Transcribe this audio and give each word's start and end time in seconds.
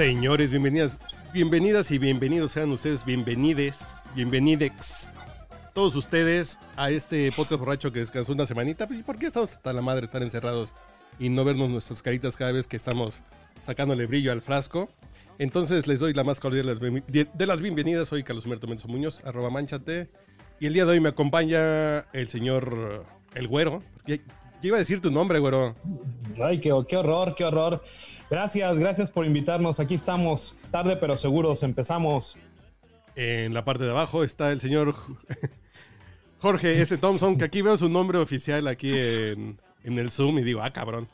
Señores, 0.00 0.50
bienvenidas, 0.50 0.98
bienvenidas 1.30 1.90
y 1.90 1.98
bienvenidos 1.98 2.52
sean 2.52 2.70
ustedes, 2.70 3.04
bienvenides, 3.04 3.96
bienvenidex, 4.14 5.12
todos 5.74 5.94
ustedes 5.94 6.58
a 6.74 6.90
este 6.90 7.30
podcast 7.36 7.60
borracho 7.60 7.92
que 7.92 7.98
descansó 7.98 8.32
una 8.32 8.46
semanita. 8.46 8.86
Pues, 8.86 9.00
¿y 9.00 9.02
por 9.02 9.18
qué 9.18 9.26
estamos 9.26 9.52
hasta 9.52 9.74
la 9.74 9.82
madre 9.82 10.06
estar 10.06 10.22
encerrados 10.22 10.72
y 11.18 11.28
no 11.28 11.44
vernos 11.44 11.68
nuestras 11.68 12.00
caritas 12.00 12.34
cada 12.34 12.50
vez 12.50 12.66
que 12.66 12.78
estamos 12.78 13.20
sacándole 13.66 14.06
brillo 14.06 14.32
al 14.32 14.40
frasco? 14.40 14.88
Entonces 15.38 15.86
les 15.86 16.00
doy 16.00 16.14
la 16.14 16.24
más 16.24 16.40
cordial 16.40 16.66
de 17.06 17.46
las 17.46 17.60
bienvenidas. 17.60 18.08
Soy 18.08 18.22
Carlos 18.22 18.46
Humberto 18.46 18.68
Menzo 18.68 18.88
Muñoz, 18.88 19.22
arroba 19.26 19.50
manchate. 19.50 20.08
Y 20.60 20.64
el 20.64 20.72
día 20.72 20.86
de 20.86 20.92
hoy 20.92 21.00
me 21.00 21.10
acompaña 21.10 22.06
el 22.14 22.26
señor 22.28 23.04
El 23.34 23.48
Güero. 23.48 23.82
Ya 24.06 24.16
iba 24.62 24.76
a 24.76 24.80
decir 24.80 25.02
tu 25.02 25.10
nombre, 25.10 25.40
Güero. 25.40 25.74
Ay, 26.42 26.58
qué 26.58 26.72
horror, 26.72 27.34
qué 27.36 27.44
horror. 27.44 27.82
Gracias, 28.30 28.78
gracias 28.78 29.10
por 29.10 29.26
invitarnos. 29.26 29.80
Aquí 29.80 29.94
estamos, 29.94 30.54
tarde 30.70 30.96
pero 30.96 31.16
seguros. 31.16 31.62
Empezamos. 31.62 32.36
En 33.16 33.52
la 33.52 33.64
parte 33.64 33.84
de 33.84 33.90
abajo 33.90 34.22
está 34.22 34.52
el 34.52 34.60
señor 34.60 34.94
Jorge 36.40 36.80
S. 36.80 36.96
Thompson, 36.98 37.36
que 37.36 37.44
aquí 37.44 37.60
veo 37.60 37.76
su 37.76 37.88
nombre 37.88 38.18
oficial 38.18 38.66
aquí 38.68 38.90
en, 38.96 39.58
en 39.84 39.98
el 39.98 40.10
Zoom 40.10 40.38
y 40.38 40.42
digo, 40.44 40.62
ah, 40.62 40.72
cabrón. 40.72 41.08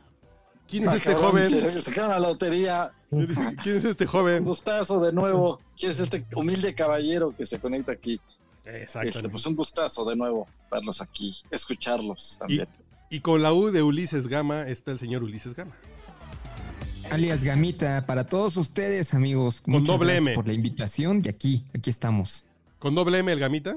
¿Quién 0.69 0.83
es 0.85 0.89
Ah, 0.91 0.97
este 0.97 1.13
cabrón, 1.13 1.31
joven? 1.31 1.51
Se, 1.51 1.83
se 1.83 1.93
queda 1.93 2.09
la 2.09 2.21
lotería. 2.21 2.93
¿Quién 3.63 3.77
es 3.77 3.85
este 3.85 4.05
Un 4.05 4.11
joven? 4.11 4.45
gustazo 4.45 5.01
de 5.01 5.13
nuevo. 5.13 5.61
¿Quién 5.79 5.93
es 5.93 6.01
este 6.01 6.25
humilde 6.35 6.75
caballero 6.75 7.35
que 7.37 7.47
se 7.47 7.59
conecta 7.59 7.93
aquí? 7.93 8.21
Exacto. 8.65 9.09
Este, 9.09 9.29
pues 9.29 9.47
un 9.47 9.55
gustazo 9.57 10.05
de 10.05 10.17
nuevo 10.17 10.49
verlos 10.71 11.01
aquí, 11.01 11.35
escucharlos 11.53 12.35
Y, 12.35 12.39
también. 12.39 12.69
y 13.11 13.21
con 13.21 13.41
la 13.43 13.53
U 13.53 13.71
de 13.71 13.83
Ulises 13.85 14.27
Gama 14.27 14.63
está 14.69 14.91
el 14.91 14.99
señor 14.99 15.23
Ulises 15.23 15.55
Gama. 15.55 15.77
Alias 17.11 17.45
Gamita, 17.45 18.07
para 18.07 18.25
todos 18.25 18.57
ustedes, 18.57 19.15
amigos. 19.15 19.61
Con 19.61 19.75
muchas 19.75 19.87
doble 19.87 20.13
gracias 20.15 20.29
M. 20.29 20.35
por 20.35 20.47
la 20.47 20.53
invitación 20.53 21.23
y 21.25 21.29
aquí, 21.29 21.65
aquí 21.75 21.91
estamos. 21.91 22.47
¿Con 22.79 22.95
doble 22.95 23.19
M 23.19 23.33
el 23.33 23.41
Gamita? 23.41 23.77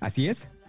Así 0.00 0.28
es. 0.28 0.60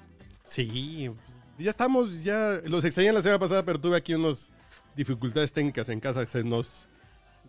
Sí, 0.46 1.10
ya 1.58 1.70
estamos, 1.70 2.24
ya 2.24 2.62
los 2.66 2.86
extrañé 2.86 3.12
la 3.12 3.22
semana 3.22 3.40
pasada, 3.40 3.66
pero 3.66 3.80
tuve 3.80 3.98
aquí 3.98 4.14
unas 4.14 4.52
dificultades 4.96 5.52
técnicas 5.52 5.90
en 5.90 6.00
casa. 6.00 6.26
Se 6.26 6.44
nos, 6.44 6.88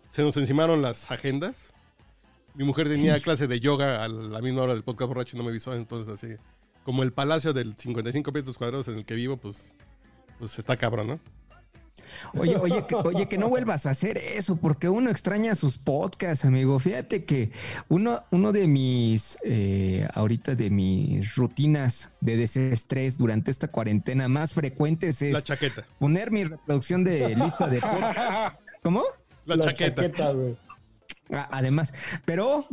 se 0.09 0.21
nos 0.21 0.35
encimaron 0.37 0.81
las 0.81 1.09
agendas. 1.11 1.73
Mi 2.55 2.63
mujer 2.63 2.89
tenía 2.89 3.19
clase 3.21 3.47
de 3.47 3.59
yoga 3.59 4.03
a 4.03 4.07
la 4.07 4.41
misma 4.41 4.63
hora 4.63 4.73
del 4.73 4.83
podcast 4.83 5.07
borracho 5.07 5.35
y 5.35 5.37
no 5.37 5.43
me 5.43 5.51
avisó, 5.51 5.73
entonces 5.73 6.13
así, 6.13 6.35
como 6.83 7.03
el 7.03 7.13
palacio 7.13 7.53
del 7.53 7.75
55 7.75 8.31
metros 8.31 8.57
cuadrados 8.57 8.87
en 8.89 8.95
el 8.95 9.05
que 9.05 9.15
vivo, 9.15 9.37
pues, 9.37 9.75
pues 10.39 10.59
está 10.59 10.75
cabrón, 10.75 11.07
¿no? 11.07 11.19
Oye, 12.33 12.57
oye, 12.57 12.85
que, 12.87 12.95
oye, 12.95 13.27
que 13.27 13.37
no 13.37 13.49
vuelvas 13.49 13.85
a 13.85 13.91
hacer 13.91 14.17
eso, 14.17 14.55
porque 14.55 14.89
uno 14.89 15.09
extraña 15.09 15.55
sus 15.55 15.77
podcasts, 15.77 16.45
amigo. 16.45 16.79
Fíjate 16.79 17.25
que 17.25 17.51
uno, 17.89 18.23
uno 18.31 18.51
de 18.51 18.67
mis, 18.67 19.37
eh, 19.43 20.07
ahorita 20.13 20.55
de 20.55 20.69
mis 20.69 21.35
rutinas 21.35 22.15
de 22.21 22.37
desestrés 22.37 23.17
durante 23.17 23.51
esta 23.51 23.69
cuarentena 23.69 24.27
más 24.27 24.53
frecuentes 24.53 25.21
es 25.21 25.33
La 25.33 25.41
chaqueta, 25.41 25.85
poner 25.99 26.31
mi 26.31 26.43
reproducción 26.43 27.03
de 27.03 27.35
lista 27.35 27.67
de 27.67 27.79
podcasts. 27.81 28.57
¿Cómo? 28.83 29.03
la, 29.45 29.59
chaqueta. 29.59 30.31
güey. 30.31 30.57
Además, 31.51 31.93
pero 32.25 32.65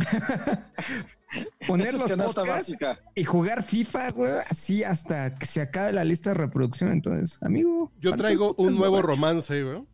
poner 1.67 1.95
los 1.95 2.11
podcasts 2.11 2.47
básica. 2.47 3.01
y 3.15 3.25
jugar 3.25 3.63
FIFA, 3.63 4.11
güey, 4.13 4.33
así 4.49 4.85
hasta 4.85 5.39
que 5.39 5.47
se 5.47 5.61
acabe 5.61 5.93
la 5.93 6.05
lista 6.05 6.31
de 6.31 6.35
reproducción. 6.35 6.93
Entonces, 6.93 7.43
amigo. 7.43 7.93
Yo 8.01 8.15
traigo 8.17 8.55
un 8.59 8.77
nuevo 8.77 8.97
borracho. 8.97 9.09
romance, 9.09 9.63
güey, 9.63 9.85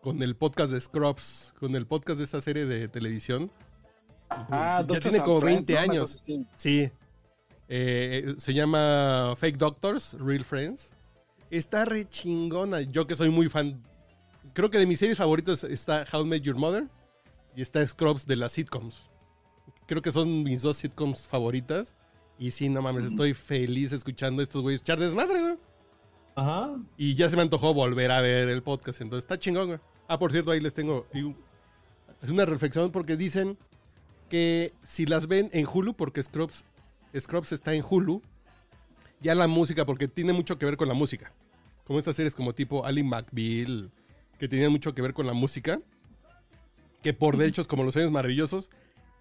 con 0.00 0.22
el 0.22 0.36
podcast 0.36 0.72
de 0.72 0.80
Scrubs, 0.80 1.52
con 1.58 1.74
el 1.76 1.86
podcast 1.86 2.18
de 2.18 2.24
esa 2.24 2.40
serie 2.40 2.66
de 2.66 2.88
televisión. 2.88 3.50
Ah, 4.30 4.82
ya 4.88 4.98
tiene 5.00 5.20
como 5.20 5.40
Friends, 5.40 5.66
20 5.66 5.72
¿no? 5.74 5.78
Una 5.80 5.92
años. 5.92 6.24
Sí. 6.56 6.90
Eh, 7.68 8.34
se 8.38 8.54
llama 8.54 9.34
Fake 9.36 9.58
Doctors, 9.58 10.14
Real 10.18 10.44
Friends. 10.44 10.92
Está 11.50 11.84
re 11.84 12.08
chingona. 12.08 12.80
Yo 12.80 13.06
que 13.06 13.14
soy 13.14 13.30
muy 13.30 13.48
fan. 13.48 13.82
Creo 14.54 14.70
que 14.70 14.78
de 14.78 14.86
mis 14.86 14.98
series 14.98 15.18
favoritas 15.18 15.64
está 15.64 16.04
How 16.10 16.22
I 16.22 16.26
Met 16.26 16.42
Your 16.42 16.56
Mother 16.56 16.88
y 17.54 17.62
está 17.62 17.86
Scrubs 17.86 18.26
de 18.26 18.36
las 18.36 18.52
sitcoms. 18.52 19.10
Creo 19.92 20.00
que 20.00 20.10
son 20.10 20.42
mis 20.42 20.62
dos 20.62 20.78
sitcoms 20.78 21.26
favoritas. 21.26 21.94
Y 22.38 22.52
sí, 22.52 22.70
no 22.70 22.80
mames, 22.80 23.04
estoy 23.04 23.34
feliz 23.34 23.92
escuchando 23.92 24.42
estos 24.42 24.62
güeyes 24.62 24.80
echar 24.80 24.98
desmadre, 24.98 25.38
güey. 25.38 25.56
Ajá. 26.34 26.76
Y 26.96 27.14
ya 27.14 27.28
se 27.28 27.36
me 27.36 27.42
antojó 27.42 27.74
volver 27.74 28.10
a 28.10 28.22
ver 28.22 28.48
el 28.48 28.62
podcast. 28.62 29.02
Entonces 29.02 29.24
está 29.24 29.38
chingón, 29.38 29.66
güey. 29.66 29.80
Ah, 30.08 30.18
por 30.18 30.32
cierto, 30.32 30.50
ahí 30.50 30.60
les 30.60 30.72
tengo. 30.72 31.06
Es 32.22 32.30
una 32.30 32.46
reflexión 32.46 32.90
porque 32.90 33.18
dicen 33.18 33.58
que 34.30 34.72
si 34.82 35.04
las 35.04 35.26
ven 35.26 35.50
en 35.52 35.66
Hulu, 35.70 35.92
porque 35.92 36.22
Scrubs, 36.22 36.64
Scrubs 37.14 37.52
está 37.52 37.74
en 37.74 37.84
Hulu, 37.86 38.22
ya 39.20 39.34
la 39.34 39.46
música, 39.46 39.84
porque 39.84 40.08
tiene 40.08 40.32
mucho 40.32 40.56
que 40.56 40.64
ver 40.64 40.78
con 40.78 40.88
la 40.88 40.94
música. 40.94 41.34
Como 41.84 41.98
estas 41.98 42.16
series 42.16 42.34
como 42.34 42.54
tipo 42.54 42.86
Ali 42.86 43.02
McBeal, 43.02 43.90
que 44.38 44.48
tenían 44.48 44.72
mucho 44.72 44.94
que 44.94 45.02
ver 45.02 45.12
con 45.12 45.26
la 45.26 45.34
música. 45.34 45.82
Que 47.02 47.12
por 47.12 47.36
derechos, 47.36 47.68
como 47.68 47.84
Los 47.84 47.94
Años 47.98 48.10
Maravillosos, 48.10 48.70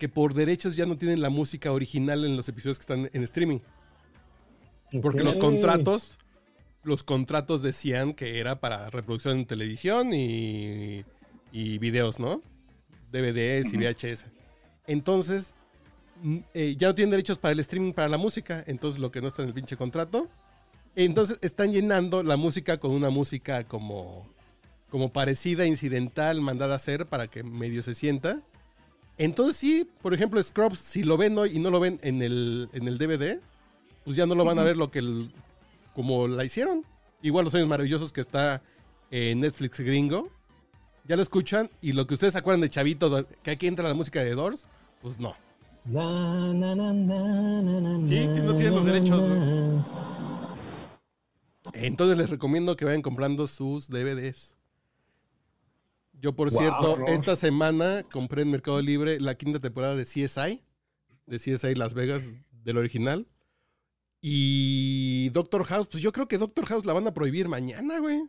que 0.01 0.09
por 0.09 0.33
derechos 0.33 0.75
ya 0.75 0.87
no 0.87 0.97
tienen 0.97 1.21
la 1.21 1.29
música 1.29 1.71
original 1.71 2.25
en 2.25 2.35
los 2.35 2.49
episodios 2.49 2.79
que 2.79 2.81
están 2.81 3.11
en 3.13 3.21
streaming. 3.21 3.59
Porque 4.99 5.23
los 5.23 5.37
contratos, 5.37 6.17
los 6.81 7.03
contratos 7.03 7.61
decían 7.61 8.15
que 8.15 8.39
era 8.39 8.59
para 8.59 8.89
reproducción 8.89 9.37
en 9.37 9.45
televisión 9.45 10.11
y, 10.11 11.05
y 11.51 11.77
videos, 11.77 12.19
¿no? 12.19 12.41
DVDs 13.11 13.71
y 13.73 13.77
VHS. 13.77 14.25
Entonces, 14.87 15.53
mm, 16.23 16.37
eh, 16.55 16.75
ya 16.79 16.87
no 16.87 16.95
tienen 16.95 17.11
derechos 17.11 17.37
para 17.37 17.51
el 17.51 17.59
streaming, 17.59 17.93
para 17.93 18.07
la 18.07 18.17
música. 18.17 18.63
Entonces, 18.65 18.99
lo 18.99 19.11
que 19.11 19.21
no 19.21 19.27
está 19.27 19.43
en 19.43 19.49
el 19.49 19.53
pinche 19.53 19.77
contrato. 19.77 20.27
Entonces, 20.95 21.37
están 21.43 21.73
llenando 21.73 22.23
la 22.23 22.37
música 22.37 22.79
con 22.79 22.89
una 22.89 23.11
música 23.11 23.65
como, 23.65 24.27
como 24.89 25.13
parecida, 25.13 25.67
incidental, 25.67 26.41
mandada 26.41 26.73
a 26.73 26.77
hacer 26.77 27.05
para 27.05 27.27
que 27.27 27.43
medio 27.43 27.83
se 27.83 27.93
sienta. 27.93 28.41
Entonces, 29.23 29.55
sí, 29.57 29.87
por 30.01 30.15
ejemplo, 30.15 30.41
Scrubs, 30.41 30.79
si 30.79 31.03
lo 31.03 31.15
ven 31.15 31.37
hoy 31.37 31.51
y 31.55 31.59
no 31.59 31.69
lo 31.69 31.79
ven 31.79 31.99
en 32.01 32.23
el, 32.23 32.69
en 32.73 32.87
el 32.87 32.97
DVD, 32.97 33.39
pues 34.03 34.15
ya 34.15 34.25
no 34.25 34.33
lo 34.33 34.43
van 34.43 34.57
a 34.57 34.63
ver 34.63 34.77
lo 34.77 34.89
que 34.89 34.97
el- 34.97 35.31
como 35.93 36.27
la 36.27 36.43
hicieron. 36.43 36.83
Igual 37.21 37.45
los 37.45 37.53
años 37.53 37.67
maravillosos 37.67 38.11
que 38.11 38.19
está 38.21 38.63
en 39.11 39.41
Netflix 39.41 39.79
gringo. 39.79 40.29
Ya 41.07 41.15
lo 41.17 41.21
escuchan 41.21 41.69
y 41.81 41.91
lo 41.91 42.07
que 42.07 42.15
ustedes 42.15 42.33
se 42.33 42.39
acuerdan 42.39 42.61
de 42.61 42.69
Chavito, 42.69 43.27
que 43.43 43.51
aquí 43.51 43.67
entra 43.67 43.87
la 43.87 43.93
música 43.93 44.23
de 44.23 44.33
Doors, 44.33 44.65
pues 45.03 45.19
no. 45.19 45.35
Na, 45.85 46.51
na, 46.53 46.75
na, 46.75 48.07
Sí, 48.07 48.15
que 48.33 48.41
no 48.41 48.55
tienen 48.55 48.73
los 48.75 48.85
derechos, 48.85 49.21
na. 49.21 49.85
Entonces 51.73 52.17
les 52.17 52.29
recomiendo 52.29 52.75
que 52.75 52.85
vayan 52.85 53.03
comprando 53.03 53.45
sus 53.45 53.87
DVDs. 53.87 54.55
Yo, 56.21 56.33
por 56.33 56.51
Wow, 56.51 56.59
cierto, 56.59 57.05
esta 57.07 57.35
semana 57.35 58.03
compré 58.11 58.43
en 58.43 58.51
Mercado 58.51 58.79
Libre 58.79 59.19
la 59.19 59.33
quinta 59.35 59.59
temporada 59.59 59.95
de 59.95 60.03
CSI, 60.05 60.61
de 61.25 61.37
CSI 61.37 61.73
Las 61.73 61.95
Vegas, 61.95 62.23
del 62.63 62.77
original. 62.77 63.27
Y 64.21 65.29
Doctor 65.29 65.63
House, 65.63 65.87
pues 65.89 66.03
yo 66.03 66.11
creo 66.11 66.27
que 66.27 66.37
Doctor 66.37 66.67
House 66.67 66.85
la 66.85 66.93
van 66.93 67.07
a 67.07 67.13
prohibir 67.13 67.47
mañana, 67.47 67.97
güey. 67.97 68.21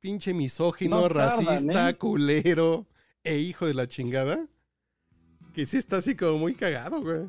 Pinche 0.00 0.32
misógino, 0.32 0.96
No 0.96 1.08
tardan, 1.08 1.44
racista, 1.44 1.90
¿eh? 1.90 1.94
culero 1.94 2.86
e 3.22 3.36
hijo 3.36 3.66
de 3.66 3.74
la 3.74 3.86
chingada. 3.86 4.46
Que 5.52 5.66
sí 5.66 5.76
está 5.76 5.98
así 5.98 6.16
como 6.16 6.38
muy 6.38 6.54
cagado, 6.54 7.02
güey. 7.02 7.28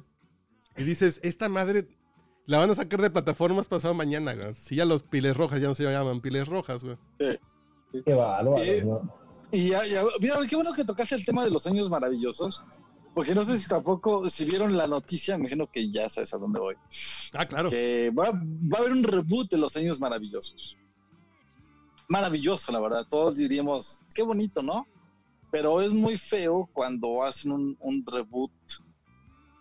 Y 0.78 0.84
dices, 0.84 1.20
esta 1.22 1.50
madre 1.50 1.86
la 2.46 2.60
van 2.60 2.70
a 2.70 2.76
sacar 2.76 3.02
de 3.02 3.10
plataformas 3.10 3.68
pasado 3.68 3.94
mañana, 3.94 4.36
güey. 4.36 4.54
Si 4.54 4.78
ya 4.78 4.86
los 4.86 5.04
piles 5.04 5.36
rojas 5.36 5.60
ya 5.60 5.68
no 5.68 5.76
se 5.76 5.84
llaman 5.84 6.22
piles 6.22 6.48
rojas, 6.48 6.86
güey. 6.86 6.96
Qué 8.06 8.14
bárbaro. 8.14 8.56
¿no? 8.86 9.21
Y 9.52 9.70
ya, 9.70 9.86
ya, 9.86 10.04
mira, 10.20 10.38
qué 10.48 10.56
bueno 10.56 10.74
que 10.74 10.86
tocaste 10.86 11.16
el 11.16 11.26
tema 11.26 11.44
de 11.44 11.52
los 11.52 11.68
años 11.68 11.90
maravillosos, 11.90 12.64
Porque 13.14 13.36
no 13.36 13.44
sé 13.44 13.58
si 13.58 13.68
tampoco, 13.68 14.30
si 14.30 14.46
vieron 14.46 14.78
la 14.78 14.88
noticia, 14.88 15.36
me 15.36 15.42
imagino 15.42 15.68
que 15.68 15.92
ya 15.92 16.10
sabes 16.10 16.34
a 16.34 16.38
dónde 16.38 16.60
voy. 16.60 16.76
Ah, 17.34 17.46
claro. 17.46 17.70
Que 17.70 18.10
va, 18.12 18.32
va 18.32 18.78
a 18.78 18.82
haber 18.82 18.94
un 18.94 19.04
reboot 19.04 19.52
de 19.52 19.58
Los 19.58 19.76
Años 19.76 20.00
Maravillosos. 20.00 20.78
Maravilloso, 22.08 22.72
la 22.72 22.80
verdad. 22.80 23.06
Todos 23.10 23.38
diríamos, 23.38 24.02
qué 24.16 24.24
bonito, 24.24 24.62
¿no? 24.62 24.88
Pero 25.52 25.82
es 25.82 25.92
muy 25.92 26.18
feo 26.18 26.70
cuando 26.72 27.24
hacen 27.24 27.52
un, 27.52 27.78
un 27.82 28.06
reboot 28.06 28.52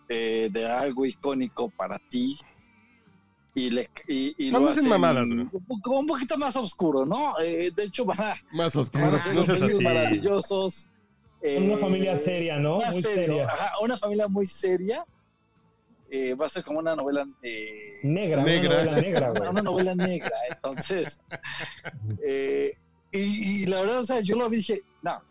eh, 0.07 0.49
de 0.51 0.69
algo 0.69 1.05
icónico 1.05 1.69
para 1.69 1.97
ti. 1.97 2.37
Y, 3.53 3.69
le, 3.69 3.89
y, 4.07 4.33
y 4.47 4.51
lo 4.51 4.69
hacen 4.69 4.87
mamadas, 4.87 5.27
güey. 5.27 5.39
un, 5.41 5.81
po- 5.81 5.99
un 5.99 6.07
poquito 6.07 6.37
más 6.37 6.55
oscuro, 6.55 7.05
¿no? 7.05 7.37
Eh, 7.41 7.69
de 7.75 7.83
hecho, 7.83 8.05
van 8.05 8.19
a, 8.21 8.35
Más 8.53 8.73
van 8.75 8.81
oscuro, 8.81 9.05
a 9.07 9.33
no 9.33 9.43
seas 9.43 9.61
así. 9.61 9.83
maravillosos. 9.83 10.89
Una 11.41 11.73
eh, 11.73 11.77
familia 11.77 12.17
seria, 12.17 12.59
¿no? 12.59 12.77
Muy 12.77 13.01
serio, 13.01 13.13
seria. 13.25 13.45
ajá, 13.47 13.71
una 13.81 13.97
familia 13.97 14.27
muy 14.27 14.45
seria. 14.45 15.03
Eh, 16.09 16.33
va 16.35 16.45
a 16.45 16.49
ser 16.49 16.63
como 16.63 16.79
una 16.79 16.93
novela 16.95 17.25
eh, 17.41 17.99
Negra, 18.03 18.43
Negra. 18.43 18.69
una 18.81 18.83
novela 18.91 19.01
negra, 19.01 19.31
una, 19.31 19.39
güey. 19.39 19.49
una 19.51 19.61
novela 19.61 19.95
negra. 19.95 20.31
Entonces, 20.49 21.21
eh, 22.25 22.77
y, 23.11 23.63
y 23.63 23.65
la 23.65 23.81
verdad, 23.81 23.99
o 23.99 24.05
sea, 24.05 24.19
yo 24.21 24.35
lo 24.37 24.49
vi 24.49 24.57
dije, 24.57 24.81
no. 25.01 25.21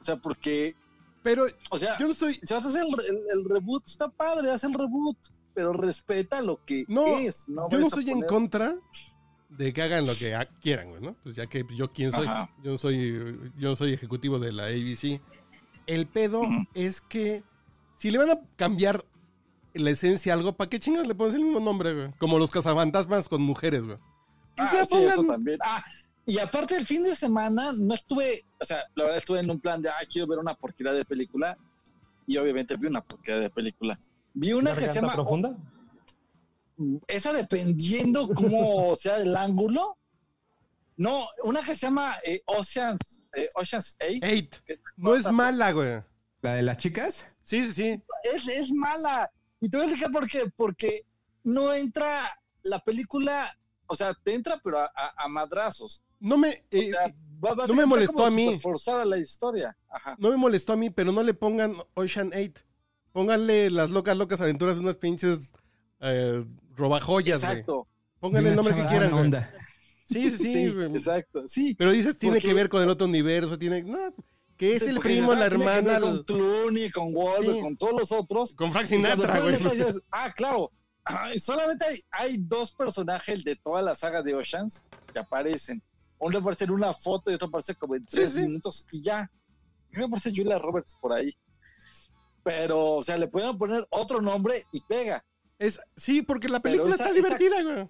O 0.00 0.04
sea, 0.04 0.16
porque, 0.16 0.74
Pero 1.22 1.44
o 1.70 1.78
sea, 1.78 1.96
yo 1.98 2.06
no 2.06 2.12
estoy. 2.12 2.34
si 2.34 2.54
vas 2.54 2.64
a 2.64 2.68
hacer 2.68 2.82
el, 2.82 3.04
el- 3.16 3.24
el 3.38 3.44
reboot, 3.48 3.86
está 3.86 4.08
padre, 4.08 4.50
haz 4.50 4.64
el 4.64 4.74
reboot, 4.74 5.16
pero 5.54 5.72
respeta 5.72 6.40
lo 6.40 6.64
que 6.64 6.84
No, 6.88 7.18
es. 7.18 7.48
No 7.48 7.68
Yo 7.70 7.78
no 7.78 7.86
estoy 7.86 8.10
en 8.10 8.22
contra 8.22 8.74
de 9.48 9.72
que 9.72 9.82
hagan 9.82 10.06
lo 10.06 10.14
que 10.14 10.36
quieran, 10.60 10.90
güey, 10.90 11.02
¿no? 11.02 11.14
Pues 11.22 11.36
ya 11.36 11.46
que 11.46 11.64
yo 11.74 11.88
quién 11.88 12.12
soy. 12.12 12.26
Ajá. 12.26 12.50
Yo 12.62 12.72
no 12.72 12.78
soy, 12.78 13.52
yo 13.58 13.68
no 13.68 13.76
soy 13.76 13.92
ejecutivo 13.92 14.38
de 14.38 14.52
la 14.52 14.64
ABC. 14.66 15.20
El 15.86 16.06
pedo 16.06 16.42
es 16.74 17.00
que 17.00 17.42
si 17.96 18.10
le 18.10 18.18
van 18.18 18.30
a 18.30 18.40
cambiar 18.56 19.04
la 19.74 19.90
esencia 19.90 20.32
a 20.32 20.36
algo, 20.36 20.54
¿para 20.54 20.70
qué 20.70 20.78
chingas 20.80 21.06
le 21.06 21.14
pones 21.14 21.34
el 21.34 21.42
mismo 21.42 21.60
nombre, 21.60 21.94
güey? 21.94 22.10
Como 22.18 22.38
los 22.38 22.50
cazafantasmas 22.50 23.28
con 23.28 23.42
mujeres, 23.42 23.86
güey. 23.86 23.98
Ah, 24.56 24.66
O 24.66 24.70
sea, 24.70 24.86
sí, 24.86 24.96
eso 25.04 25.24
también. 25.24 25.58
Ah, 25.62 25.84
y 26.24 26.38
aparte 26.38 26.76
el 26.76 26.86
fin 26.86 27.02
de 27.02 27.16
semana 27.16 27.72
no 27.76 27.94
estuve, 27.94 28.44
o 28.60 28.64
sea, 28.64 28.84
la 28.94 29.04
verdad 29.04 29.18
estuve 29.18 29.40
en 29.40 29.50
un 29.50 29.58
plan 29.58 29.82
de, 29.82 29.88
ah, 29.88 29.98
quiero 30.10 30.28
ver 30.28 30.38
una 30.38 30.54
porquería 30.54 30.92
de 30.92 31.04
película. 31.04 31.56
Y 32.26 32.36
obviamente 32.36 32.76
vi 32.76 32.86
una 32.86 33.00
porquería 33.00 33.40
de 33.40 33.50
película. 33.50 33.98
Vi 34.34 34.52
una 34.52 34.74
que 34.74 34.80
se 34.82 34.86
¿Garganta 34.86 35.00
llama, 35.00 35.14
profunda? 35.14 35.56
esa 37.08 37.32
dependiendo 37.32 38.28
cómo 38.28 38.94
sea 38.96 39.18
el 39.18 39.36
ángulo. 39.36 39.98
No, 40.96 41.26
una 41.44 41.62
que 41.62 41.74
se 41.74 41.86
llama 41.86 42.16
eh, 42.24 42.42
Oceans, 42.46 43.22
eh, 43.34 43.48
Oceans 43.54 43.96
8. 44.00 44.08
Eight. 44.22 44.54
No 44.96 45.14
es 45.14 45.30
mala, 45.30 45.72
güey. 45.72 46.02
¿La 46.42 46.54
de 46.54 46.62
las 46.62 46.76
chicas? 46.78 47.36
Sí, 47.42 47.64
sí, 47.66 47.72
sí. 47.72 48.02
Es, 48.24 48.46
es 48.48 48.70
mala. 48.72 49.30
Y 49.60 49.68
te 49.68 49.76
voy 49.76 49.86
a 49.86 49.88
explicar 49.90 50.12
por 50.12 50.28
qué. 50.28 50.52
Porque 50.56 51.02
no 51.44 51.72
entra 51.72 52.38
la 52.62 52.78
película, 52.80 53.56
o 53.86 53.94
sea, 53.96 54.14
te 54.22 54.34
entra 54.34 54.60
pero 54.62 54.80
a, 54.80 54.84
a- 54.94 55.14
a 55.24 55.28
madrazos. 55.28 56.02
No 56.20 56.36
me, 56.36 56.64
eh, 56.70 56.90
O 56.90 56.96
sea, 56.96 57.14
va- 57.44 57.54
va- 57.54 57.66
no 57.66 57.74
me 57.74 57.86
molestó 57.86 58.26
a 58.26 58.30
mí. 58.30 58.46
superforzada 58.46 59.04
la 59.04 59.18
historia. 59.18 59.76
Ajá. 59.88 60.14
no 60.18 60.30
me 60.30 60.36
molestó 60.36 60.72
a 60.72 60.76
mí, 60.76 60.90
pero 60.90 61.10
no 61.12 61.22
le 61.22 61.34
pongan 61.34 61.74
Ocean 61.94 62.30
8. 62.34 62.62
Pónganle 63.12 63.70
las 63.70 63.90
locas, 63.90 64.16
locas 64.16 64.40
aventuras 64.40 64.76
de 64.76 64.82
unas 64.82 64.96
pinches 64.96 65.52
eh, 66.00 66.44
robajoyas, 66.76 67.40
güey. 67.42 67.52
Exacto. 67.52 67.86
Pónganle 68.20 68.50
el 68.50 68.56
nombre 68.56 68.74
que 68.74 68.84
quieran, 68.86 69.10
güey. 69.10 69.30
Sí, 70.06 70.30
sí, 70.30 70.52
sí. 70.52 70.64
Exacto. 70.94 71.42
Sí. 71.48 71.74
Pero 71.76 71.90
dices, 71.92 72.18
tiene 72.18 72.36
Porque- 72.36 72.48
que 72.48 72.54
ver 72.54 72.68
con 72.68 72.82
el 72.82 72.88
otro 72.90 73.06
universo, 73.06 73.58
tiene... 73.58 73.82
No, 73.82 73.98
que 74.56 74.74
es 74.76 74.82
el 74.82 74.96
porque 74.96 75.08
primo, 75.10 75.34
la 75.34 75.46
hermana, 75.46 75.98
Con 76.00 76.22
Clooney, 76.24 76.90
con 76.90 77.14
Wahlberg, 77.14 77.56
Sí. 77.56 77.60
con 77.62 77.76
todos 77.76 77.98
los 78.00 78.12
otros. 78.12 78.54
con 78.54 78.72
Frank 78.72 78.86
Sinatra, 78.86 79.40
güey. 79.40 79.56
ah, 80.10 80.32
claro. 80.36 80.70
Ay, 81.04 81.40
solamente 81.40 81.84
hay, 81.84 82.00
hay 82.12 82.36
dos 82.38 82.72
personajes 82.72 83.42
de 83.42 83.56
toda 83.56 83.82
la 83.82 83.94
saga 83.96 84.22
de 84.22 84.34
Oceans 84.34 84.84
que 85.12 85.18
aparecen. 85.18 85.82
Uno 86.18 86.38
aparece 86.38 86.64
en 86.64 86.70
una 86.70 86.92
foto 86.92 87.30
y 87.30 87.34
otro 87.34 87.48
aparece 87.48 87.74
como 87.74 87.96
en 87.96 88.02
Sí, 88.02 88.16
tres 88.16 88.34
sí. 88.34 88.40
minutos 88.42 88.86
y 88.92 89.02
ya. 89.02 89.28
Creo 89.90 90.06
que 90.06 90.14
aparece 90.14 90.30
Julia 90.36 90.58
Roberts 90.58 90.96
por 91.00 91.12
ahí. 91.12 91.34
Pero, 92.44 92.94
o 92.96 93.02
sea, 93.02 93.16
le 93.16 93.28
pueden 93.28 93.56
poner 93.58 93.86
otro 93.90 94.20
nombre 94.20 94.64
y 94.72 94.80
pega. 94.80 95.24
Es, 95.58 95.80
sí, 95.96 96.22
porque 96.22 96.48
la 96.48 96.60
película 96.60 96.94
esa- 96.94 97.04
está 97.08 97.16
esa- 97.18 97.24
divertida, 97.36 97.62
güey. 97.62 97.88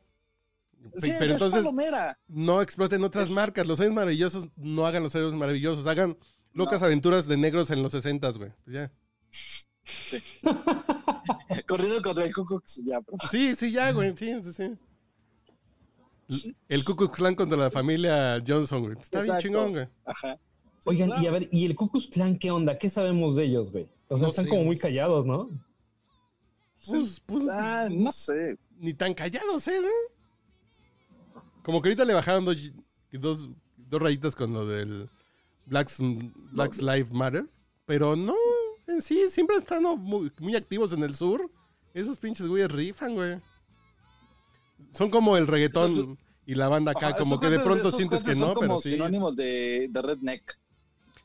Sí, 0.96 1.12
pero 1.18 1.24
es 1.26 1.32
entonces 1.32 1.60
palomera. 1.60 2.18
no 2.28 2.60
exploten 2.60 3.04
otras 3.04 3.26
Es- 3.28 3.30
marcas. 3.34 3.66
Los 3.66 3.80
años 3.80 3.92
maravillosos 3.94 4.48
no 4.56 4.84
hagan 4.86 5.02
los 5.04 5.14
años 5.14 5.34
maravillosos. 5.34 5.86
Hagan 5.86 6.18
locas 6.52 6.82
aventuras 6.82 7.26
de 7.28 7.36
negros 7.36 7.70
en 7.70 7.82
los 7.82 7.92
60, 7.92 8.30
güey. 8.32 8.50
Pues 8.64 8.74
ya. 8.76 8.92
Corriendo 11.68 12.02
contra 12.02 12.24
el 12.24 12.34
Ku 12.34 12.60
ya, 12.84 13.00
pero- 13.00 13.16
Sí, 13.30 13.54
sí, 13.54 13.72
ya, 13.72 13.92
güey. 13.92 14.14
Sí, 14.16 14.32
sí, 14.42 14.52
sí. 16.28 16.52
El 16.68 16.84
Ku 16.84 16.96
Klux 16.96 17.12
Klan 17.14 17.34
contra 17.34 17.58
la 17.58 17.70
familia 17.70 18.42
Johnson, 18.46 18.82
güey. 18.82 18.96
Está 19.00 19.18
bien 19.20 19.34
Exacto. 19.36 19.42
chingón, 19.42 19.72
güey. 19.72 19.86
Ajá. 20.04 20.38
Sí, 20.78 20.88
Oigan, 20.88 21.08
claro. 21.10 21.22
y 21.22 21.26
a 21.26 21.30
ver, 21.30 21.48
¿y 21.52 21.66
el 21.66 21.74
Ku 21.76 21.90
Klux 21.90 22.08
Klan 22.08 22.38
qué 22.38 22.50
onda? 22.50 22.78
¿Qué 22.78 22.88
sabemos 22.90 23.36
de 23.36 23.44
ellos, 23.44 23.70
güey? 23.70 23.88
O 24.12 24.18
sea, 24.18 24.26
No 24.26 24.30
están 24.30 24.44
sé. 24.44 24.50
como 24.50 24.64
muy 24.64 24.76
callados, 24.78 25.24
¿no? 25.26 25.50
Pues, 26.86 27.20
pues, 27.26 27.48
Ah, 27.50 27.88
no 27.90 28.10
sé. 28.12 28.58
ni 28.78 28.92
tan 28.94 29.14
callados, 29.14 29.66
¿eh, 29.68 29.78
güey? 29.80 29.92
Como 31.62 31.80
que 31.80 31.88
ahorita 31.90 32.04
le 32.04 32.14
bajaron 32.14 32.44
dos, 32.44 32.72
dos, 33.12 33.48
dos 33.76 34.02
rayitas 34.02 34.34
con 34.34 34.52
lo 34.52 34.66
del 34.66 35.08
Blacks, 35.66 35.98
Blacks 36.52 36.82
Lives 36.82 37.12
Matter. 37.12 37.48
Pero 37.86 38.16
no, 38.16 38.34
en 38.88 39.00
sí, 39.00 39.28
siempre 39.28 39.56
están 39.56 39.82
muy, 40.00 40.32
muy 40.40 40.56
activos 40.56 40.92
en 40.92 41.02
el 41.04 41.14
sur. 41.14 41.48
Esos 41.94 42.18
pinches 42.18 42.48
güeyes 42.48 42.70
rifan, 42.70 43.14
güey. 43.14 43.38
Son 44.90 45.08
como 45.10 45.36
el 45.36 45.46
reggaetón 45.46 46.18
y 46.46 46.54
la 46.56 46.68
banda 46.68 46.90
acá, 46.92 47.08
Ajá, 47.08 47.16
como 47.16 47.38
que 47.38 47.48
de 47.48 47.60
pronto 47.60 47.90
sientes 47.92 48.22
que 48.24 48.34
no, 48.34 48.46
son 48.46 48.54
pero 48.56 48.66
como 48.68 48.80
sí. 48.80 48.90
sinónimos 48.92 49.36
de, 49.36 49.86
de 49.90 50.02
redneck. 50.02 50.58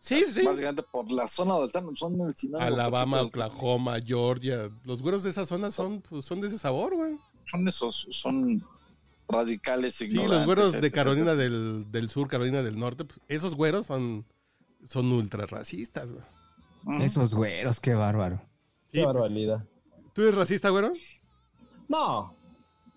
Sí, 0.08 0.24
sí. 0.26 0.46
Básicamente 0.46 0.84
por 0.84 1.12
la 1.12 1.28
zona 1.28 1.54
donde 1.56 1.68
están, 1.68 1.96
son 1.98 2.22
el 2.22 2.34
sinónimo. 2.36 2.66
Alabama, 2.66 3.22
Oklahoma, 3.24 3.98
Georgia. 4.04 4.70
Los 4.86 5.02
güeros 5.02 5.24
de 5.24 5.30
esa 5.32 5.46
zona 5.46 5.70
son, 5.72 6.02
pues, 6.02 6.24
son 6.26 6.40
de 6.42 6.48
ese 6.48 6.58
sabor, 6.58 6.96
güey. 6.96 7.18
Son 7.52 7.68
esos, 7.68 8.08
son 8.12 8.64
radicales 9.28 9.96
Sí, 9.96 10.06
ignorantes. 10.06 10.38
los 10.38 10.46
güeros 10.46 10.72
de. 10.74 10.92
Carolina 10.92 11.36
del, 11.36 11.86
del 11.92 12.10
Sur, 12.10 12.28
Carolina 12.30 12.62
del 12.64 12.80
Norte, 12.80 13.04
pues, 13.06 13.20
esos 13.28 13.56
güeros 13.56 13.86
son, 13.88 14.26
son 14.86 15.12
ultra 15.12 15.46
racistas, 15.46 16.14
güey. 16.14 16.24
Ujú. 16.86 17.04
Esos 17.04 17.34
güeros, 17.36 17.80
qué 17.82 17.94
bárbaro. 17.94 18.42
Qué 18.92 19.00
Sí. 19.00 19.06
barbaridad. 19.06 19.66
¿Tú 20.14 20.22
eres 20.22 20.36
racista, 20.36 20.70
güero? 20.70 20.92
No, 21.90 22.34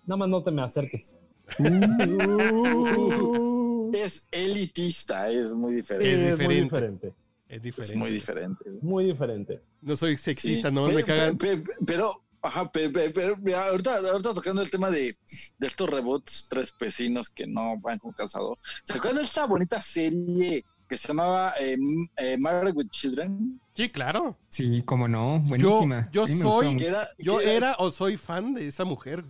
nada 0.05 0.17
más 0.17 0.29
no 0.29 0.41
te 0.41 0.51
me 0.51 0.61
acerques. 0.61 1.17
Es 3.93 4.27
elitista, 4.31 5.29
es 5.29 5.51
muy 5.53 5.71
Sí, 5.71 5.77
diferente. 5.77 6.13
Es 6.13 6.19
es, 6.19 6.23
muy 6.23 6.55
diferente. 6.55 6.63
diferente. 6.63 7.07
Es 7.47 7.57
Es 7.57 7.63
diferente. 7.63 7.95
muy 7.97 8.11
diferente. 8.11 8.65
Muy 8.81 9.05
diferente. 9.05 9.61
No 9.81 9.95
soy 9.95 10.17
sexista, 10.17 10.69
Sí. 10.69 10.73
no 10.75 10.87
me 10.87 10.93
Pero- 10.93 11.05
cagan. 11.07 11.37
Pero, 11.37 11.63
pero, 11.85 12.21
ajá, 12.41 12.71
pero, 12.71 12.91
pero- 12.93 13.11
pero, 13.13 13.37
mira, 13.37 13.67
ahorita, 13.67 13.97
ahorita 13.97 14.33
tocando 14.33 14.61
el 14.61 14.69
tema 14.69 14.89
de, 14.89 15.17
de 15.57 15.67
estos 15.67 15.89
reboots 15.89 16.47
tres 16.49 16.71
pecinos 16.71 17.29
que 17.29 17.45
no 17.47 17.77
van 17.79 17.97
con 17.97 18.11
calzador. 18.13 18.57
¿Se 18.83 18.93
acuerdan 18.93 19.17
de 19.21 19.25
esta 19.25 19.45
bonita 19.45 19.81
serie 19.81 20.63
que 20.87 20.97
se 20.97 21.07
llamaba 21.09 21.53
eh, 21.59 21.73
M- 21.73 22.09
eh, 22.17 22.37
Married 22.37 22.73
with 22.75 22.87
Children? 22.89 23.59
Sí, 23.73 23.89
claro. 23.89 24.37
Sí, 24.49 24.81
cómo 24.85 25.07
no, 25.07 25.39
buenísima. 25.41 26.09
yo 26.11 26.27
Sí, 26.27 26.35
me 26.35 26.41
soy- 26.41 26.83
era, 26.83 27.07
Yo 27.17 27.41
era 27.41 27.75
o 27.79 27.91
soy 27.91 28.15
fan 28.17 28.53
de 28.53 28.67
esa 28.67 28.85
mujer. 28.85 29.23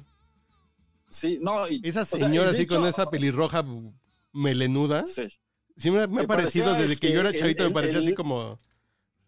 Sí, 1.09 1.39
no. 1.41 1.67
y- 1.67 1.81
Esa 1.83 2.01
o 2.01 2.05
sea, 2.05 2.19
señora 2.19 2.49
y 2.49 2.53
de 2.53 2.57
así 2.59 2.67
con 2.67 2.85
esa 2.87 3.09
pelirroja 3.09 3.65
melenuda. 4.33 5.05
Sí. 5.05 5.27
Sí, 5.77 5.89
me, 5.91 6.07
me 6.07 6.19
ha 6.19 6.21
Que 6.21 6.27
parecido 6.27 6.73
desde 6.75 6.97
que 6.97 7.11
yo 7.11 7.21
era 7.21 7.33
chavito, 7.33 7.63
me 7.63 7.67
el- 7.67 7.73
parecía 7.73 7.99
el- 7.99 8.05
así 8.05 8.13
como. 8.13 8.57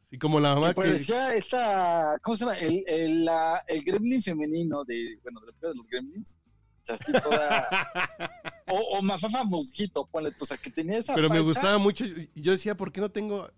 Así 0.06 0.18
como 0.20 0.40
la 0.40 0.54
mamá 0.56 0.74
que 0.74 0.82
que. 0.82 0.88
parecía 0.90 1.34
esta, 1.34 2.18
¿cómo 2.22 2.38
se 2.38 2.46
llama? 2.46 2.58
El, 2.60 2.84
el, 2.88 3.26
la- 3.26 3.64
el 3.68 3.84
gremlin 3.84 4.22
femenino 4.22 4.84
de, 4.84 5.18
bueno, 5.24 5.40
de, 5.42 5.68
de 5.68 5.74
los 5.76 5.88
gremlins. 5.88 6.38
O 6.82 6.86
sea, 6.86 6.96
así 6.96 7.12
toda, 7.14 7.68
o, 8.68 8.98
o 8.98 9.02
Mafafa 9.02 9.44
Mosquito, 9.46 10.06
ponle 10.12 10.32
tú, 10.34 10.44
o 10.44 10.46
sea, 10.46 10.58
que 10.58 10.70
tenía 10.70 10.98
esa 10.98 11.16
Pero 11.16 11.30
me 11.30 11.40
gustaba 11.40 11.78
mucho. 11.78 12.06
Y 12.06 12.30
yo 12.42 12.52
decía, 12.52 12.76
¿por 12.76 12.92
qué 12.92 13.00
no 13.02 13.10
tengo 13.10 13.50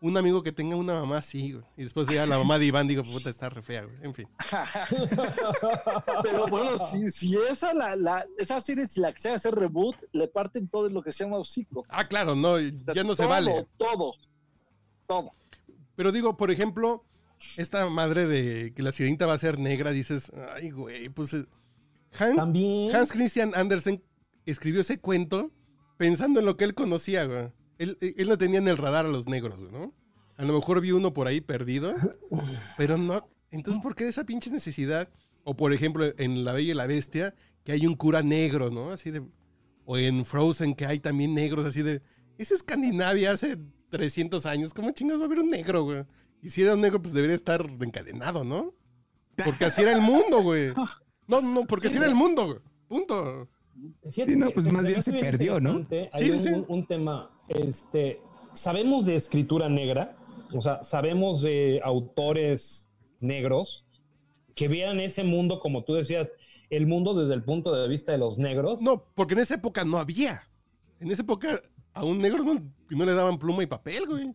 un 0.00 0.16
amigo 0.16 0.42
que 0.42 0.52
tenga 0.52 0.76
una 0.76 0.94
mamá 1.00 1.18
así, 1.18 1.52
güey? 1.52 1.64
Y 1.76 1.82
después 1.84 2.06
ya 2.08 2.26
la 2.26 2.38
mamá 2.38 2.58
de 2.58 2.66
Iván, 2.66 2.86
digo, 2.88 3.02
puta, 3.02 3.30
está 3.30 3.48
re 3.48 3.62
fea, 3.62 3.84
güey. 3.84 3.96
En 4.02 4.14
fin. 4.14 4.28
Pero 6.22 6.46
bueno, 6.48 6.78
si, 6.90 7.10
si 7.10 7.36
esa, 7.50 7.72
la, 7.74 7.96
la, 7.96 8.26
esa 8.38 8.60
serie, 8.60 8.86
si 8.86 9.00
la 9.00 9.12
que 9.12 9.20
se 9.20 9.30
hacer 9.30 9.54
reboot, 9.54 9.96
le 10.12 10.28
parten 10.28 10.68
todo 10.68 10.88
lo 10.88 11.02
que 11.02 11.12
se 11.12 11.24
llama 11.24 11.38
hocico. 11.38 11.84
Ah, 11.88 12.06
claro, 12.06 12.34
no, 12.34 12.52
O 12.52 12.58
sea, 12.58 12.94
ya 12.94 13.04
no 13.04 13.14
se 13.14 13.22
todo, 13.22 13.28
vale. 13.28 13.66
Todo, 13.76 14.12
todo. 15.06 15.32
Pero 15.94 16.12
digo, 16.12 16.36
por 16.36 16.50
ejemplo, 16.50 17.04
esta 17.56 17.88
madre 17.88 18.26
de 18.26 18.72
que 18.74 18.82
la 18.82 18.92
sirenita 18.92 19.26
va 19.26 19.34
a 19.34 19.38
ser 19.38 19.58
negra, 19.58 19.90
dices, 19.92 20.30
ay, 20.54 20.70
güey, 20.70 21.08
pues. 21.08 21.32
eh, 21.34 21.46
Han- 22.18 22.36
También. 22.36 22.94
Hans 22.94 23.12
Christian 23.12 23.52
Andersen 23.54 24.02
escribió 24.46 24.80
ese 24.80 24.98
cuento 25.00 25.50
pensando 25.96 26.40
en 26.40 26.46
lo 26.46 26.56
que 26.56 26.64
él 26.64 26.74
conocía, 26.74 27.24
güey. 27.24 27.48
Él, 27.78 27.96
él 28.00 28.28
no 28.28 28.38
tenía 28.38 28.58
en 28.58 28.68
el 28.68 28.76
radar 28.78 29.06
a 29.06 29.08
los 29.08 29.26
negros, 29.26 29.58
¿no? 29.72 29.92
A 30.36 30.44
lo 30.44 30.54
mejor 30.54 30.80
vi 30.80 30.92
uno 30.92 31.12
por 31.14 31.26
ahí 31.26 31.40
perdido, 31.40 31.94
pero 32.76 32.98
no. 32.98 33.28
Entonces, 33.50 33.82
¿por 33.82 33.94
qué 33.94 34.08
esa 34.08 34.24
pinche 34.24 34.50
necesidad? 34.50 35.08
O 35.44 35.56
por 35.56 35.72
ejemplo, 35.72 36.04
en 36.18 36.44
La 36.44 36.52
Bella 36.52 36.72
y 36.72 36.74
la 36.74 36.86
Bestia, 36.86 37.34
que 37.64 37.72
hay 37.72 37.86
un 37.86 37.94
cura 37.94 38.22
negro, 38.22 38.70
¿no? 38.70 38.90
Así 38.90 39.10
de. 39.10 39.22
O 39.84 39.96
en 39.96 40.24
Frozen, 40.24 40.74
que 40.74 40.84
hay 40.86 40.98
también 40.98 41.34
negros, 41.34 41.64
así 41.64 41.82
de. 41.82 42.02
Es 42.38 42.50
Escandinavia 42.50 43.30
hace 43.32 43.56
300 43.88 44.44
años. 44.46 44.74
¿Cómo 44.74 44.90
chingas 44.90 45.18
va 45.18 45.22
a 45.22 45.26
haber 45.26 45.38
un 45.38 45.50
negro, 45.50 45.84
güey? 45.84 46.04
Y 46.42 46.50
si 46.50 46.62
era 46.62 46.74
un 46.74 46.80
negro, 46.80 47.00
pues 47.00 47.14
debería 47.14 47.34
estar 47.36 47.64
encadenado, 47.80 48.44
¿no? 48.44 48.74
Porque 49.42 49.66
así 49.66 49.82
era 49.82 49.92
el 49.92 50.00
mundo, 50.00 50.42
güey. 50.42 50.72
No, 51.28 51.40
no, 51.40 51.64
porque 51.66 51.88
así 51.88 51.96
era 51.96 52.06
el 52.06 52.14
mundo, 52.14 52.46
güey. 52.46 52.58
Punto. 52.88 53.48
Sí, 54.10 54.24
no, 54.26 54.50
pues 54.50 54.70
más 54.72 54.86
bien 54.86 55.02
se 55.02 55.12
perdió, 55.12 55.60
¿no? 55.60 55.86
Hay 56.12 56.24
sí, 56.24 56.30
un, 56.30 56.42
sí. 56.42 56.48
un- 56.48 56.64
un 56.68 56.86
tema, 56.86 57.30
este, 57.48 58.20
sabemos 58.54 59.06
de 59.06 59.16
escritura 59.16 59.68
negra, 59.68 60.14
o 60.52 60.60
sea, 60.60 60.82
sabemos 60.82 61.42
de 61.42 61.80
autores 61.84 62.88
negros 63.20 63.84
que 64.54 64.68
vean 64.68 65.00
ese 65.00 65.24
mundo, 65.24 65.60
como 65.60 65.84
tú 65.84 65.94
decías, 65.94 66.32
el 66.70 66.86
mundo 66.86 67.14
desde 67.14 67.34
el 67.34 67.44
punto 67.44 67.74
de 67.74 67.88
vista 67.88 68.12
de 68.12 68.18
los 68.18 68.38
negros. 68.38 68.80
No, 68.80 69.04
porque 69.14 69.34
en 69.34 69.40
esa 69.40 69.54
época 69.54 69.84
no 69.84 69.98
había. 69.98 70.48
En 70.98 71.10
esa 71.10 71.22
época 71.22 71.60
a 71.92 72.04
un 72.04 72.18
negro 72.18 72.42
no, 72.42 72.54
no 72.90 73.04
le 73.04 73.12
daban 73.12 73.38
pluma 73.38 73.62
y 73.62 73.66
papel, 73.66 74.06
güey. 74.06 74.34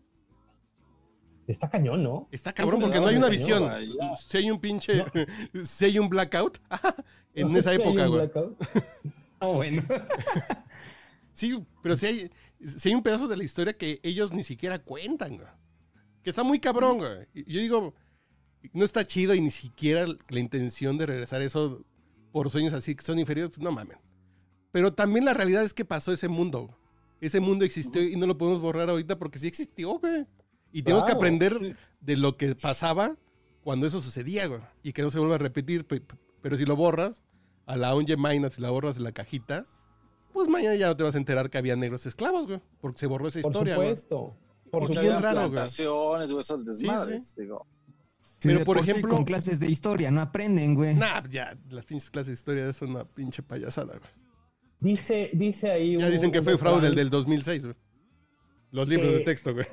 Está 1.48 1.70
cañón, 1.70 2.04
¿no? 2.04 2.30
Está 2.32 2.54
cabrón 2.54 2.80
porque 2.80 3.00
no 3.00 3.08
hay 3.08 3.18
una 3.18 3.28
visión. 3.28 3.70
Si 4.18 4.38
hay 4.38 4.52
un 4.52 4.60
pinche. 4.60 5.04
Si 5.66 5.86
hay 5.86 6.00
un 6.00 6.08
blackout. 6.08 6.60
en 7.34 7.56
esa 7.56 7.74
época, 7.74 8.04
un 8.04 8.10
güey. 8.10 8.22
blackout. 8.22 8.58
Oh, 9.40 9.54
bueno. 9.56 9.84
Sí, 11.34 11.62
pero 11.82 11.98
si 11.98 12.06
hay, 12.06 12.32
sí 12.66 12.90
hay 12.90 12.96
un 12.96 13.04
pedazo 13.04 13.28
de 13.28 13.38
la 13.38 13.44
historia 13.44 13.78
que 13.78 14.00
ellos 14.04 14.34
ni 14.34 14.44
siquiera 14.44 14.80
cuentan, 14.80 15.38
güey. 15.38 15.48
Que 16.24 16.30
está 16.30 16.44
muy 16.44 16.60
cabrón, 16.60 16.98
güey. 17.00 17.28
Yo 17.34 17.60
digo, 17.60 17.96
no 18.74 18.86
está 18.86 19.06
chido 19.06 19.34
y 19.34 19.42
ni 19.42 19.52
siquiera 19.52 20.06
la 20.30 20.40
intención 20.40 20.98
de 20.98 21.06
regresar 21.08 21.42
eso 21.42 21.84
por 22.32 22.50
sueños 22.50 22.74
así 22.74 22.96
que 22.96 23.04
son 23.04 23.20
inferiores, 23.20 23.56
pues 23.56 23.64
no 23.64 23.72
mamen. 23.72 23.98
Pero 24.72 24.94
también 24.94 25.26
la 25.26 25.34
realidad 25.34 25.64
es 25.64 25.74
que 25.74 25.84
pasó 25.86 26.12
ese 26.14 26.28
mundo. 26.28 26.62
güey. 26.68 26.76
Ese 27.20 27.40
mundo 27.40 27.66
existió 27.66 28.02
y 28.02 28.16
no 28.16 28.26
lo 28.28 28.38
podemos 28.38 28.62
borrar 28.62 28.90
ahorita 28.90 29.18
porque 29.20 29.38
sí 29.40 29.48
existió, 29.48 30.00
güey. 30.00 30.26
Y 30.72 30.84
tenemos 30.84 31.04
que 31.04 31.08
Claro, 31.12 31.20
aprender 31.20 31.58
sí. 31.60 31.74
de 32.00 32.18
lo 32.18 32.38
que 32.38 32.56
pasaba 32.56 33.18
cuando 33.64 33.86
eso 33.86 34.00
sucedía, 34.00 34.48
güey. 34.48 34.62
Y 34.84 34.94
que 34.94 35.02
no 35.02 35.10
se 35.10 35.20
vuelva 35.20 35.36
a 35.36 35.40
repetir. 35.40 35.86
pe- 35.86 36.02
pe- 36.02 36.16
Pero 36.42 36.58
si 36.58 36.66
lo 36.66 36.76
borras, 36.76 37.22
a 37.66 37.76
la 37.76 37.94
Onge 37.94 38.16
Minor, 38.18 38.52
si 38.54 38.62
la 38.62 38.70
borras 38.72 38.96
de 38.96 39.02
la 39.02 39.12
cajita, 39.12 39.66
pues 40.34 40.48
mañana 40.48 40.76
ya 40.76 40.88
no 40.88 40.98
te 40.98 41.04
vas 41.04 41.16
a 41.16 41.18
enterar 41.18 41.50
que 41.50 41.58
había 41.58 41.76
negros 41.76 42.06
esclavos, 42.06 42.48
güey. 42.48 42.60
Porque 42.80 43.00
se 43.00 43.08
borró 43.08 43.28
esa 43.28 43.42
Por 43.42 43.52
historia, 43.52 43.76
güey. 43.76 43.90
supuesto. 43.90 44.18
Por 44.18 44.36
Porque 44.72 44.88
Porque 44.96 45.00
bien 45.02 45.14
supuesto. 45.16 45.22
raro, 45.28 45.40
güey. 45.42 45.52
plantaciones 45.52 46.32
o 46.32 46.40
esos 46.40 46.66
desmadres, 46.66 47.36
digo. 47.36 47.66
Sí, 48.22 48.48
Pero, 48.48 48.64
por 48.64 48.84
sí 48.84 48.90
ejemplo- 48.92 49.14
Con 49.16 49.24
clases 49.26 49.60
de 49.60 49.70
historia 49.70 50.10
no 50.10 50.22
aprenden, 50.22 50.74
güey. 50.76 50.96
Nah, 50.96 51.22
ya, 51.30 51.56
las 51.70 51.86
pinches 51.86 52.10
clases 52.10 52.28
de 52.30 52.34
historia 52.34 52.74
son 52.74 52.90
una 52.92 53.04
pinche 53.04 53.44
payasada, 53.44 53.98
güey. 54.00 54.10
Dice, 54.80 55.30
dice 55.34 55.70
ahí. 55.70 55.98
Ya 55.98 56.06
un- 56.08 56.12
dicen 56.12 56.32
que 56.32 56.40
un 56.40 56.46
fue 56.46 56.58
fraude 56.58 56.88
el 56.88 56.96
del 56.96 57.10
2006, 57.12 57.66
güey. 57.66 57.76
Los 58.72 58.88
libros 58.88 59.14
de 59.14 59.20
texto, 59.20 59.54
güey. 59.54 59.66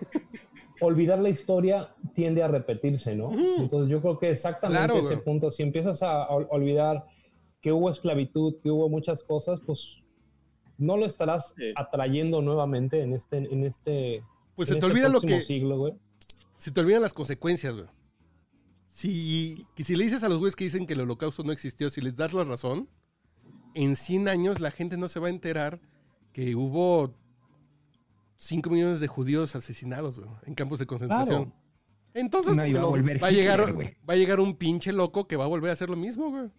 olvidar 0.81 1.19
la 1.19 1.29
historia 1.31 1.95
tiende 2.15 2.43
a 2.43 2.49
repetirse, 2.49 3.15
¿no? 3.17 3.33
Entonces 3.59 3.91
yo 3.91 4.01
creo 4.01 4.19
que 4.19 4.31
exactamente 4.31 4.79
Claro, 4.87 4.99
ese 5.01 5.15
güey. 5.15 5.25
punto, 5.25 5.51
si 5.51 5.63
empiezas 5.63 6.03
a 6.03 6.29
ol- 6.29 6.47
olvidar 6.51 7.05
que 7.61 7.73
hubo 7.73 7.89
esclavitud, 7.91 8.57
que 8.63 8.71
hubo 8.71 8.89
muchas 8.89 9.23
cosas, 9.23 9.61
pues 9.67 9.97
no 10.79 10.97
lo 10.97 11.05
estarás 11.07 11.53
Sí. 11.57 11.73
atrayendo 11.77 12.41
nuevamente 12.41 13.03
en 13.03 13.13
este, 13.13 13.37
en 13.39 13.65
este, 13.65 14.23
Pues 14.57 14.69
en 14.71 14.75
se 14.77 14.81
te 14.81 14.87
este 14.87 14.93
olvida 14.93 15.09
lo 15.09 15.21
próximo 15.21 15.39
que. 15.41 15.45
siglo, 15.45 15.77
güey. 15.79 15.95
Se 16.57 16.71
te 16.71 16.81
olvidan 16.81 17.03
las 17.03 17.13
consecuencias, 17.13 17.75
güey. 17.75 17.87
Si, 18.89 19.67
que 19.75 19.85
si 19.85 19.95
le 19.95 20.05
dices 20.05 20.23
a 20.25 20.29
los 20.29 20.39
güeyes 20.39 20.57
que 20.57 20.65
dicen 20.65 20.87
que 20.87 20.95
el 20.95 21.01
holocausto 21.03 21.45
no 21.45 21.53
existió, 21.53 21.91
si 21.91 22.01
les 22.01 22.17
das 22.17 22.33
la 22.33 22.45
razón, 22.45 22.89
en 23.75 23.95
100 23.97 24.29
años 24.29 24.61
la 24.61 24.71
gente 24.71 24.97
no 24.97 25.07
se 25.09 25.21
va 25.21 25.29
a 25.29 25.31
enterar 25.31 25.81
que 26.33 26.57
hubo 26.57 27.15
5 28.39 28.71
millones 28.71 29.01
de 29.01 29.07
judíos 29.07 29.55
asesinados 29.55 30.19
güey, 30.19 30.31
en 30.47 30.55
campos 30.55 30.79
de 30.79 30.87
concentración. 30.87 31.45
Claro. 31.51 31.61
Entonces 32.15 32.57
No 32.57 32.67
iba 32.67 32.81
a 32.81 32.85
volver 32.87 33.23
va, 33.23 33.29
a 33.29 33.31
llegar, 33.31 33.77
va 33.79 34.15
a 34.15 34.17
llegar 34.17 34.41
un 34.41 34.57
pinche 34.57 34.93
loco 34.93 35.29
que 35.29 35.37
va 35.37 35.45
a 35.45 35.49
volver 35.49 35.71
a 35.71 35.75
hacer 35.75 35.91
lo 35.91 35.97
mismo, 35.97 36.31
güey. 36.31 36.51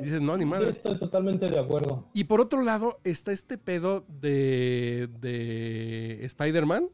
Y 0.00 0.04
dices, 0.04 0.22
no, 0.22 0.36
ni 0.36 0.44
madre. 0.44 0.70
estoy 0.70 0.98
totalmente 0.98 1.46
de 1.46 1.58
acuerdo. 1.58 2.08
Y 2.12 2.24
por 2.24 2.40
otro 2.40 2.62
lado, 2.62 3.00
está 3.04 3.32
este 3.32 3.58
pedo 3.58 4.04
de, 4.08 5.08
de 5.20 6.24
Spider-Man, 6.24 6.88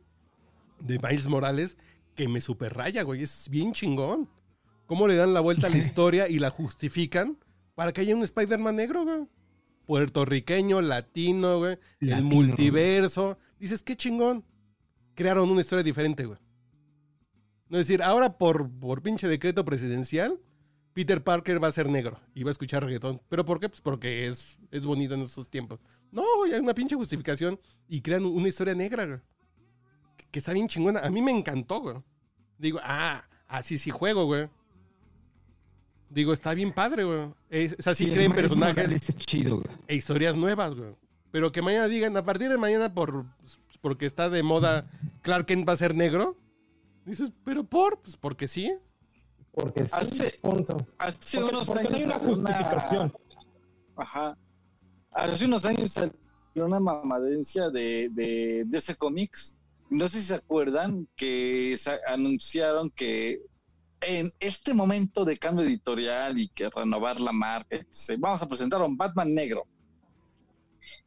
de 0.81 0.99
Miles 0.99 1.29
Morales, 1.29 1.77
que 2.15 2.29
me 2.29 2.41
super 2.41 2.75
raya, 2.75 3.03
güey. 3.03 3.23
Es 3.23 3.49
bien 3.51 3.73
chingón. 3.73 4.29
¿Cómo 4.87 5.07
le 5.07 5.17
dan 5.17 5.35
la 5.35 5.41
vuelta 5.41 5.67
a 5.67 5.71
la 5.71 5.79
historia 5.79 6.29
y 6.29 6.39
la 6.39 6.51
justifican 6.51 7.39
para 7.75 7.93
que 7.93 8.01
haya 8.01 8.17
un 8.17 8.23
Spider-Man 8.23 8.77
negro, 8.77 9.05
güey? 9.05 9.29
Puertorriqueño, 9.87 10.81
latino, 10.83 11.59
güey. 11.59 11.79
El 12.01 12.25
multiverso. 12.25 13.39
Dices, 13.59 13.83
qué 13.83 13.97
chingón. 13.97 14.45
Crearon 15.15 15.51
una 15.51 15.61
historia 15.61 15.83
diferente, 15.83 16.27
güey. 16.27 16.39
No 17.69 17.79
es 17.79 17.87
decir, 17.87 18.03
ahora 18.03 18.39
por, 18.39 18.71
por 18.71 19.03
pinche 19.03 19.29
decreto 19.29 19.65
presidencial, 19.65 20.41
Peter 20.99 21.23
Parker 21.23 21.63
va 21.63 21.69
a 21.69 21.71
ser 21.71 21.89
negro 21.89 22.19
y 22.35 22.43
va 22.43 22.51
a 22.51 22.53
escuchar 22.53 22.83
reggaetón. 22.85 23.23
¿Pero 23.29 23.45
por 23.45 23.61
qué? 23.61 23.69
Pues 23.69 23.81
porque 23.81 24.27
es, 24.27 24.59
es 24.73 24.85
bonito 24.85 25.15
en 25.15 25.21
estos 25.21 25.49
tiempos. 25.49 25.79
No, 26.11 26.25
güey, 26.39 26.53
hay 26.53 26.59
una 26.59 26.75
pinche 26.75 26.97
justificación 26.97 27.57
y 27.87 28.01
crean 28.01 28.25
una 28.25 28.49
historia 28.49 28.75
negra, 28.75 29.07
güey. 29.07 29.21
Que, 30.17 30.27
que 30.29 30.39
está 30.41 30.53
bien 30.53 30.67
chingona. 30.67 30.99
A 30.99 31.09
mí 31.11 31.23
me 31.23 31.31
encantó, 31.31 31.81
güey. 31.83 31.95
Digo, 32.59 32.81
ah, 32.83 33.23
así 33.47 33.79
sí 33.79 33.91
juego, 33.91 34.25
güey. 34.25 34.49
Digo, 36.11 36.33
está 36.33 36.53
bien 36.53 36.73
padre, 36.73 37.05
güey. 37.05 37.29
Es, 37.49 37.77
es 37.79 37.87
así 37.87 38.07
Sí, 38.07 38.11
creen 38.11 38.33
personajes 38.33 38.91
es 38.91 39.17
chido, 39.19 39.59
güey. 39.59 39.69
e 39.87 39.95
historias 39.95 40.37
nuevas, 40.37 40.75
güey. 40.75 40.97
Pero 41.31 41.53
que 41.53 41.63
mañana 41.63 41.87
digan, 41.87 42.17
a 42.17 42.25
partir 42.25 42.49
de 42.49 42.59
mañana, 42.59 42.93
por, 42.93 43.25
porque 43.81 44.05
está 44.05 44.29
de 44.31 44.43
moda, 44.43 44.91
Clark 45.23 45.47
Kent 45.47 45.69
va 45.69 45.75
a 45.75 45.77
ser 45.77 45.95
negro. 45.95 46.37
Dices, 47.05 47.33
¿pero 47.45 47.63
por? 47.63 48.01
Pues 48.01 48.17
porque 48.17 48.49
sí. 48.49 48.75
Porque 49.59 49.85
sí, 49.85 49.91
Hace- 49.93 50.39
punto. 50.41 50.77
Hace 50.99 51.39
Porque, 51.41 51.55
unos 51.55 51.67
porque 51.67 51.83
no 51.85 51.97
hay 51.97 52.03
años 52.03 52.17
una 52.17 52.19
justificación. 52.29 53.13
Ajá. 53.97 54.39
Hace 55.11 55.45
unos 55.47 55.65
años 55.65 55.91
salió 55.91 56.13
una 56.55 56.79
mamadencia 56.81 57.69
de, 57.71 58.09
de 58.13 58.65
DC 58.67 58.95
Comics. 58.97 59.57
No 59.91 60.07
sé 60.09 60.21
si 60.21 60.27
se 60.27 60.35
acuerdan 60.35 61.09
que 61.17 61.77
anunciaron 62.07 62.91
que 62.91 63.41
en 64.01 64.31
este 64.39 64.75
momento 64.75 65.25
de 65.25 65.37
cambio 65.39 65.65
editorial 65.67 66.39
y 66.39 66.49
que 66.49 66.69
renovar 66.71 67.19
la 67.21 67.33
marca, 67.33 67.85
se, 67.91 68.17
vamos 68.17 68.41
a 68.43 68.47
presentar 68.49 68.81
a 68.81 68.85
un 68.85 68.97
Batman 68.97 69.35
negro. 69.35 69.65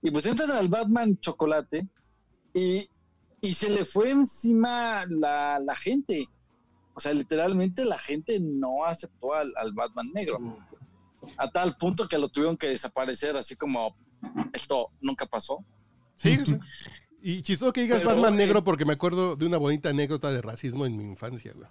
Y 0.02 0.12
presentan 0.12 0.52
al 0.52 0.68
Batman 0.68 1.16
chocolate 1.20 1.88
y, 2.54 2.90
y 3.40 3.54
se 3.54 3.70
le 3.70 3.86
fue 3.86 4.10
encima 4.10 5.06
la, 5.08 5.60
la 5.60 5.76
gente. 5.76 6.26
O 6.94 7.00
sea, 7.00 7.14
literalmente 7.14 7.86
la 7.86 7.98
gente 7.98 8.40
no 8.40 8.86
aceptó 8.86 9.34
al, 9.34 9.54
al 9.58 9.74
Batman 9.74 10.12
negro. 10.14 10.38
A 11.38 11.52
tal 11.52 11.78
punto 11.78 12.08
que 12.08 12.18
lo 12.18 12.30
tuvieron 12.30 12.58
que 12.58 12.68
desaparecer, 12.68 13.38
así 13.38 13.56
como 13.56 13.96
esto 14.54 14.90
nunca 15.02 15.26
pasó. 15.26 15.64
Sí. 16.16 16.38
sí. 16.46 16.58
Y 17.22 17.42
chistoso 17.44 17.72
que 17.72 17.82
digas 17.82 18.00
Pero, 18.00 18.16
Batman 18.16 18.34
eh, 18.34 18.38
negro 18.38 18.64
porque 18.64 18.86
me 18.86 18.94
acuerdo 18.94 19.36
de 19.36 19.46
una 19.46 19.58
bonita 19.58 19.90
anécdota 19.90 20.32
de 20.32 20.42
racismo 20.42 20.86
en 20.86 20.98
mi 20.98 21.04
infancia, 21.04 21.54
güey. 21.56 21.70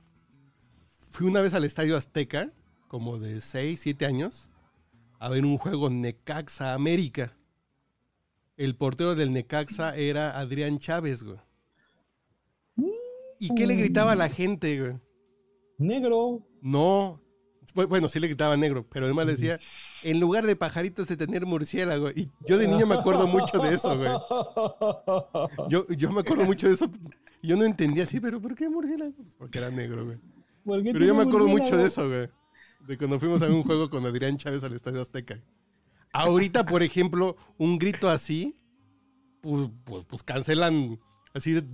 Fui 1.10 1.26
una 1.26 1.40
vez 1.40 1.54
al 1.54 1.64
Estadio 1.64 1.96
Azteca, 1.96 2.50
como 2.86 3.18
de 3.18 3.40
6, 3.40 3.80
7 3.80 4.06
años, 4.06 4.48
a 5.18 5.28
ver 5.28 5.44
un 5.44 5.58
juego 5.58 5.90
Necaxa 5.90 6.72
América. 6.72 7.36
El 8.56 8.76
portero 8.76 9.16
del 9.16 9.32
Necaxa 9.32 9.96
era 9.96 10.38
Adrián 10.38 10.78
Chávez, 10.78 11.24
güey. 11.24 11.38
¿Y 13.38 13.54
qué 13.54 13.66
le 13.66 13.74
gritaba 13.74 14.12
a 14.12 14.16
la 14.16 14.28
gente, 14.28 14.78
güey? 14.78 15.00
Negro. 15.80 16.46
No. 16.62 17.20
Bu- 17.74 17.86
Bueno, 17.88 18.08
sí 18.08 18.20
le 18.20 18.26
gritaba 18.28 18.56
negro, 18.56 18.86
pero 18.90 19.06
además 19.06 19.26
le 19.26 19.32
decía, 19.32 19.58
en 20.02 20.20
lugar 20.20 20.44
de 20.46 20.56
pajaritos 20.56 21.08
de 21.08 21.16
tener 21.16 21.46
murciélago. 21.46 22.10
Y 22.10 22.28
yo 22.46 22.58
de 22.58 22.66
niño 22.68 22.86
me 22.86 22.94
acuerdo 22.96 23.26
mucho 23.26 23.58
de 23.58 23.74
eso, 23.74 23.96
güey. 23.96 24.10
Yo, 25.68 25.86
yo 25.88 26.10
me 26.12 26.20
acuerdo 26.20 26.44
mucho 26.44 26.66
de 26.68 26.74
eso. 26.74 26.90
Yo 27.42 27.56
no 27.56 27.64
entendía 27.64 28.02
así, 28.04 28.20
pero 28.20 28.40
¿por 28.40 28.54
qué 28.54 28.68
murciélago? 28.68 29.12
Pues 29.12 29.34
porque 29.34 29.58
era 29.58 29.70
negro, 29.70 30.04
güey. 30.04 30.18
¿Por 30.64 30.82
qué 30.82 30.92
Pero 30.92 31.04
yo 31.04 31.14
me 31.14 31.22
acuerdo 31.22 31.48
mucho 31.48 31.76
de 31.76 31.86
eso, 31.86 32.06
güey. 32.08 32.28
De 32.86 32.98
cuando 32.98 33.18
fuimos 33.18 33.40
a 33.42 33.48
un 33.48 33.62
juego 33.62 33.88
con 33.88 34.04
Adrián 34.04 34.36
Chávez 34.36 34.62
al 34.64 34.74
Estadio 34.74 35.00
Azteca. 35.00 35.40
Ahorita, 36.12 36.66
por 36.66 36.82
ejemplo, 36.82 37.36
un 37.56 37.78
grito 37.78 38.08
así, 38.10 38.58
pues, 39.42 39.70
pues, 39.84 40.04
pues 40.08 40.22
cancelan, 40.22 40.98
así 41.32 41.52
de- 41.52 41.64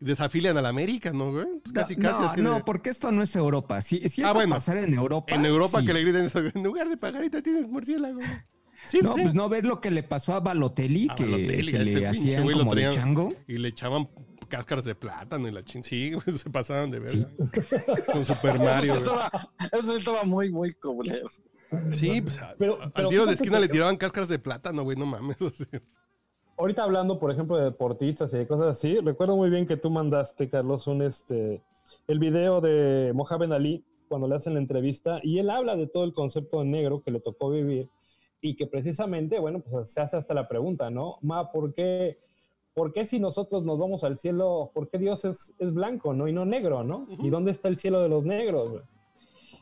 desafilian 0.00 0.56
a 0.58 0.62
la 0.62 0.68
América, 0.68 1.12
¿no, 1.12 1.32
güey? 1.32 1.46
Pues 1.62 1.72
casi, 1.72 1.96
no, 1.96 2.02
casi 2.02 2.20
no, 2.20 2.26
así 2.28 2.40
no, 2.42 2.54
de- 2.56 2.64
porque 2.64 2.90
esto 2.90 3.10
no 3.12 3.22
es 3.22 3.34
Europa. 3.36 3.80
Si, 3.82 4.08
si 4.08 4.22
Ah, 4.22 4.26
eso 4.26 4.34
bueno. 4.34 4.54
pasara 4.54 4.82
en 4.82 4.94
Europa. 4.94 5.34
En 5.34 5.44
Europa 5.46 5.80
sí. 5.80 5.86
que 5.86 5.92
le 5.94 6.00
griten 6.02 6.24
eso, 6.26 6.38
en 6.54 6.62
lugar 6.62 6.88
de 6.88 6.96
pajarito 6.96 7.42
tienes 7.42 7.66
murciélago. 7.68 8.16
güey. 8.16 8.26
Sí, 8.86 9.00
No, 9.02 9.14
sí. 9.14 9.22
pues 9.22 9.34
no 9.34 9.48
ver 9.48 9.66
lo 9.66 9.80
que 9.80 9.90
le 9.90 10.02
pasó 10.04 10.34
a 10.34 10.40
Balotelli, 10.40 11.08
A 11.10 11.14
que, 11.16 11.24
Balotelli, 11.24 11.72
que 11.72 11.78
le 11.78 11.84
pinche 11.84 12.06
hacían 12.06 12.42
güey 12.44 12.54
lo 12.56 12.62
como 12.62 12.74
de 12.74 12.82
traían. 12.82 13.02
chango. 13.02 13.32
Y 13.48 13.58
le 13.58 13.68
echaban 13.68 14.08
cáscaras 14.48 14.84
de 14.84 14.94
plátano 14.94 15.48
y 15.48 15.50
la 15.50 15.64
chin. 15.64 15.82
Sí, 15.82 16.12
güey, 16.12 16.24
se 16.38 16.50
pasaron 16.50 16.90
de 16.92 17.00
ver. 17.00 17.28
Con 18.06 18.24
Super 18.24 18.58
Mario. 18.60 18.92
Eso, 18.94 18.98
estaba, 18.98 19.30
eso 19.72 19.96
estaba 19.96 20.22
muy, 20.24 20.50
muy 20.52 20.72
culero. 20.74 21.28
Sí, 21.94 22.20
pues 22.20 22.38
a- 22.38 22.54
Pero- 22.56 22.80
al 22.80 22.92
pero 22.92 23.08
tiro 23.08 23.26
de 23.26 23.34
esquina 23.34 23.56
que- 23.56 23.62
le 23.62 23.68
tiraban 23.68 23.96
cáscaras 23.96 24.28
de 24.28 24.38
plátano, 24.38 24.84
güey, 24.84 24.96
no 24.96 25.06
mames. 25.06 25.36
o 25.42 25.50
sea. 25.50 25.66
Ahorita 26.58 26.84
hablando, 26.84 27.18
por 27.18 27.30
ejemplo, 27.30 27.58
de 27.58 27.64
deportistas 27.64 28.32
y 28.32 28.38
de 28.38 28.46
cosas 28.46 28.68
así, 28.68 28.98
recuerdo 29.00 29.36
muy 29.36 29.50
bien 29.50 29.66
que 29.66 29.76
tú 29.76 29.90
mandaste, 29.90 30.48
Carlos, 30.48 30.86
un 30.86 31.02
este 31.02 31.62
el 32.08 32.18
video 32.18 32.62
de 32.62 33.12
Mohamed 33.14 33.52
Ali 33.52 33.84
cuando 34.08 34.26
le 34.26 34.36
hacen 34.36 34.54
la 34.54 34.60
entrevista 34.60 35.20
y 35.22 35.38
él 35.38 35.50
habla 35.50 35.76
de 35.76 35.86
todo 35.86 36.04
el 36.04 36.14
concepto 36.14 36.60
de 36.60 36.64
negro 36.64 37.02
que 37.02 37.10
le 37.10 37.20
tocó 37.20 37.50
vivir 37.50 37.90
y 38.40 38.56
que 38.56 38.66
precisamente, 38.66 39.38
bueno, 39.38 39.60
pues 39.60 39.90
se 39.92 40.00
hace 40.00 40.16
hasta 40.16 40.32
la 40.32 40.48
pregunta, 40.48 40.88
¿no? 40.88 41.18
Ma, 41.20 41.52
¿por 41.52 41.74
qué, 41.74 42.20
por 42.72 42.94
qué 42.94 43.04
si 43.04 43.20
nosotros 43.20 43.62
nos 43.64 43.78
vamos 43.78 44.02
al 44.02 44.16
cielo, 44.16 44.70
por 44.72 44.88
qué 44.88 44.96
Dios 44.96 45.26
es, 45.26 45.52
es 45.58 45.74
blanco, 45.74 46.14
¿no? 46.14 46.26
Y 46.26 46.32
no 46.32 46.46
negro, 46.46 46.84
¿no? 46.84 47.06
¿Y 47.18 47.28
dónde 47.28 47.50
está 47.50 47.68
el 47.68 47.76
cielo 47.76 48.00
de 48.00 48.08
los 48.08 48.24
negros? 48.24 48.82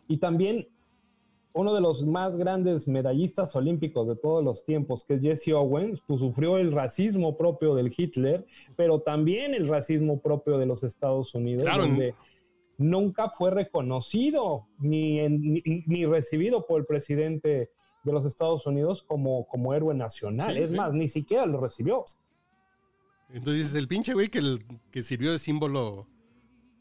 Y 0.06 0.18
también 0.18 0.68
uno 1.54 1.72
de 1.72 1.80
los 1.80 2.04
más 2.04 2.36
grandes 2.36 2.88
medallistas 2.88 3.54
olímpicos 3.56 4.06
de 4.08 4.16
todos 4.16 4.42
los 4.44 4.64
tiempos, 4.64 5.04
que 5.04 5.14
es 5.14 5.22
Jesse 5.22 5.52
Owens, 5.54 6.02
pues 6.06 6.20
sufrió 6.20 6.58
el 6.58 6.72
racismo 6.72 7.36
propio 7.36 7.74
del 7.76 7.94
Hitler, 7.96 8.44
pero 8.76 9.00
también 9.00 9.54
el 9.54 9.66
racismo 9.68 10.20
propio 10.20 10.58
de 10.58 10.66
los 10.66 10.82
Estados 10.82 11.32
Unidos, 11.34 11.62
Claro. 11.64 11.84
donde 11.86 12.14
nunca 12.76 13.30
fue 13.30 13.52
reconocido 13.52 14.66
ni, 14.78 15.20
en- 15.20 15.40
ni, 15.40 15.62
ni 15.86 16.06
recibido 16.06 16.66
por 16.66 16.80
el 16.80 16.86
presidente 16.86 17.70
de 18.02 18.12
los 18.12 18.24
Estados 18.26 18.66
Unidos 18.66 19.04
como, 19.04 19.46
como 19.46 19.72
héroe 19.74 19.94
nacional. 19.94 20.52
Sí, 20.54 20.58
es 20.60 20.70
sí. 20.70 20.76
más, 20.76 20.92
ni 20.92 21.06
siquiera 21.06 21.46
lo 21.46 21.60
recibió. 21.60 22.04
Entonces, 23.30 23.74
el 23.74 23.88
pinche 23.88 24.12
güey 24.12 24.28
que, 24.28 24.38
el- 24.38 24.58
que 24.90 25.02
sirvió 25.04 25.32
de 25.32 25.38
símbolo 25.38 26.06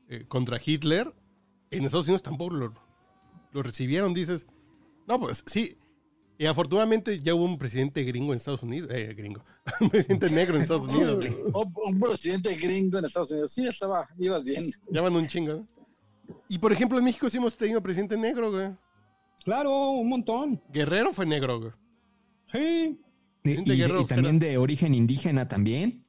eh, 0.10 0.26
contra 0.28 0.58
Hitler, 0.64 1.14
en 1.72 1.86
Estados 1.86 2.08
Unidos 2.08 2.24
tampoco 2.24 2.56
lo, 2.56 2.74
lo 3.52 3.64
recibieron. 3.64 4.14
Dices, 4.14 4.48
no, 5.08 5.20
pues 5.20 5.44
sí. 5.46 5.78
Y 6.38 6.46
afortunadamente 6.48 7.20
ya 7.20 7.36
hubo 7.36 7.46
un 7.46 7.58
presidente 7.58 8.04
gringo 8.04 8.34
en 8.34 8.38
Estados 8.38 8.64
Unidos. 8.64 8.90
Eh, 8.92 9.14
gringo. 9.16 9.44
Un 9.80 9.90
presidente 9.90 10.30
negro 10.32 10.56
en 10.56 10.64
Estados 10.64 10.88
Unidos. 10.94 11.16
güey. 11.18 11.32
Un, 11.54 11.74
un 11.86 12.00
presidente 12.00 12.56
gringo 12.56 12.98
en 12.98 13.06
Estados 13.06 13.32
Unidos. 13.32 13.52
Sí, 13.54 13.68
estaba, 13.68 14.08
ibas 14.18 14.44
bien. 14.44 14.72
Ya 14.90 15.02
van 15.02 15.16
un 15.16 15.28
chingo. 15.28 15.54
¿no? 15.54 15.68
Y 16.50 16.58
por 16.58 16.74
ejemplo, 16.74 16.98
en 16.98 17.06
México 17.06 17.30
sí 17.30 17.38
hemos 17.38 17.56
tenido 17.56 17.82
presidente 17.82 18.18
negro, 18.18 18.52
güey. 18.52 18.72
Claro, 19.46 19.92
un 19.92 20.10
montón. 20.10 20.62
Guerrero 20.72 21.14
fue 21.14 21.26
negro, 21.26 21.60
güey. 21.60 21.72
Sí. 22.52 23.00
Y, 23.44 23.56
Gente 23.56 23.74
y- 23.74 23.78
guerrero, 23.78 24.02
y 24.02 24.06
también 24.06 24.40
de 24.40 24.58
origen 24.58 24.96
indígena 24.96 25.48
también. 25.48 26.04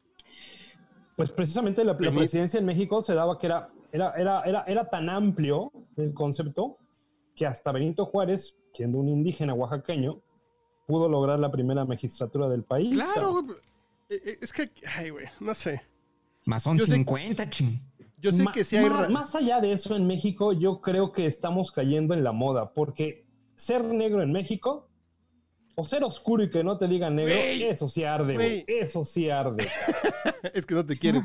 Pues 1.17 1.31
precisamente 1.31 1.85
la, 1.85 1.93
la 1.93 2.11
presidencia 2.13 2.59
en 2.59 2.65
México 2.67 3.03
se 3.03 3.15
daba 3.15 3.39
que 3.39 3.47
era, 3.47 3.69
era, 3.93 4.13
era, 4.17 4.43
era, 4.43 4.65
era 4.67 4.89
tan 4.91 5.09
amplio 5.09 5.71
el 5.97 6.13
concepto 6.15 6.79
que 7.37 7.47
hasta 7.47 7.71
Benito 7.73 8.07
Juárez, 8.07 8.57
siendo 8.75 8.99
un 8.99 9.09
indígena 9.09 9.55
oaxaqueño, 9.55 10.21
pudo 10.87 11.09
lograr 11.09 11.39
la 11.39 11.51
primera 11.51 11.85
magistratura 11.85 12.49
del 12.49 12.65
país. 12.65 12.93
Claro, 12.95 13.43
güey. 13.43 13.57
Eh, 14.11 14.21
eh, 14.25 14.39
Es 14.43 14.53
que, 14.53 14.71
ay, 14.97 15.11
güey, 15.11 15.27
no 15.41 15.55
sé. 15.55 15.81
Más 16.45 16.63
son 16.63 16.77
Yo 16.77 16.85
sé- 16.85 16.95
50, 16.97 17.49
ching. 17.49 17.81
Yo 18.19 18.33
sé 18.33 18.43
Ma- 18.43 18.53
que 18.53 18.65
sí 18.65 18.77
hay... 18.77 18.89
ma- 18.89 19.03
ra- 19.03 19.09
más 19.09 19.35
allá 19.35 19.61
de 19.61 19.73
eso 19.73 19.95
en 19.97 20.07
México, 20.07 20.53
yo 20.53 20.81
creo 20.81 21.13
que 21.13 21.27
estamos 21.27 21.71
cayendo 21.71 22.13
en 22.15 22.25
la 22.25 22.33
moda, 22.33 22.73
porque 22.73 23.25
ser 23.55 23.85
negro 23.85 24.23
en 24.23 24.33
México 24.33 24.89
o 25.77 25.85
ser 25.85 26.05
oscuro 26.05 26.43
y 26.45 26.51
que 26.51 26.63
no 26.65 26.79
te 26.79 26.87
digan 26.89 27.17
negro, 27.17 27.35
eso 27.35 27.89
sí 27.89 28.05
arde, 28.05 28.35
güey. 28.35 28.63
güey. 28.63 28.65
Eso 28.81 29.05
sí 29.05 29.29
arde. 29.31 29.67
es 30.55 30.65
que 30.67 30.75
no 30.75 30.85
te 30.87 30.97
quieren. 30.97 31.23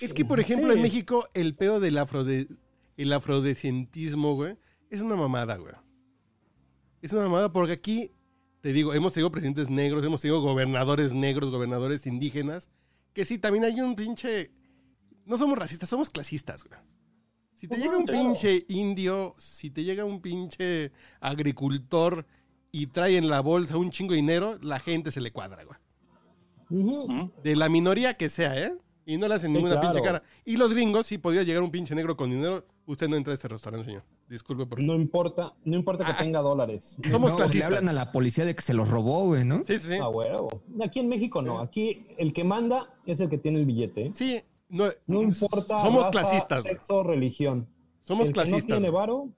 Es 0.00 0.12
que, 0.14 0.24
por 0.24 0.40
ejemplo, 0.40 0.70
Sí. 0.72 0.76
en 0.76 0.82
México, 0.82 1.28
el 1.34 1.54
pedo 1.54 1.78
del 1.80 1.98
afrode... 1.98 2.48
el 2.96 3.12
afrodescentismo, 3.12 4.34
güey, 4.34 4.56
es 4.90 5.00
una 5.02 5.16
mamada, 5.16 5.56
güey. 5.56 5.72
Es 7.02 7.12
una 7.12 7.22
mamada 7.22 7.52
porque 7.52 7.72
aquí, 7.72 8.12
te 8.60 8.72
digo, 8.72 8.94
hemos 8.94 9.12
tenido 9.12 9.30
presidentes 9.30 9.68
negros, 9.68 10.04
hemos 10.04 10.20
tenido 10.20 10.40
gobernadores 10.40 11.12
negros, 11.12 11.50
gobernadores 11.50 12.06
indígenas, 12.06 12.68
que 13.12 13.24
sí, 13.24 13.38
también 13.38 13.64
hay 13.64 13.80
un 13.80 13.94
pinche... 13.94 14.52
No 15.26 15.36
somos 15.36 15.58
racistas, 15.58 15.88
somos 15.88 16.10
clasistas, 16.10 16.64
güey. 16.64 16.80
Si 17.54 17.68
te 17.68 17.74
Ajá, 17.74 17.84
llega 17.84 17.96
un 17.98 18.06
pinche 18.06 18.64
indio, 18.68 19.34
si 19.38 19.70
te 19.70 19.84
llega 19.84 20.04
un 20.04 20.20
pinche 20.20 20.90
agricultor 21.20 22.26
y 22.72 22.86
trae 22.86 23.16
en 23.16 23.28
la 23.28 23.40
bolsa 23.40 23.76
un 23.76 23.90
chingo 23.90 24.12
de 24.12 24.16
dinero, 24.16 24.58
la 24.62 24.80
gente 24.80 25.10
se 25.10 25.20
le 25.20 25.30
cuadra, 25.32 25.62
güey. 25.64 25.78
De 27.44 27.54
la 27.54 27.68
minoría 27.68 28.14
que 28.14 28.30
sea, 28.30 28.58
¿eh? 28.58 28.72
Y 29.04 29.16
no 29.18 29.28
le 29.28 29.34
hacen 29.34 29.50
Sí, 29.50 29.54
ninguna 29.54 29.74
claro. 29.74 29.92
pinche 29.92 30.04
cara. 30.04 30.22
Y 30.44 30.56
los 30.56 30.72
gringos, 30.72 31.06
si 31.06 31.18
podía 31.18 31.42
llegar 31.42 31.62
un 31.62 31.70
pinche 31.70 31.94
negro 31.94 32.16
con 32.16 32.30
dinero, 32.30 32.66
usted 32.86 33.08
no 33.08 33.16
entra 33.16 33.32
a 33.32 33.34
este 33.34 33.48
restaurante, 33.48 33.84
señor. 33.86 34.04
Disculpe 34.32 34.64
por... 34.64 34.80
No 34.80 34.94
importa, 34.94 35.52
no 35.64 35.76
importa 35.76 36.06
que 36.06 36.12
Ah. 36.12 36.16
tenga 36.16 36.40
dólares. 36.40 36.96
Somos 37.10 37.32
No, 37.32 37.36
le 37.36 37.42
clasistas. 37.44 37.66
hablan 37.66 37.88
a 37.90 37.92
la 37.92 38.12
policía 38.12 38.46
de 38.46 38.54
que 38.54 38.62
se 38.62 38.72
los 38.72 38.88
robó, 38.88 39.26
güey, 39.26 39.44
¿no? 39.44 39.62
Sí, 39.62 39.78
sí, 39.78 39.88
sí. 39.88 39.94
A 39.96 40.08
huevo. 40.08 40.48
Aquí 40.82 41.00
en 41.00 41.08
México 41.08 41.42
no. 41.42 41.60
Aquí 41.60 42.06
el 42.16 42.32
que 42.32 42.42
manda 42.42 42.88
es 43.04 43.20
el 43.20 43.28
que 43.28 43.36
tiene 43.36 43.58
el 43.60 43.66
billete. 43.66 44.10
Sí, 44.14 44.40
no, 44.70 44.86
No 45.06 45.20
importa. 45.22 45.78
Somos 45.80 46.06
raza, 46.06 46.10
clasistas, 46.10 46.62
güey. 46.62 46.74
Sexo, 46.76 47.02
religión. 47.02 47.68
Somos 48.00 48.28
el 48.28 48.32
clasistas. 48.32 48.64
Que 48.64 48.70
no 48.72 48.76
tiene 48.78 48.90
varo 48.90 49.28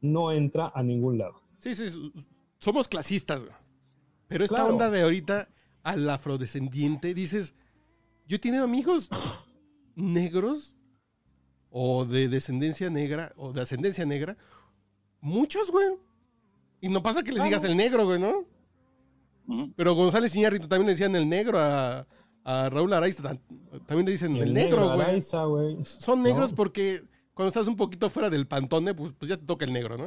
no 0.00 0.32
entra 0.32 0.72
a 0.74 0.82
ningún 0.82 1.16
lado. 1.18 1.40
Sí, 1.58 1.74
sí, 1.76 1.88
sí, 1.88 2.12
somos 2.58 2.88
clasistas, 2.88 3.44
güey. 3.44 3.54
Pero 4.26 4.44
esta 4.44 4.56
Claro. 4.56 4.70
onda 4.72 4.90
de 4.90 5.02
ahorita 5.02 5.48
al 5.84 6.10
afrodescendiente, 6.10 7.14
dices, 7.14 7.54
yo 8.26 8.36
he 8.36 8.38
tenido 8.40 8.64
amigos 8.64 9.08
negros 9.94 10.76
o 11.76 12.04
de 12.04 12.28
descendencia 12.28 12.88
negra 12.88 13.32
o 13.36 13.52
de 13.52 13.60
ascendencia 13.62 14.06
negra, 14.06 14.36
muchos, 15.20 15.72
güey. 15.72 15.88
Y 16.80 16.88
no 16.88 17.02
pasa 17.02 17.24
que 17.24 17.32
les 17.32 17.42
digas 17.42 17.64
el 17.64 17.76
negro, 17.76 18.04
güey, 18.04 18.20
¿no? 18.20 18.44
Pero 19.74 19.94
González 19.94 20.34
Iñárritu 20.36 20.68
también 20.68 20.86
le 20.86 20.92
decían 20.92 21.16
el 21.16 21.28
negro 21.28 21.58
a, 21.58 22.06
a 22.44 22.70
Raúl 22.70 22.92
Araiza, 22.92 23.22
tam- 23.24 23.40
también 23.86 24.06
le 24.06 24.12
dicen 24.12 24.34
el, 24.36 24.54
negro, 24.54 24.86
güey. 24.94 25.00
Araiza, 25.00 25.44
güey. 25.46 25.76
Son 25.84 26.22
negros 26.22 26.50
No. 26.50 26.56
porque 26.56 27.02
cuando 27.34 27.48
estás 27.48 27.66
un 27.66 27.76
poquito 27.76 28.08
fuera 28.08 28.30
del 28.30 28.46
pantone, 28.46 28.94
pues, 28.94 29.12
pues 29.18 29.28
ya 29.28 29.36
te 29.36 29.44
toca 29.44 29.64
el 29.64 29.72
negro, 29.72 29.98
¿no? 29.98 30.06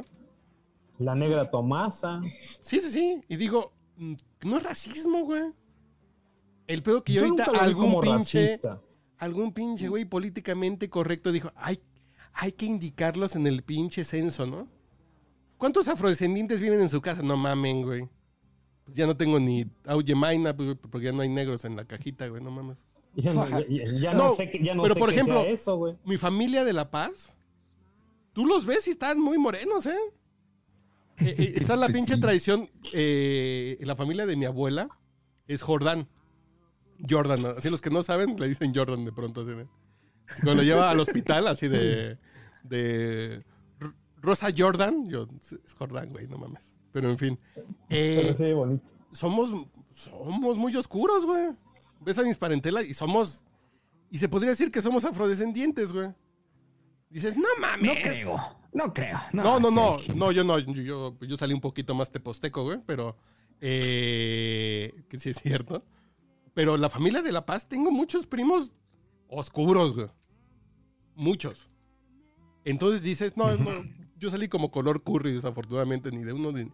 La 0.98 1.14
negra 1.14 1.44
Tomasa. 1.50 2.20
Sí, 2.24 2.80
sí, 2.80 2.90
sí. 2.90 3.20
Y 3.28 3.36
digo, 3.36 3.72
mm, 3.98 4.14
no 4.44 4.56
es 4.56 4.62
racismo, 4.62 5.24
güey. 5.24 5.52
El 6.66 6.82
pedo 6.82 7.04
que 7.04 7.12
Yo 7.12 7.24
ahorita 7.24 7.44
algún 7.60 8.00
pinche, 8.00 8.42
racista. 8.46 8.80
Algún 9.18 9.52
pinche 9.52 9.88
güey 9.88 10.04
políticamente 10.04 10.88
correcto 10.88 11.32
dijo, 11.32 11.52
hay, 11.56 11.80
hay 12.32 12.52
que 12.52 12.66
indicarlos 12.66 13.34
en 13.36 13.46
el 13.46 13.62
pinche 13.62 14.04
censo, 14.04 14.46
¿no? 14.46 14.68
¿Cuántos 15.56 15.88
afrodescendientes 15.88 16.60
viven 16.60 16.80
en 16.80 16.88
su 16.88 17.00
casa? 17.00 17.22
No 17.22 17.36
mamen, 17.36 17.82
güey. 17.82 18.08
Pues 18.84 18.96
ya 18.96 19.06
no 19.06 19.16
tengo 19.16 19.40
ni 19.40 19.66
Auye 19.86 20.14
Maina, 20.14 20.56
pues, 20.56 20.76
porque 20.90 21.06
ya 21.06 21.12
no 21.12 21.20
hay 21.22 21.28
negros 21.28 21.64
en 21.64 21.74
la 21.76 21.84
cajita, 21.84 22.28
güey, 22.28 22.42
no 22.42 22.50
mames. 22.50 22.76
Ya 23.16 23.32
no, 23.34 23.48
ya- 23.48 23.66
ya- 23.68 23.84
ya 24.00 24.14
no 24.14 24.28
No, 24.28 24.34
sé, 24.36 24.50
que- 24.50 24.62
ya 24.62 24.74
no 24.74 24.82
pero 24.82 24.94
sé 24.94 25.00
por 25.00 25.10
ejemplo- 25.10 25.42
sea 25.42 25.50
eso, 25.50 25.76
güey. 25.76 25.96
Mi 26.04 26.16
familia 26.16 26.64
de 26.64 26.72
La 26.72 26.90
Paz, 26.90 27.34
tú 28.32 28.46
los 28.46 28.64
ves 28.66 28.86
y 28.86 28.90
están 28.92 29.20
muy 29.20 29.36
morenos, 29.36 29.86
¿eh? 29.86 29.96
Eh, 31.20 31.34
eh, 31.36 31.52
está 31.56 31.74
la 31.74 31.88
pinche 32.06 32.14
sí. 32.14 32.20
tradición, 32.20 32.70
eh, 32.94 33.76
la 33.80 33.96
familia 33.96 34.24
de 34.26 34.36
mi 34.36 34.44
abuela 34.44 34.88
es 35.48 35.62
Jordán. 35.62 36.06
Jordan, 37.08 37.54
así 37.56 37.70
los 37.70 37.80
que 37.80 37.90
no 37.90 38.02
saben 38.02 38.36
le 38.38 38.48
dicen 38.48 38.72
Jordan 38.74 39.04
de 39.04 39.12
pronto. 39.12 39.42
Así, 39.42 39.50
¿no? 39.50 39.68
Cuando 40.42 40.56
lo 40.56 40.62
lleva 40.62 40.90
al 40.90 41.00
hospital, 41.00 41.46
así 41.48 41.68
de, 41.68 42.18
de 42.62 43.44
Rosa 44.20 44.48
Jordan, 44.56 45.06
yo, 45.06 45.28
es 45.40 45.74
Jordán, 45.74 46.10
güey, 46.10 46.26
no 46.26 46.38
mames. 46.38 46.62
Pero 46.92 47.10
en 47.10 47.18
fin, 47.18 47.38
eh, 47.88 48.20
Pero 48.22 48.36
sí, 48.36 48.52
bonito. 48.52 48.84
somos, 49.12 49.52
somos 49.92 50.56
muy 50.56 50.74
oscuros, 50.76 51.24
güey. 51.24 51.50
Ves 52.00 52.18
a 52.18 52.22
mis 52.22 52.36
parentelas 52.36 52.86
y 52.86 52.94
somos, 52.94 53.44
y 54.10 54.18
se 54.18 54.28
podría 54.28 54.50
decir 54.50 54.70
que 54.70 54.80
somos 54.80 55.04
afrodescendientes, 55.04 55.92
güey. 55.92 56.08
Dices, 57.10 57.36
no 57.36 57.48
mames. 57.60 57.86
No 57.86 57.94
creo, 58.02 58.36
no 58.72 58.94
creo. 58.94 59.18
No, 59.32 59.60
no, 59.60 59.70
no, 59.70 59.96
no, 60.14 60.32
yo 60.32 60.44
no, 60.44 60.58
yo, 60.58 60.72
yo, 60.72 61.18
yo 61.20 61.36
salí 61.36 61.54
un 61.54 61.60
poquito 61.60 61.94
más 61.94 62.10
teposteco, 62.10 62.64
güey, 62.64 62.80
pero 62.84 63.16
eh, 63.60 65.04
que 65.08 65.18
sí 65.18 65.30
es 65.30 65.38
cierto. 65.38 65.84
Pero 66.58 66.76
la 66.76 66.88
familia 66.90 67.22
de 67.22 67.30
La 67.30 67.46
Paz, 67.46 67.68
tengo 67.68 67.92
muchos 67.92 68.26
primos 68.26 68.72
oscuros, 69.28 69.94
güey. 69.94 70.08
Muchos. 71.14 71.70
Entonces 72.64 73.00
dices, 73.00 73.36
no, 73.36 73.54
no, 73.58 73.70
yo 74.16 74.28
salí 74.28 74.48
como 74.48 74.72
color 74.72 75.04
curry, 75.04 75.30
desafortunadamente, 75.34 76.10
ni 76.10 76.24
de 76.24 76.32
uno 76.32 76.50
ni, 76.50 76.64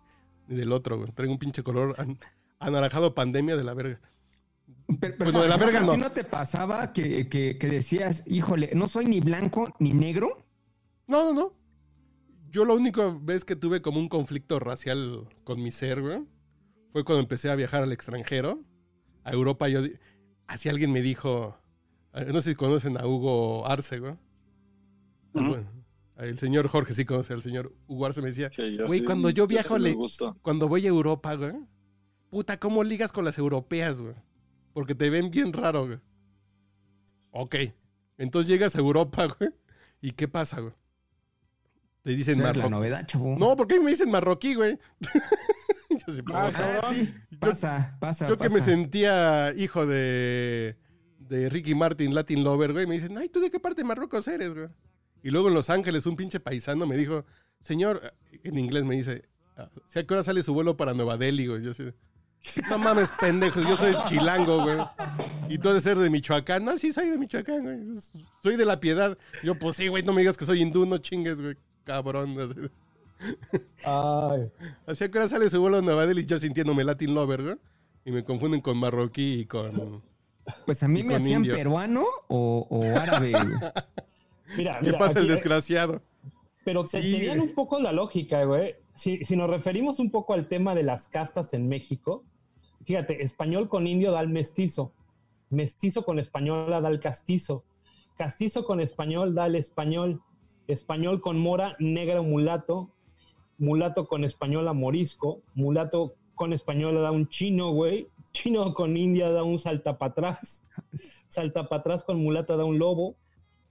ni 0.48 0.56
del 0.56 0.72
otro, 0.72 0.96
güey. 0.96 1.12
Traigo 1.12 1.34
un 1.34 1.38
pinche 1.38 1.62
color 1.62 1.94
an- 1.98 2.16
anaranjado 2.60 3.14
pandemia 3.14 3.58
de 3.58 3.64
la 3.64 3.74
verga. 3.74 4.00
Pero, 4.98 5.16
pero 5.18 5.32
Bueno, 5.32 5.42
de 5.42 5.48
la 5.50 5.58
verga 5.58 5.80
¿a 5.80 5.82
ti 5.82 5.86
no. 5.86 5.96
no 5.98 6.12
te 6.12 6.24
pasaba 6.24 6.94
que, 6.94 7.28
que- 7.28 7.58
que 7.58 7.66
decías, 7.66 8.22
híjole, 8.26 8.70
no 8.74 8.88
soy 8.88 9.04
ni 9.04 9.20
blanco 9.20 9.70
ni 9.80 9.92
negro? 9.92 10.46
No, 11.06 11.24
no, 11.26 11.34
no. 11.34 11.52
Yo 12.50 12.64
la 12.64 12.72
única 12.72 13.14
vez 13.20 13.44
que 13.44 13.54
tuve 13.54 13.82
como 13.82 13.98
un 14.00 14.08
conflicto 14.08 14.58
racial 14.60 15.26
con 15.44 15.62
mi 15.62 15.70
ser, 15.70 16.00
güey, 16.00 16.22
fue 16.90 17.04
cuando 17.04 17.20
empecé 17.20 17.50
a 17.50 17.54
viajar 17.54 17.82
al 17.82 17.92
extranjero, 17.92 18.62
a 19.24 19.32
Europa. 19.32 19.68
Yo, 19.68 19.80
así 20.46 20.68
alguien 20.68 20.92
me 20.92 21.02
dijo, 21.02 21.58
Ah, 22.12 22.22
No 22.24 22.40
sé 22.40 22.50
si 22.50 22.54
conocen 22.56 22.96
a 22.96 23.06
Hugo 23.06 23.66
Arce, 23.66 23.98
güey. 23.98 24.14
Bueno, 25.32 25.68
el 26.16 26.38
señor 26.38 26.68
Jorge 26.68 26.94
sí 26.94 27.04
conoce 27.04 27.32
al 27.32 27.42
señor 27.42 27.74
Hugo 27.88 28.06
Arce. 28.06 28.22
Me 28.22 28.28
decía, 28.28 28.50
Güey, 28.86 29.00
sí- 29.00 29.04
cuando 29.04 29.30
yo 29.30 29.46
viajo 29.48 29.78
le- 29.78 29.90
cuando 30.42 30.68
voy 30.68 30.84
a 30.86 30.90
Europa, 30.90 31.34
güey. 31.34 31.52
Puta, 32.30 32.58
¿cómo 32.60 32.84
ligas 32.84 33.10
con 33.10 33.24
las 33.24 33.36
europeas, 33.38 34.00
güey? 34.00 34.14
Porque 34.72 34.94
te 34.94 35.10
ven 35.10 35.30
bien 35.30 35.52
raro, 35.52 35.86
güey. 35.86 35.98
Ok. 37.32 37.56
Entonces 38.18 38.48
llegas 38.48 38.76
a 38.76 38.78
Europa, 38.78 39.26
güey. 39.38 39.50
¿Y 40.00 40.12
qué 40.12 40.28
pasa, 40.28 40.60
güey? 40.60 40.72
Te 42.04 42.10
dicen 42.14 42.34
es 42.34 42.38
la 42.38 42.44
marroquí. 42.52 42.68
novedad, 42.70 43.06
chavo. 43.06 43.36
No, 43.38 43.56
¿por 43.56 43.66
qué 43.66 43.80
me 43.80 43.90
dicen 43.90 44.10
marroquí, 44.10 44.54
güey? 44.54 44.78
yo 46.06 46.12
sé, 46.14 46.22
Ah. 46.32 46.52
Ah, 46.54 46.90
sí. 46.92 47.12
Pasa, 47.40 47.96
pasa. 48.00 48.28
Yo 48.28 48.36
que 48.36 48.48
me 48.50 48.58
pasa. 48.58 48.64
sentía 48.66 49.52
hijo 49.56 49.86
de, 49.86 50.76
de 51.18 51.48
Ricky 51.48 51.74
Martin, 51.74 52.14
Latin 52.14 52.44
Lover, 52.44 52.72
güey, 52.72 52.86
me 52.86 52.94
dicen, 52.94 53.16
ay, 53.18 53.28
¿tú 53.28 53.40
de 53.40 53.50
qué 53.50 53.58
parte 53.58 53.82
de 53.82 53.88
Marruecos 53.88 54.28
eres, 54.28 54.54
güey? 54.54 54.68
Y 55.22 55.30
luego 55.30 55.48
en 55.48 55.54
Los 55.54 55.70
Ángeles 55.70 56.04
un 56.06 56.16
pinche 56.16 56.38
paisano 56.40 56.86
me 56.86 56.96
dijo, 56.96 57.24
señor, 57.60 58.14
en 58.42 58.58
inglés 58.58 58.84
me 58.84 58.94
dice, 58.96 59.24
"Ah, 59.56 59.70
¿sí 59.88 59.98
¿a 59.98 60.04
qué 60.04 60.12
hora 60.14 60.22
sale 60.22 60.42
su 60.42 60.52
vuelo 60.52 60.76
para 60.76 60.92
Nueva 60.92 61.16
Delhi, 61.16 61.46
güey? 61.46 61.62
Yo 61.62 61.70
así, 61.70 61.84
no 62.68 62.76
mames, 62.76 63.10
pendejos, 63.18 63.66
yo 63.66 63.74
soy 63.78 63.94
chilango, 64.06 64.62
güey. 64.62 64.76
Y 65.48 65.56
tú 65.56 65.72
de 65.72 65.80
ser 65.80 65.96
de 65.96 66.10
Michoacán. 66.10 66.62
No, 66.62 66.76
sí, 66.76 66.92
soy 66.92 67.08
de 67.08 67.16
Michoacán, 67.16 67.62
güey. 67.62 67.78
Soy 68.42 68.56
de 68.56 68.66
la 68.66 68.78
piedad. 68.80 69.16
Yo, 69.42 69.54
pues 69.54 69.76
sí, 69.76 69.88
güey, 69.88 70.02
no 70.02 70.12
me 70.12 70.20
digas 70.20 70.36
que 70.36 70.44
soy 70.44 70.60
hindú, 70.60 70.84
no 70.84 70.98
chingues, 70.98 71.40
güey. 71.40 71.56
Cabrón. 71.84 72.34
Ay, 73.84 74.50
Así 74.86 75.08
que 75.08 75.18
ahora 75.18 75.28
sale 75.28 75.48
su 75.48 75.60
vuelo 75.60 75.78
a 75.78 75.82
Nueva 75.82 76.06
Delhi 76.06 76.26
yo 76.26 76.38
sintiéndome 76.38 76.84
Latin 76.84 77.14
Lover, 77.14 77.40
¿no? 77.40 77.58
Y 78.04 78.10
me 78.10 78.22
confunden 78.22 78.60
con 78.60 78.78
marroquí 78.78 79.40
y 79.40 79.44
con... 79.46 80.02
Pues 80.66 80.82
a 80.82 80.88
mí 80.88 81.02
me 81.02 81.14
hacían 81.14 81.40
indio. 81.40 81.54
peruano 81.54 82.04
o, 82.28 82.66
o 82.68 82.82
árabe. 82.98 83.32
mira, 84.58 84.78
¿Qué 84.80 84.86
mira, 84.86 84.98
pasa 84.98 85.18
el 85.20 85.24
aquí, 85.24 85.34
desgraciado? 85.34 86.02
Pero 86.64 86.84
te- 86.84 87.00
Sí, 87.00 87.12
tenían 87.12 87.40
un 87.40 87.54
poco 87.54 87.80
la 87.80 87.92
lógica, 87.92 88.44
güey. 88.44 88.74
Si, 88.94 89.24
si 89.24 89.36
nos 89.36 89.48
referimos 89.48 90.00
un 90.00 90.10
poco 90.10 90.34
al 90.34 90.46
tema 90.48 90.74
de 90.74 90.82
las 90.82 91.08
castas 91.08 91.54
en 91.54 91.66
México, 91.68 92.24
fíjate, 92.84 93.22
español 93.22 93.68
con 93.70 93.86
indio 93.86 94.12
da 94.12 94.20
el 94.20 94.28
mestizo, 94.28 94.92
mestizo 95.48 96.04
con 96.04 96.18
español 96.18 96.70
da 96.70 96.88
el 96.90 97.00
castizo, 97.00 97.64
castizo 98.18 98.64
con 98.66 98.80
español 98.80 99.34
da 99.34 99.46
el 99.46 99.54
español, 99.56 100.20
español 100.66 101.20
con 101.20 101.38
mora, 101.38 101.76
negro 101.78 102.22
mulato, 102.22 102.90
mulato 103.58 104.06
con 104.06 104.24
español 104.24 104.68
a 104.68 104.72
morisco, 104.72 105.42
mulato 105.54 106.14
con 106.34 106.52
español 106.52 106.94
da 106.94 107.10
un 107.10 107.28
chino, 107.28 107.72
güey, 107.72 108.08
chino 108.32 108.74
con 108.74 108.96
india 108.96 109.30
da 109.30 109.42
un 109.44 109.58
salta 109.58 109.98
para 109.98 110.12
atrás, 110.12 110.64
salta 111.28 111.68
para 111.68 111.80
atrás 111.80 112.02
con 112.02 112.22
mulata 112.22 112.56
da 112.56 112.64
un 112.64 112.78
lobo, 112.78 113.16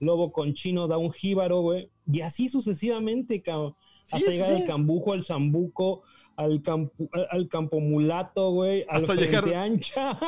lobo 0.00 0.32
con 0.32 0.54
chino 0.54 0.88
da 0.88 0.96
un 0.96 1.12
jíbaro, 1.12 1.60
güey, 1.60 1.90
y 2.10 2.20
así 2.22 2.48
sucesivamente, 2.48 3.42
cabrón. 3.42 3.74
Sí, 4.04 4.16
Hasta 4.16 4.26
sí, 4.26 4.32
llegar 4.32 4.56
sí. 4.56 4.62
al 4.62 4.66
cambujo, 4.66 5.12
al 5.12 5.22
zambuco, 5.22 6.02
al 6.36 6.62
campo, 6.62 7.08
al, 7.30 7.48
campo 7.48 7.80
mulato, 7.80 8.50
güey, 8.50 8.82
al 8.88 8.96
Hasta 8.96 9.14
llegar- 9.14 9.54
ancha. 9.54 10.18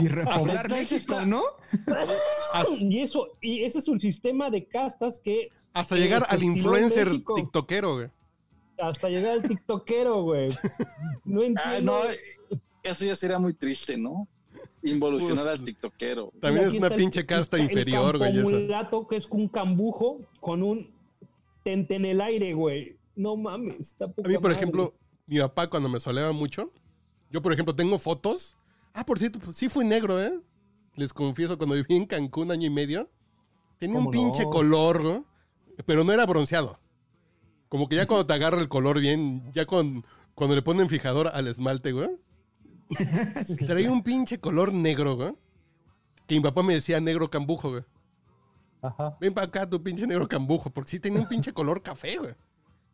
Y 0.00 0.08
repoblar 0.08 0.70
México, 0.70 0.96
está- 0.96 1.26
¿no? 1.26 1.42
y 2.78 3.00
eso, 3.00 3.28
y 3.40 3.64
ese 3.64 3.78
es 3.80 3.88
un 3.88 3.98
sistema 4.00 4.50
de 4.50 4.66
castas 4.66 5.20
que 5.20 5.48
Hasta 5.72 5.96
que 5.96 6.02
llegar 6.02 6.24
al 6.28 6.42
influencer 6.42 7.08
México. 7.08 7.34
tiktokero, 7.34 7.94
güey. 7.96 8.08
hasta 8.80 9.08
llegar 9.08 9.32
al 9.32 9.42
tiktokero, 9.42 10.22
güey. 10.22 10.48
No 11.24 11.40
Ah, 11.42 11.46
entiendo. 11.46 12.00
no, 12.00 12.58
eso 12.84 13.04
ya 13.04 13.16
sería 13.16 13.38
muy 13.38 13.54
triste, 13.54 13.96
¿no? 13.96 14.28
Involucionar 14.84 15.44
Pues, 15.46 15.58
al 15.58 15.64
tiktokero. 15.64 16.32
También 16.40 16.68
es 16.68 16.74
una 16.74 16.86
el- 16.86 16.94
pinche 16.94 17.26
casta 17.26 17.56
el 17.56 17.64
inferior, 17.64 18.16
güey. 18.18 18.32
campo 18.34 18.48
esa. 18.50 18.58
mulato, 18.60 19.06
que 19.08 19.16
es 19.16 19.26
un 19.30 19.48
cambujo 19.48 20.20
con 20.40 20.62
un 20.62 20.92
tente 21.64 21.96
en 21.96 22.04
el 22.04 22.20
aire, 22.20 22.54
güey. 22.54 22.96
No 23.18 23.36
mames, 23.36 23.80
está 23.80 24.04
A 24.04 24.08
mí, 24.08 24.34
por 24.34 24.42
madre. 24.42 24.54
ejemplo, 24.54 24.94
mi 25.26 25.40
papá 25.40 25.68
cuando 25.68 25.88
me 25.88 25.98
soleaba 25.98 26.30
mucho, 26.30 26.72
yo, 27.30 27.42
por 27.42 27.52
ejemplo, 27.52 27.74
tengo 27.74 27.98
fotos. 27.98 28.56
Ah, 28.94 29.04
por 29.04 29.18
cierto, 29.18 29.40
pues, 29.40 29.56
sí 29.56 29.68
fui 29.68 29.84
negro, 29.84 30.22
¿eh? 30.22 30.40
Les 30.94 31.12
confieso, 31.12 31.58
cuando 31.58 31.74
viví 31.74 31.96
en 31.96 32.06
Cancún 32.06 32.52
año 32.52 32.66
y 32.66 32.70
medio, 32.70 33.10
tenía 33.78 33.98
un 33.98 34.04
¿Cómo 34.04 34.12
pinche 34.12 34.44
no? 34.44 34.50
color, 34.50 35.02
güey, 35.02 35.24
pero 35.84 36.04
no 36.04 36.12
era 36.12 36.26
bronceado. 36.26 36.78
Como 37.68 37.88
que 37.88 37.96
ya 37.96 38.06
cuando 38.06 38.24
te 38.24 38.34
agarra 38.34 38.60
el 38.60 38.68
color 38.68 39.00
bien, 39.00 39.50
ya 39.52 39.66
con, 39.66 40.06
cuando 40.36 40.54
le 40.54 40.62
ponen 40.62 40.88
fijador 40.88 41.26
al 41.26 41.48
esmalte, 41.48 41.90
güey, 41.90 42.10
traía 43.66 43.90
un 43.90 44.04
pinche 44.04 44.38
color 44.38 44.72
negro, 44.72 45.16
güey. 45.16 45.34
Que 46.28 46.36
mi 46.36 46.40
papá 46.40 46.62
me 46.62 46.74
decía 46.74 47.00
negro 47.00 47.28
cambujo, 47.28 47.70
güey. 47.70 47.82
Ajá. 48.80 49.16
Ven 49.20 49.34
para 49.34 49.48
acá, 49.48 49.68
tu 49.68 49.82
pinche 49.82 50.06
negro 50.06 50.28
cambujo, 50.28 50.70
porque 50.70 50.90
sí 50.92 51.00
tenía 51.00 51.20
un 51.20 51.28
pinche 51.28 51.52
color 51.52 51.82
café, 51.82 52.16
güey. 52.16 52.34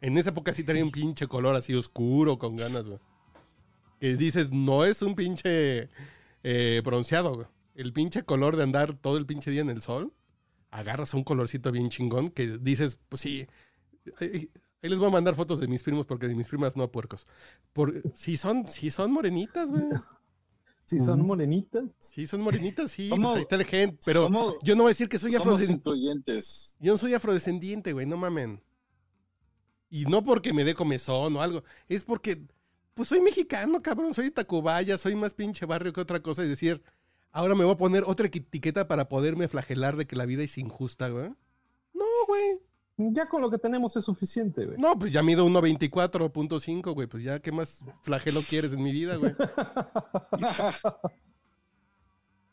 En 0.04 0.18
esa 0.18 0.30
época 0.30 0.52
sí 0.52 0.64
tenía 0.64 0.84
un 0.84 0.90
pinche 0.90 1.26
color 1.26 1.56
así 1.56 1.72
oscuro, 1.74 2.38
con 2.38 2.56
ganas, 2.56 2.86
güey. 2.86 2.98
Que 4.00 4.16
dices, 4.16 4.52
no 4.52 4.84
es 4.84 5.00
un 5.00 5.14
pinche 5.14 5.88
eh, 6.42 6.82
bronceado, 6.84 7.34
güey. 7.34 7.46
El 7.74 7.94
pinche 7.94 8.22
color 8.22 8.56
de 8.56 8.64
andar 8.64 8.98
todo 8.98 9.16
el 9.16 9.24
pinche 9.24 9.50
día 9.50 9.62
en 9.62 9.70
el 9.70 9.80
sol, 9.80 10.12
agarras 10.70 11.14
un 11.14 11.24
colorcito 11.24 11.72
bien 11.72 11.88
chingón 11.88 12.28
que 12.28 12.58
dices, 12.58 12.98
pues 13.08 13.22
sí. 13.22 13.46
Ahí, 14.20 14.50
ahí 14.82 14.90
les 14.90 14.98
voy 14.98 15.08
a 15.08 15.12
mandar 15.12 15.34
fotos 15.34 15.58
de 15.58 15.68
mis 15.68 15.82
primos, 15.82 16.04
porque 16.04 16.28
de 16.28 16.34
mis 16.34 16.48
primas 16.48 16.76
no 16.76 16.92
puercos. 16.92 17.26
Por, 17.72 18.02
sí, 18.14 18.36
son, 18.36 18.68
sí 18.68 18.90
son 18.90 19.10
morenitas, 19.10 19.70
güey. 19.70 19.84
Si 20.86 20.98
son 20.98 21.24
morenitas. 21.24 21.94
Sí, 21.98 22.26
son 22.26 22.42
morenitas, 22.42 22.90
sí. 22.90 23.08
Somos- 23.08 23.36
ahí 23.36 23.40
está 23.40 23.56
el 23.56 23.64
gen, 23.64 23.98
pero 24.04 24.24
somos- 24.24 24.56
yo 24.62 24.76
no 24.76 24.82
voy 24.82 24.90
a 24.90 24.92
decir 24.92 25.08
que 25.08 25.18
soy 25.18 25.34
afrodescendiente. 25.34 26.40
Yo 26.78 26.92
no 26.92 26.98
soy 26.98 27.14
afrodescendiente, 27.14 27.94
güey, 27.94 28.04
no 28.04 28.18
mamen. 28.18 28.60
Y 29.94 30.06
no 30.06 30.24
porque 30.24 30.52
me 30.52 30.64
dé 30.64 30.74
comezón 30.74 31.36
o 31.36 31.40
algo, 31.40 31.62
es 31.86 32.02
porque, 32.02 32.42
pues 32.94 33.10
soy 33.10 33.20
mexicano, 33.20 33.80
cabrón, 33.80 34.12
soy 34.12 34.24
de 34.24 34.30
Tacubaya, 34.32 34.98
soy 34.98 35.14
más 35.14 35.34
pinche 35.34 35.66
barrio 35.66 35.92
que 35.92 36.00
otra 36.00 36.18
cosa 36.18 36.44
y 36.44 36.48
decir, 36.48 36.82
ahora 37.30 37.54
me 37.54 37.62
voy 37.62 37.74
a 37.74 37.76
poner 37.76 38.02
otra 38.04 38.26
etiqueta 38.26 38.88
para 38.88 39.08
poderme 39.08 39.46
flagelar 39.46 39.94
de 39.94 40.04
que 40.04 40.16
la 40.16 40.26
vida 40.26 40.42
es 40.42 40.58
injusta, 40.58 41.10
güey. 41.10 41.28
No, 41.92 42.04
güey. 42.26 42.58
Ya 42.96 43.28
con 43.28 43.40
lo 43.40 43.52
que 43.52 43.58
tenemos 43.58 43.96
es 43.96 44.04
suficiente, 44.04 44.66
güey. 44.66 44.78
No, 44.78 44.98
pues 44.98 45.12
ya 45.12 45.22
mido 45.22 45.46
1.24.5, 45.46 46.92
güey, 46.92 47.06
pues 47.06 47.22
ya, 47.22 47.38
¿qué 47.38 47.52
más 47.52 47.84
flagelo 48.02 48.40
quieres 48.40 48.72
en 48.72 48.82
mi 48.82 48.90
vida, 48.90 49.14
güey? 49.14 49.32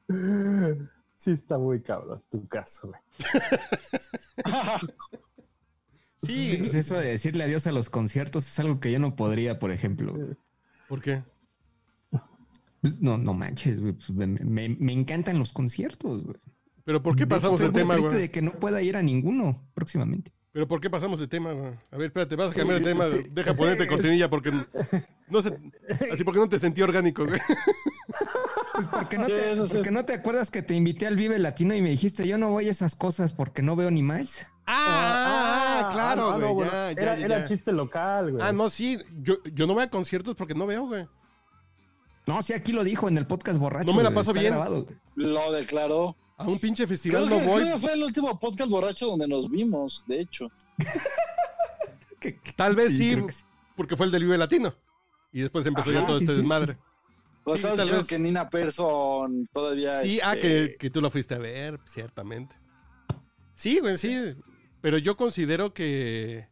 Sí 1.21 1.30
está 1.30 1.60
muy 1.60 1.84
cabrón 1.84 2.23
tu 2.32 2.47
caso, 2.47 2.88
güey. 2.88 2.99
Sí, 6.23 6.55
Pues 6.60 6.75
eso 6.75 6.95
de 6.99 7.07
decirle 7.07 7.43
adiós 7.43 7.65
a 7.67 7.71
los 7.71 7.89
conciertos 7.89 8.47
es 8.47 8.60
algo 8.60 8.79
que 8.79 8.91
yo 8.91 8.99
no 8.99 9.15
podría, 9.15 9.57
por 9.60 9.71
ejemplo. 9.71 10.15
¿por 10.88 11.01
qué? 11.01 11.23
Pues, 12.81 12.99
no, 12.99 13.17
no 13.17 13.34
manches, 13.34 13.79
güey. 13.79 13.93
pues, 13.93 14.10
me, 14.12 14.27
me- 14.27 14.69
me 14.69 14.93
encantan 14.93 15.38
los 15.39 15.53
conciertos, 15.53 16.23
güey. 16.23 16.38
¿Pero 16.84 17.01
por 17.03 17.15
qué 17.15 17.27
pasamos 17.27 17.60
de 17.60 17.69
tema, 17.69 17.93
triste 17.93 18.10
güey? 18.12 18.21
de 18.23 18.31
que 18.31 18.41
no 18.41 18.53
pueda 18.60 18.81
ir 18.81 18.97
a 18.97 19.03
ninguno 19.03 19.55
próximamente. 19.75 20.31
¿Pero 20.51 20.67
por 20.67 20.81
qué 20.81 20.89
pasamos 20.89 21.19
de 21.19 21.27
tema, 21.27 21.53
güey? 21.53 21.71
A 21.91 21.97
ver, 21.97 22.07
espérate, 22.07 22.36
vas 22.36 22.51
a 22.51 22.55
cambiar 22.55 22.79
de 22.79 22.84
Sí, 22.86 22.91
tema. 22.91 23.05
sí. 23.07 23.17
Deja 23.31 23.53
ponerte 23.55 23.88
cortinilla 23.88 24.29
porque 24.29 24.51
no 25.29 25.41
sé, 25.41 25.55
así 26.12 26.23
porque 26.23 26.39
no 26.39 26.49
te 26.49 26.60
sentí 26.60 26.81
orgánico, 26.81 27.25
güey. 27.25 27.39
Pues 28.73 28.88
porque 28.88 29.17
no, 29.17 29.27
te, 29.27 29.55
porque 29.71 29.91
no 29.91 30.03
te 30.05 30.13
acuerdas 30.13 30.49
que 30.51 30.62
te 30.63 30.73
invité 30.73 31.05
al 31.07 31.15
Vive 31.15 31.38
Latino 31.39 31.75
y 31.75 31.81
me 31.81 31.89
dijiste, 31.89 32.27
yo 32.27 32.38
no 32.38 32.49
voy 32.49 32.67
a 32.67 32.71
esas 32.71 32.95
cosas 32.95 33.31
porque 33.31 33.62
no 33.62 33.75
veo 33.75 33.91
ni 33.91 34.01
más. 34.01 34.47
Ah, 34.65 35.89
claro, 35.91 36.30
ah, 36.30 36.38
güey. 36.38 36.41
no, 36.41 36.54
bueno, 36.54 36.71
ya, 36.71 36.91
ya, 36.91 37.02
era, 37.02 37.17
ya, 37.17 37.26
era 37.26 37.39
ya. 37.39 37.47
chiste 37.47 37.71
local, 37.71 38.32
güey. 38.32 38.43
Ah, 38.43 38.52
no, 38.52 38.69
sí. 38.69 39.00
Yo, 39.21 39.38
yo 39.54 39.67
no 39.67 39.74
voy 39.74 39.84
a 39.84 39.89
conciertos 39.89 40.36
porque 40.36 40.54
no 40.54 40.65
veo, 40.65 40.86
güey. 40.86 41.08
No, 42.28 42.41
sí, 42.41 42.54
aquí 42.54 42.71
lo 42.71 42.84
dijo 42.84 43.08
en 43.08 43.17
el 43.17 43.26
podcast 43.26 43.60
borracho. 43.60 43.88
No 43.88 43.93
me 43.93 44.04
la 44.04 44.10
güey, 44.10 44.15
paso 44.15 44.32
está 44.32 44.41
bien. 44.41 44.54
grabado, 44.54 44.84
güey. 44.84 44.95
Lo 45.15 45.52
declaró. 45.52 46.15
A 46.38 46.45
un 46.45 46.60
pinche 46.60 46.88
festival 46.88 47.28
Creo 47.28 47.39
no 47.39 47.45
voy. 47.45 47.62
creo 47.62 47.76
que 47.76 47.82
fue 47.82 47.93
el 47.93 48.04
último 48.04 48.39
podcast 48.39 48.69
borracho 48.69 49.08
donde 49.08 49.28
nos 49.28 49.50
vimos, 49.50 50.04
de 50.08 50.21
hecho. 50.21 50.47
Tal 52.56 52.76
vez 52.76 52.95
sí, 52.97 53.17
porque 53.76 53.95
fue 53.95 54.06
el 54.06 54.12
del 54.12 54.24
Vive 54.24 54.38
Latino. 54.38 54.74
Y 55.32 55.41
después 55.41 55.65
empezó 55.65 55.91
ya 55.91 56.06
todo 56.06 56.17
sí, 56.17 56.26
este 56.26 56.36
sí, 56.36 56.39
desmadre. 56.41 56.76
Pues 57.43 57.62
tal 57.62 57.89
vez. 57.89 58.06
que 58.06 58.19
Nina 58.19 58.50
Persson 58.50 59.47
todavía. 59.52 60.02
Sí, 60.02 60.19
ah, 60.24 60.34
este, 60.34 60.69
que, 60.69 60.76
que 60.76 60.89
tú 60.91 61.02
lo 61.02 61.10
fuiste 61.10 61.34
a 61.34 61.39
ver, 61.39 61.80
ciertamente. 61.86 62.56
Sí, 63.54 63.80
güey, 63.80 63.97
sí. 63.97 64.36
Pero 64.82 64.98
yo 64.98 65.15
considero 65.15 65.74
que. 65.74 66.48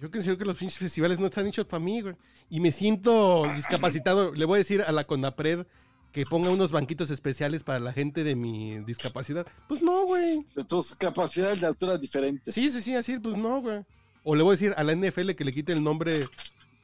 Yo 0.00 0.10
considero 0.10 0.38
que 0.38 0.44
los 0.44 0.56
pinches 0.56 0.78
festivales 0.78 1.18
no 1.18 1.26
están 1.26 1.46
hechos 1.46 1.66
para 1.66 1.82
mí, 1.82 2.00
güey. 2.02 2.14
Y 2.50 2.60
me 2.60 2.70
siento 2.70 3.44
discapacitado. 3.54 4.32
Le 4.32 4.44
voy 4.44 4.56
a 4.56 4.58
decir 4.58 4.82
a 4.82 4.92
la 4.92 5.04
Conapred 5.04 5.66
que 6.12 6.24
ponga 6.24 6.50
unos 6.50 6.70
banquitos 6.72 7.10
especiales 7.10 7.64
para 7.64 7.80
la 7.80 7.92
gente 7.92 8.24
de 8.24 8.34
mi 8.36 8.78
discapacidad. 8.80 9.46
Pues 9.68 9.82
no, 9.82 10.06
güey. 10.06 10.46
De 10.54 10.64
tus 10.64 10.94
capacidades 10.94 11.60
de 11.60 11.66
altura 11.66 11.98
diferentes. 11.98 12.54
Sí, 12.54 12.70
sí, 12.70 12.80
sí, 12.80 12.94
así, 12.94 13.18
pues 13.18 13.36
no, 13.36 13.60
güey. 13.60 13.80
O 14.22 14.34
le 14.36 14.42
voy 14.42 14.52
a 14.52 14.54
decir 14.56 14.74
a 14.76 14.84
la 14.84 14.94
NFL 14.94 15.30
que 15.32 15.44
le 15.44 15.52
quite 15.52 15.72
el 15.72 15.82
nombre 15.82 16.26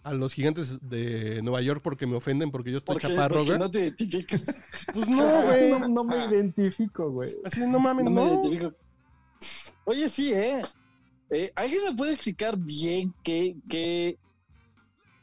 a 0.03 0.13
los 0.13 0.35
gigantes 0.35 0.79
de 0.89 1.41
Nueva 1.43 1.63
York 1.63 1.81
porque 1.83 2.07
me 2.07 2.17
ofenden 2.17 2.51
porque 2.51 2.71
yo 2.71 2.79
estoy 2.79 2.99
chaparro, 2.99 3.37
porque 3.37 3.51
güey. 3.53 3.59
no 3.59 3.71
te 3.71 3.81
identificas. 3.81 4.45
Pues 4.93 5.09
no, 5.09 5.43
güey. 5.43 5.71
No, 5.71 5.89
no 5.89 6.05
me 6.05 6.27
identifico, 6.27 7.11
güey. 7.11 7.31
Así 7.45 7.61
no 7.61 7.79
mames, 7.79 8.05
No 8.05 8.11
no. 8.11 8.25
me 8.25 8.33
identifico. 8.51 8.75
Oye, 9.85 10.09
sí, 10.09 10.33
¿eh? 10.33 10.63
Eh, 11.31 11.53
¿Alguien 11.55 11.85
me 11.85 11.95
puede 11.95 12.13
explicar 12.13 12.57
bien 12.57 13.13
qué, 13.23 13.57
qué 13.69 14.19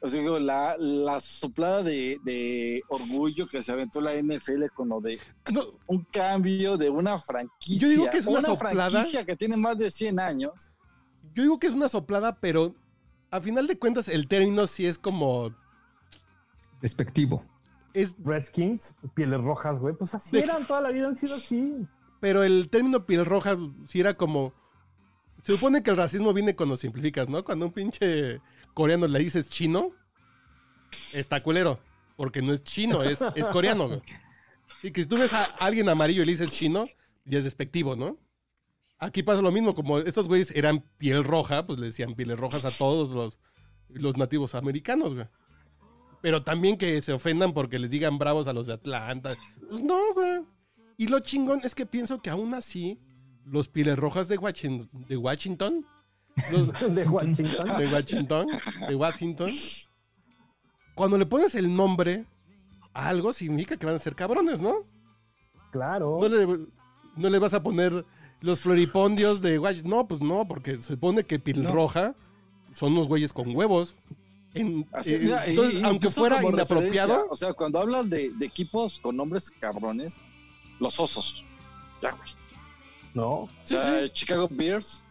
o 0.04 0.10
sea, 0.10 0.20
digo, 0.20 0.40
la, 0.40 0.76
la 0.80 1.20
soplada 1.20 1.84
de, 1.84 2.20
de 2.24 2.82
orgullo 2.90 3.48
que 3.48 3.62
se 3.62 3.72
aventó 3.72 4.02
la 4.02 4.16
NFL 4.16 4.66
con 4.74 4.90
lo 4.90 5.00
de 5.00 5.20
No, 5.54 5.62
un 5.88 6.04
cambio 6.12 6.76
de 6.76 6.90
una 6.90 7.20
franquicia? 7.20 7.80
Yo 7.80 7.88
digo 7.90 8.10
que 8.10 8.18
es 8.18 8.26
una 8.28 8.42
soplada. 8.42 8.90
franquicia 8.90 9.26
que 9.26 9.36
tiene 9.36 9.58
más 9.58 9.78
de 9.78 9.92
100 9.92 10.20
años. 10.20 10.72
Yo 11.36 11.44
digo 11.44 11.60
que 11.60 11.68
es 11.68 11.74
una 11.74 11.88
soplada, 11.88 12.40
pero 12.40 12.76
a 13.30 13.40
final 13.42 13.68
de 13.68 13.78
cuentas 13.78 14.08
el 14.10 14.28
término 14.28 14.66
sí 14.68 14.86
es 14.88 14.98
como... 14.98 15.56
Despectivo. 16.82 17.46
Es, 17.94 18.16
Redskins, 18.24 18.96
pieles 19.14 19.40
rojas, 19.42 19.78
güey. 19.80 19.94
Pues 19.96 20.16
así 20.16 20.32
De- 20.32 20.44
eran, 20.44 20.66
toda 20.66 20.82
la 20.82 20.90
vida 20.90 21.08
han 21.08 21.16
sido 21.16 21.36
así. 21.36 21.76
Pero 22.22 22.44
el 22.44 22.70
término 22.70 23.06
piel 23.06 23.26
roja 23.26 23.58
sí 23.86 24.00
era 24.00 24.14
como... 24.14 24.54
Se 25.44 25.54
supone 25.54 25.82
que 25.82 25.90
el 25.90 25.98
racismo 25.98 26.34
viene 26.34 26.56
cuando 26.56 26.78
simplificas, 26.78 27.28
¿no? 27.28 27.44
Cuando 27.44 27.66
un 27.66 27.74
pinche 27.74 28.40
coreano 28.76 29.08
le 29.08 29.18
dices 29.18 29.50
chino, 29.50 29.90
está 31.14 31.42
culero. 31.42 31.80
Porque 32.16 32.44
no 32.44 32.54
es 32.54 32.64
chino, 32.64 33.02
es, 33.02 33.20
es 33.36 33.50
coreano, 33.50 33.88
güey. 33.88 34.02
Sí, 34.82 34.92
que 34.92 35.02
si 35.02 35.08
tú 35.08 35.18
ves 35.18 35.34
a 35.34 35.44
alguien 35.60 35.90
amarillo 35.90 36.22
y 36.22 36.26
le 36.28 36.34
dices 36.34 36.52
chino, 36.52 36.86
ya 37.26 37.40
es 37.40 37.44
despectivo, 37.44 37.96
¿no? 37.96 38.20
Aquí 39.00 39.24
pasa 39.24 39.42
lo 39.42 39.52
mismo, 39.52 39.74
como 39.74 39.98
estos 39.98 40.28
güeyes 40.28 40.52
eran 40.52 40.82
piel 41.00 41.24
roja, 41.24 41.66
pues 41.66 41.80
le 41.80 41.88
decían 41.88 42.14
pieles 42.14 42.38
rojas 42.38 42.66
a 42.66 42.78
todos 42.78 43.10
los, 43.10 43.40
los 43.90 44.16
nativos 44.16 44.54
americanos, 44.54 45.16
güey. 45.16 45.26
Pero 46.22 46.44
también 46.44 46.78
que 46.78 47.02
se 47.02 47.14
ofendan 47.14 47.54
porque 47.54 47.80
les 47.80 47.90
digan 47.90 48.20
bravos 48.20 48.48
a 48.48 48.54
los 48.54 48.68
de 48.68 48.74
Atlanta. 48.74 49.36
Pues 49.68 49.82
no, 49.82 50.14
güey. 50.14 50.42
Y 50.98 51.08
lo 51.08 51.20
chingón 51.20 51.62
es 51.64 51.74
que 51.76 51.86
pienso 51.86 52.22
que 52.22 52.30
aún 52.30 52.54
así, 52.54 53.00
los 53.46 53.68
pieles 53.68 53.98
rojas 53.98 54.28
de 54.28 54.38
Washington, 54.38 54.90
de 55.08 55.18
Washington, 55.18 55.86
los- 56.52 56.72
De 56.96 57.04
Washington. 57.08 57.78
de 57.78 57.88
Washington, 57.88 58.48
de 58.88 58.96
Washington, 58.96 59.52
cuando 60.96 61.18
le 61.18 61.26
pones 61.26 61.56
el 61.56 61.74
nombre 61.76 62.26
a 62.94 63.08
algo, 63.10 63.34
significa 63.34 63.78
que 63.78 63.86
van 63.86 63.96
a 63.96 64.00
ser 64.00 64.16
cabrones, 64.16 64.62
¿no? 64.62 64.76
Claro. 65.72 66.20
No 66.22 66.28
le, 66.28 66.68
no 67.16 67.30
le 67.30 67.40
vas 67.40 67.54
a 67.54 67.64
poner 67.64 68.06
los 68.42 68.60
floripondios 68.60 69.42
de 69.42 69.58
Washington. 69.58 69.90
No, 69.92 70.08
pues 70.08 70.22
no, 70.22 70.48
porque 70.48 70.76
se 70.78 70.94
supone 70.94 71.24
que 71.24 71.40
piel 71.40 71.64
roja 71.66 72.16
son 72.76 72.94
unos 72.94 73.08
güeyes 73.08 73.34
con 73.34 73.56
huevos. 73.56 73.96
En- 74.54 74.86
Así, 74.92 75.14
eh, 75.14 75.20
mira, 75.24 75.46
entonces, 75.46 75.80
y 75.80 75.84
aunque 75.84 76.10
fuera 76.10 76.44
inapropiado, 76.44 77.26
O 77.30 77.36
sea, 77.38 77.54
cuando 77.54 77.80
hablas 77.80 78.10
de, 78.10 78.32
de 78.32 78.46
equipos 78.46 79.00
con 79.00 79.16
nombres 79.16 79.50
cabrones, 79.50 80.18
los 80.82 81.00
osos. 81.00 81.46
Ya, 82.02 82.12
güey. 82.12 82.30
No. 83.14 83.30
O 83.30 83.50
sí, 83.64 83.76
sea, 83.76 84.02
sí, 84.04 84.10
Chicago 84.14 84.48
Bears 84.52 85.02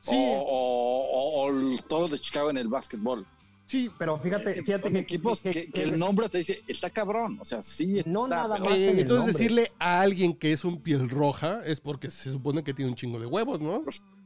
sí, 0.00 0.14
o, 0.14 0.40
o, 0.42 1.10
o- 1.10 1.42
o 1.44 1.50
el 1.50 1.82
toro 1.84 2.06
de 2.08 2.18
Chicago 2.18 2.50
en 2.50 2.58
el 2.58 2.68
básquetbol. 2.68 3.26
sí, 3.66 3.90
Pero 3.98 4.18
fíjate, 4.18 4.58
Eh, 4.58 4.62
fíjate 4.64 4.90
que, 4.90 4.98
equipos 4.98 5.40
que, 5.40 5.70
que 5.70 5.82
el 5.84 5.98
nombre 5.98 6.28
te 6.28 6.38
dice, 6.38 6.62
está 6.66 6.90
cabrón. 6.90 7.38
O 7.40 7.44
sea, 7.44 7.62
sí 7.62 7.98
está. 7.98 8.10
No, 8.10 8.26
nada 8.28 8.58
más. 8.58 8.72
Eh, 8.72 8.90
en 8.90 8.98
entonces 8.98 9.26
nombre. 9.26 9.32
decirle 9.32 9.72
a 9.78 10.00
alguien 10.00 10.34
que 10.34 10.52
es 10.52 10.64
un 10.64 10.80
piel 10.82 11.08
roja 11.08 11.62
es 11.64 11.80
porque 11.80 12.10
se 12.10 12.30
supone 12.32 12.62
que 12.64 12.74
tiene 12.74 12.90
un 12.90 12.96
chingo 12.96 13.18
de 13.20 13.26
huevos, 13.26 13.60
¿no? 13.60 13.82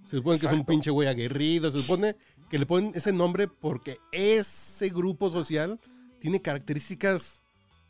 Se 0.09 0.17
supone 0.17 0.39
que 0.39 0.47
es 0.47 0.53
un 0.53 0.65
pinche 0.65 0.91
güey 0.91 1.09
aguerrido, 1.09 1.71
se 1.71 1.81
supone 1.81 2.17
que 2.51 2.59
le 2.59 2.67
ponen 2.67 2.93
ese 2.95 3.13
nombre 3.13 3.49
porque 3.49 3.99
ese 4.13 4.89
grupo 4.91 5.31
social 5.31 5.79
tiene 6.21 6.41
características 6.43 7.43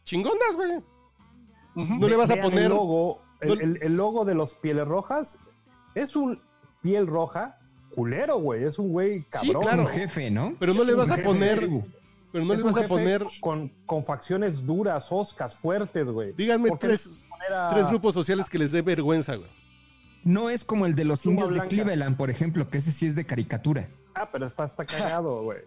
chingonas, 0.05 0.55
güey. 0.57 0.70
No 1.74 2.08
le 2.08 2.16
vas 2.16 2.30
a 2.30 2.37
poner... 2.40 2.64
El 2.64 2.68
logo, 2.70 3.20
el, 3.40 3.48
no- 3.48 3.54
el- 3.54 3.78
el 3.82 3.96
logo 3.96 4.24
de 4.24 4.34
los 4.34 4.54
pieles 4.54 4.87
rojas 4.87 5.38
es 5.94 6.16
un 6.16 6.40
piel 6.82 7.06
roja 7.06 7.58
culero, 7.94 8.38
güey. 8.38 8.64
Es 8.64 8.78
un 8.78 8.90
güey 8.90 9.20
Sí, 9.20 9.26
cabrón. 9.30 9.62
claro. 9.62 9.82
Un 9.82 9.88
jefe, 9.88 10.30
¿no? 10.30 10.54
Pero 10.58 10.74
no 10.74 10.84
le 10.84 10.94
vas 10.94 11.10
a 11.10 11.16
poner... 11.18 11.68
Pero 12.32 12.44
no 12.44 12.54
le 12.54 12.62
vas 12.62 12.76
a 12.76 12.88
poner... 12.88 13.24
Con, 13.40 13.68
con 13.87 14.02
facciones 14.04 14.66
duras, 14.66 15.08
oscas, 15.10 15.56
fuertes, 15.56 16.08
güey. 16.08 16.32
Díganme 16.32 16.68
¿Por 16.70 16.78
qué 16.80 16.88
tres, 16.88 17.24
a- 17.56 17.68
tres 17.72 17.88
grupos 17.88 18.12
sociales 18.14 18.48
que 18.50 18.58
les 18.58 18.72
dé 18.72 18.82
vergüenza, 18.82 19.37
güey. 19.37 19.50
No 20.24 20.48
es 20.50 20.64
como 20.64 20.87
el 20.87 20.94
de 20.94 21.04
los 21.04 21.26
indios 21.26 21.52
de. 21.52 21.60
Cleveland, 21.68 22.16
por 22.16 22.30
ejemplo, 22.30 22.70
que 22.70 22.78
ese 22.78 22.92
sí 22.92 23.04
es 23.06 23.14
de 23.14 23.26
caricatura. 23.26 23.87
Ah, 24.14 24.30
pero 24.32 24.46
está, 24.46 24.64
está 24.64 24.84
cagado, 24.87 25.42
güey. 25.42 25.58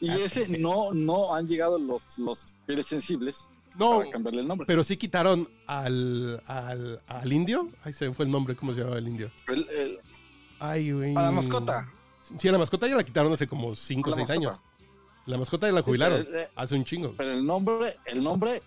Y 0.00 0.08
ese 0.12 0.56
no, 0.60 0.94
no 0.94 1.34
han 1.34 1.48
llegado 1.48 1.78
los, 1.80 2.16
los 2.18 2.54
pieles 2.64 2.86
sensibles 2.86 3.50
No, 3.78 3.98
para 3.98 4.10
cambiarle 4.10 4.40
el 4.42 4.48
nombre. 4.48 4.66
pero 4.66 4.82
sí 4.84 4.96
quitaron 4.96 5.48
al, 5.66 6.42
al, 6.46 7.00
al 7.06 7.32
indio. 7.32 7.70
Ahí 7.84 7.92
se 7.92 8.10
fue 8.12 8.24
el 8.24 8.30
nombre, 8.30 8.56
¿cómo 8.56 8.72
se 8.74 8.80
llamaba 8.80 8.98
el 8.98 9.08
indio? 9.08 9.30
El- 9.46 9.68
el- 9.70 9.98
Ay, 10.58 10.90
güey. 10.92 11.14
a 11.16 11.22
la 11.22 11.30
mascota. 11.30 11.92
Sí, 12.36 12.48
a 12.48 12.52
la 12.52 12.58
mascota 12.58 12.86
ya 12.88 12.96
la 12.96 13.04
quitaron 13.04 13.32
hace 13.32 13.46
como 13.46 13.74
5 13.74 14.10
o 14.10 14.10
La 14.10 14.16
6 14.16 14.28
mascota. 14.28 14.48
años. 14.50 14.60
La 15.26 15.38
mascota 15.38 15.66
ya 15.68 15.72
la 15.72 15.82
jubilaron. 15.82 16.24
pero, 16.24 16.38
eh, 16.40 16.48
hace 16.56 16.74
un 16.74 16.84
chingo. 16.84 17.14
Pero 17.16 17.32
el 17.32 17.46
nombre, 17.46 17.96
el 18.06 18.22
nombre, 18.24 18.62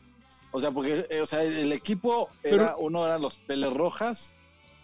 o 0.51 0.59
sea, 0.61 0.71
porque 0.71 1.05
eh, 1.09 1.21
o 1.21 1.25
sea, 1.25 1.43
el 1.43 1.71
equipo 1.73 2.29
Pero- 2.41 2.55
era, 2.55 2.75
uno 2.77 3.05
eran 3.05 3.21
los 3.21 3.37
peles 3.39 3.73
rojas 3.73 4.33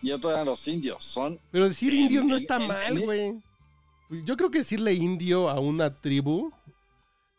y 0.02 0.12
otro 0.12 0.32
eran 0.32 0.46
los 0.46 0.68
indios. 0.68 1.04
Son 1.06 1.40
Pero 1.52 1.68
decir 1.70 1.94
en- 1.94 2.02
indios 2.02 2.26
no 2.26 2.36
está 2.36 2.58
en- 2.62 2.68
mal, 2.68 3.00
güey. 3.00 3.36
Yo 4.10 4.38
creo 4.38 4.50
que 4.52 4.60
decirle 4.60 4.94
indio 4.94 5.50
a 5.50 5.60
una 5.60 5.90
tribu. 5.94 6.52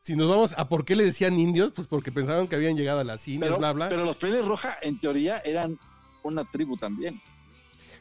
Si 0.09 0.17
nos 0.17 0.27
vamos 0.27 0.55
a 0.57 0.71
por 0.71 0.87
qué 0.87 0.97
le 0.97 1.05
decían 1.05 1.39
indios, 1.39 1.71
pues 1.71 1.87
porque 1.87 2.11
pensaban 2.11 2.49
que 2.49 2.57
habían 2.57 2.79
llegado 2.79 3.01
a 3.01 3.05
las 3.05 3.29
Indias, 3.29 3.51
pero, 3.51 3.59
bla, 3.59 3.75
bla. 3.75 3.91
pero 3.91 4.07
los 4.07 4.17
peles 4.17 4.43
rojas 4.43 4.77
en 4.81 4.99
teoría 4.99 5.37
eran 5.45 5.79
una 6.23 6.51
tribu 6.51 6.79
también. 6.79 7.21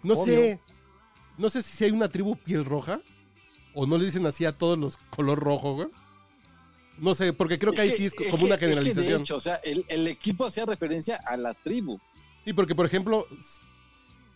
no 0.03 0.13
obvio. 0.13 0.33
sé. 0.33 0.59
No 1.37 1.49
sé 1.49 1.61
si 1.61 1.83
hay 1.83 1.91
una 1.91 2.07
tribu 2.07 2.37
piel 2.37 2.63
roja. 2.63 3.01
O 3.73 3.85
no 3.85 3.97
le 3.97 4.05
dicen 4.05 4.25
así 4.25 4.45
a 4.45 4.57
todos 4.57 4.79
los 4.79 4.95
color 4.95 5.37
rojo, 5.37 5.73
güey. 5.73 5.89
No 6.97 7.13
sé, 7.13 7.33
porque 7.33 7.59
creo 7.59 7.73
que 7.73 7.81
ahí 7.81 7.91
sí 7.91 8.05
es 8.05 8.13
como 8.15 8.37
que- 8.37 8.45
una 8.45 8.53
es 8.53 8.59
que, 8.61 8.67
de 8.67 8.75
generalización. 8.75 9.21
hecho, 9.23 9.35
o 9.35 9.41
sea, 9.41 9.55
el, 9.55 9.83
el 9.89 10.07
equipo 10.07 10.45
hacía 10.45 10.65
referencia 10.65 11.19
a 11.25 11.35
la 11.35 11.53
tribu. 11.55 11.99
Sí, 12.45 12.53
porque 12.53 12.73
por 12.73 12.85
ejemplo, 12.85 13.27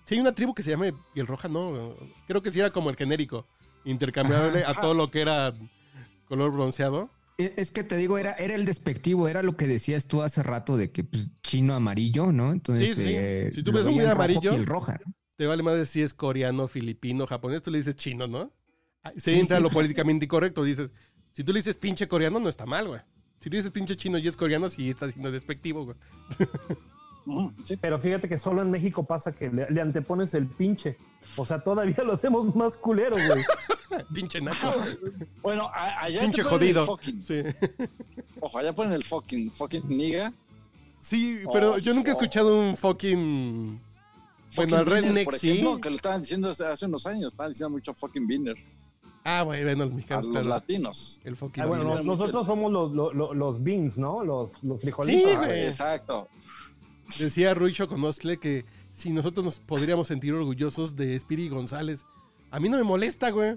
si 0.03 0.15
hay 0.15 0.19
una 0.19 0.36
tribu 0.36 0.53
que 0.53 0.62
se 0.62 0.71
llame 0.71 0.91
piel 1.13 1.25
roja, 1.25 1.47
no. 1.47 1.95
Creo 2.27 2.41
que 2.41 2.51
sí 2.51 2.60
era 2.60 2.69
como 2.69 2.89
el 2.89 2.97
genérico. 2.97 3.47
Intercambiable 3.86 4.65
a 4.65 4.73
todo 4.73 4.93
lo 4.93 5.10
que 5.10 5.21
era 5.21 5.53
color 6.27 6.51
bronceado. 6.51 7.10
E- 7.38 7.54
Es 7.58 7.72
que 7.72 7.84
te 7.84 7.98
digo, 7.98 8.17
era, 8.17 8.34
era 8.34 8.56
el 8.56 8.65
despectivo, 8.65 9.28
era 9.28 9.41
lo 9.44 9.56
que 9.58 9.67
decías 9.67 10.08
tú 10.08 10.22
hace 10.22 10.44
rato 10.44 10.78
de 10.78 10.91
que 10.91 11.04
pues 11.04 11.32
chino 11.41 11.74
amarillo, 11.74 12.32
¿no? 12.32 12.52
Entonces, 12.52 12.96
Sí, 12.96 13.04
sí. 13.04 13.13
eh, 13.17 13.50
Si 13.54 13.63
tú 13.63 13.72
ves 13.72 13.86
un 13.86 14.00
amarillo, 14.06 14.58
roja, 14.65 15.00
¿no? 15.06 15.13
Te 15.38 15.48
vale 15.48 15.63
más 15.63 15.88
si 15.89 16.02
es 16.02 16.13
coreano, 16.13 16.67
filipino, 16.67 17.26
japonés, 17.26 17.63
tú 17.63 17.72
le 17.72 17.80
dices 17.80 17.96
chino, 17.96 18.28
¿no? 18.28 18.52
Ah, 19.04 19.12
Se 19.17 19.32
Sí, 19.32 19.39
entra 19.39 19.60
lo 19.60 19.70
políticamente 19.72 20.26
incorrecto. 20.26 20.63
Dices, 20.63 20.91
si 21.32 21.44
tú 21.44 21.52
le 21.52 21.60
dices 21.60 21.78
pinche 21.78 22.08
coreano, 22.08 22.39
no 22.39 22.48
está 22.50 22.65
mal, 22.67 22.88
güey. 22.88 23.02
Si 23.39 23.50
le 23.50 23.58
dices 23.58 23.72
pinche 23.72 23.96
chino 23.96 24.20
y 24.20 24.28
es 24.28 24.38
coreano, 24.38 24.70
sí 24.70 24.89
está 24.89 25.10
siendo 25.10 25.32
despectivo, 25.32 25.84
güey. 25.86 25.98
Sí. 27.65 27.77
Pero 27.77 27.99
fíjate 27.99 28.27
que 28.27 28.38
solo 28.38 28.62
en 28.62 28.71
México 28.71 29.03
pasa 29.03 29.31
que 29.31 29.49
le, 29.49 29.69
le 29.69 29.81
antepones 29.81 30.34
el 30.34 30.47
pinche. 30.47 30.97
O 31.38 31.45
sea, 31.45 31.60
todavía 31.63 31.95
lo 32.05 32.13
hacemos 32.13 32.55
más 32.55 32.75
culero, 32.77 33.15
güey. 33.15 33.43
pinche 34.13 34.41
naco. 34.41 34.73
Bueno, 35.41 35.69
a- 35.73 36.03
allá 36.03 36.21
pinche 36.21 36.43
te 36.43 36.49
ponen 36.49 36.67
el 36.67 36.73
jodido. 36.73 36.86
fucking. 36.86 37.23
Sí. 37.23 37.43
Ojo, 38.39 38.57
allá 38.57 38.73
ponen 38.73 38.93
el 38.93 39.03
fucking, 39.03 39.51
fucking 39.51 39.88
niga. 39.88 40.34
Sí, 40.99 41.41
pero 41.51 41.73
Oh, 41.73 41.77
yo 41.77 41.93
nunca 41.93 42.12
he 42.12 42.13
oh. 42.13 42.17
escuchado 42.17 42.60
un 42.60 42.75
fucking. 42.77 43.79
Bueno, 44.55 44.77
al 44.77 44.86
redneck 44.86 45.31
sí. 45.34 45.63
que 45.81 45.89
lo 45.89 45.95
estaban 45.95 46.21
diciendo 46.21 46.49
hace 46.49 46.86
unos 46.86 47.05
años, 47.07 47.31
estaban 47.31 47.51
diciendo 47.53 47.69
mucho 47.69 47.93
fucking 47.93 48.27
beaner 48.27 48.57
Ah, 49.23 49.43
güey, 49.43 49.63
ven 49.63 49.77
los 49.79 49.93
mexicanos, 49.93 50.27
los 50.27 50.45
latinos. 50.47 51.19
El 51.23 51.36
fucking. 51.38 51.63
Ah, 51.63 51.67
bueno, 51.67 52.01
nosotros 52.03 52.45
somos 52.47 52.71
los, 52.71 52.91
los, 53.36 53.63
beans, 53.63 53.97
¿no? 53.97 54.23
Los, 54.23 54.62
los 54.63 54.81
frijolitos. 54.81 55.29
Sí, 55.29 55.36
Ah, 55.38 55.45
güey. 55.45 55.65
Exacto. 55.67 56.27
Decía 57.19 57.54
Ruicho 57.54 57.88
Conostle 57.88 58.38
que 58.38 58.65
si 58.91 59.12
nosotros 59.12 59.43
nos 59.45 59.60
podríamos 59.60 60.08
sentir 60.08 60.34
orgullosos 60.34 60.95
de 60.95 61.17
Spiri 61.19 61.50
González. 61.50 62.06
A 62.50 62.60
mí 62.60 62.69
no 62.69 62.78
me 62.78 62.84
molesta, 62.84 63.30
güey. 63.32 63.56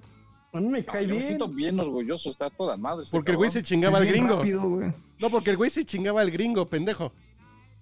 A 0.53 0.61
mí 0.61 0.69
me 0.69 0.85
cae 0.85 1.03
Yo 1.03 1.09
me 1.09 1.14
bien. 1.14 1.27
siento 1.27 1.49
bien 1.49 1.81
orgulloso, 1.81 2.31
está 2.31 2.49
toda 2.51 2.77
madre. 2.77 3.05
este 3.05 3.17
Porque 3.17 3.33
el 3.33 3.37
güey 3.37 3.51
se 3.51 3.62
chingaba 3.62 3.99
al 3.99 4.07
gringo. 4.07 4.37
rápido, 4.37 4.62
güey. 4.62 4.93
No, 5.21 5.31
porque 5.31 5.51
el 5.51 5.57
güey 5.57 5.71
se 5.71 5.85
chingaba 5.85 6.21
al 6.21 6.31
gringo, 6.31 6.67
pendejo. 6.69 7.12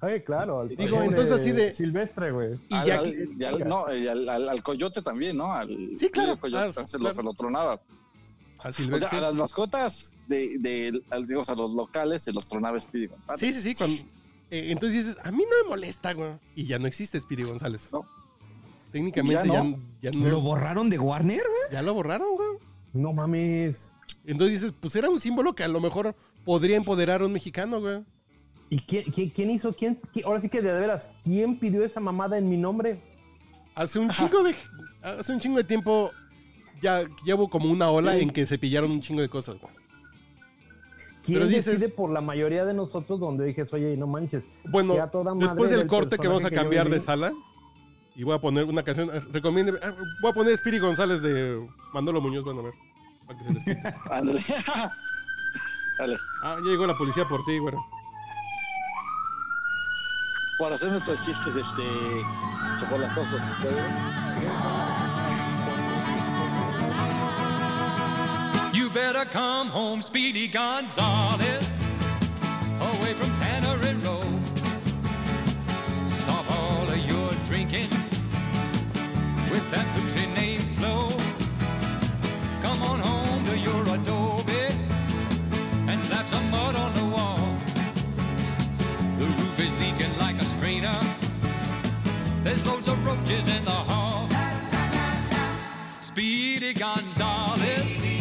Ay, 0.00 0.20
claro. 0.22 0.60
al 0.60 0.68
Digo, 0.70 1.02
entonces 1.02 1.32
así 1.32 1.52
de- 1.52 1.74
Silvestre, 1.74 2.32
güey. 2.32 2.58
Y 2.70 2.74
Al- 2.74 2.86
ya 2.86 2.98
al- 2.98 3.04
que- 3.04 3.28
y 3.38 3.44
al- 3.44 3.68
no, 3.68 3.94
y 3.94 4.08
al, 4.08 4.28
al- 4.28 4.48
al 4.48 4.62
coyote 4.62 5.00
también, 5.02 5.36
¿no? 5.36 5.52
Al, 5.52 5.68
Sí, 5.96 6.08
claro. 6.08 6.32
al 6.32 6.38
coyote 6.38 6.64
Ah, 6.64 6.86
se, 6.86 6.96
claro. 6.96 7.04
lo, 7.04 7.12
se 7.12 7.22
lo 7.22 7.34
tronaba. 7.34 7.80
A 8.64 8.68
O 8.68 8.72
Silvestre. 8.72 9.08
sea, 9.10 9.18
a 9.18 9.22
las 9.22 9.34
mascotas 9.34 10.14
de, 10.28 10.56
de 10.58 11.02
al- 11.10 11.26
digamos, 11.26 11.48
a 11.50 11.54
los 11.54 11.70
locales 11.72 12.22
se 12.22 12.32
los 12.32 12.48
tronaba 12.48 12.80
Speedy 12.80 13.06
González. 13.08 13.38
Sí, 13.40 13.52
sí, 13.52 13.60
sí. 13.60 13.74
cuando- 13.74 14.02
eh, 14.52 14.70
entonces 14.72 15.04
dices, 15.06 15.18
a 15.24 15.30
mí 15.32 15.38
no 15.38 15.64
me 15.64 15.70
molesta, 15.70 16.12
güey. 16.12 16.32
Y 16.54 16.66
ya 16.66 16.78
no 16.78 16.86
existe 16.86 17.18
Spiri 17.18 17.42
González. 17.44 17.88
No. 17.92 18.06
Técnicamente 18.92 19.48
Ya 19.48 19.62
no. 19.64 19.78
ya 20.02 20.10
¿Lo 20.12 20.28
no. 20.28 20.40
borraron 20.40 20.90
de 20.90 20.98
Warner, 20.98 21.38
güey? 21.40 21.72
Ya 21.72 21.82
lo 21.82 21.94
borraron, 21.94 22.28
güey. 22.36 22.48
No 22.92 23.12
mames. 23.12 23.90
Entonces 24.26 24.60
dices, 24.60 24.74
pues 24.78 24.94
era 24.96 25.08
un 25.08 25.18
símbolo 25.18 25.54
que 25.54 25.64
a 25.64 25.68
lo 25.68 25.80
mejor 25.80 26.14
podría 26.44 26.76
empoderar 26.76 27.22
a 27.22 27.26
un 27.26 27.32
mexicano, 27.32 27.80
güey. 27.80 28.04
¿Y 28.68 28.80
quién, 28.80 29.04
quién, 29.10 29.30
quién 29.30 29.50
hizo? 29.50 29.74
¿Quién, 29.74 29.98
quién- 30.12 30.26
Ahora 30.26 30.40
sí 30.40 30.48
que 30.48 30.60
de 30.62 30.72
veras, 30.72 31.10
¿quién 31.24 31.58
pidió 31.58 31.84
esa 31.84 32.00
mamada 32.00 32.36
en 32.38 32.48
mi 32.48 32.56
nombre? 32.56 33.00
Hace 33.74 33.98
un 33.98 34.10
chingo 34.10 34.42
de. 34.42 34.54
Hace 35.02 35.32
un 35.32 35.40
chingo 35.40 35.56
de 35.58 35.64
tiempo. 35.64 36.10
Ya, 36.82 37.02
ya 37.24 37.34
hubo 37.36 37.48
como 37.48 37.70
una 37.70 37.90
ola 37.90 38.16
en 38.18 38.30
que 38.30 38.44
se 38.44 38.58
pillaron 38.58 38.90
un 38.90 39.00
chingo 39.00 39.22
de 39.22 39.28
cosas, 39.28 39.56
güey. 39.60 39.72
¿Quién 41.24 41.38
Pero 41.38 41.46
dices- 41.48 41.66
decide 41.80 41.88
por 41.88 42.10
la 42.10 42.20
mayoría 42.20 42.64
de 42.64 42.74
nosotros 42.74 43.20
donde 43.20 43.44
dijes, 43.44 43.72
oye, 43.72 43.96
no 43.96 44.06
manches? 44.06 44.42
Bueno, 44.64 44.94
después 45.38 45.70
del 45.70 45.86
corte 45.86 46.18
que 46.18 46.26
vamos 46.28 46.44
a 46.44 46.50
cambiar 46.50 46.88
de 46.90 47.00
sala. 47.00 47.32
Y 48.14 48.24
voy 48.24 48.34
a 48.34 48.38
poner 48.38 48.64
una 48.66 48.82
canción. 48.82 49.08
eh, 49.14 49.20
Recomiende. 49.32 49.78
ah, 49.82 49.94
Voy 50.20 50.30
a 50.32 50.34
poner 50.34 50.54
Spiri 50.58 50.78
González 50.78 51.22
de 51.22 51.66
Manolo 51.94 52.20
Muñoz, 52.20 52.44
van 52.44 52.58
a 52.58 52.62
ver. 52.62 52.74
Para 53.26 53.38
que 53.38 53.44
se 53.46 53.52
les 53.54 53.64
quite. 53.64 53.82
Ándale. 54.10 54.40
Dale. 55.98 56.16
Ah, 56.44 56.56
ya 56.62 56.70
llegó 56.72 56.86
la 56.86 56.96
policía 56.98 57.24
por 57.26 57.42
ti, 57.46 57.56
güey. 57.58 57.74
Por 60.58 60.72
hacer 60.72 60.90
nuestros 60.90 61.22
chistes, 61.22 61.56
este. 61.56 61.82
chocolatosos. 62.80 63.40
You 63.62 65.11
better 68.92 69.24
come 69.24 69.68
home, 69.68 70.02
Speedy 70.02 70.46
Gonzales, 70.48 71.78
away 72.80 73.14
from 73.14 73.30
Tannery 73.36 73.94
Row. 74.04 74.22
Stop 76.06 76.44
all 76.50 76.88
of 76.88 76.98
your 76.98 77.30
drinking 77.44 77.88
with 79.50 79.64
that 79.70 79.86
boozy 79.96 80.26
name 80.34 80.60
Flo. 80.76 81.08
Come 82.60 82.82
on 82.82 83.00
home 83.00 83.44
to 83.44 83.58
your 83.58 83.82
adobe 83.94 84.74
and 85.88 86.00
slap 86.00 86.28
some 86.28 86.50
mud 86.50 86.76
on 86.76 86.92
the 86.94 87.04
wall. 87.04 87.56
The 89.18 89.24
roof 89.24 89.58
is 89.58 89.72
leaking 89.74 90.18
like 90.18 90.40
a 90.40 90.44
strainer. 90.44 90.98
There's 92.42 92.64
loads 92.66 92.88
of 92.88 93.02
roaches 93.06 93.48
in 93.48 93.64
the 93.64 93.70
hall. 93.70 94.28
Speedy 96.00 96.74
Gonzales. 96.74 98.11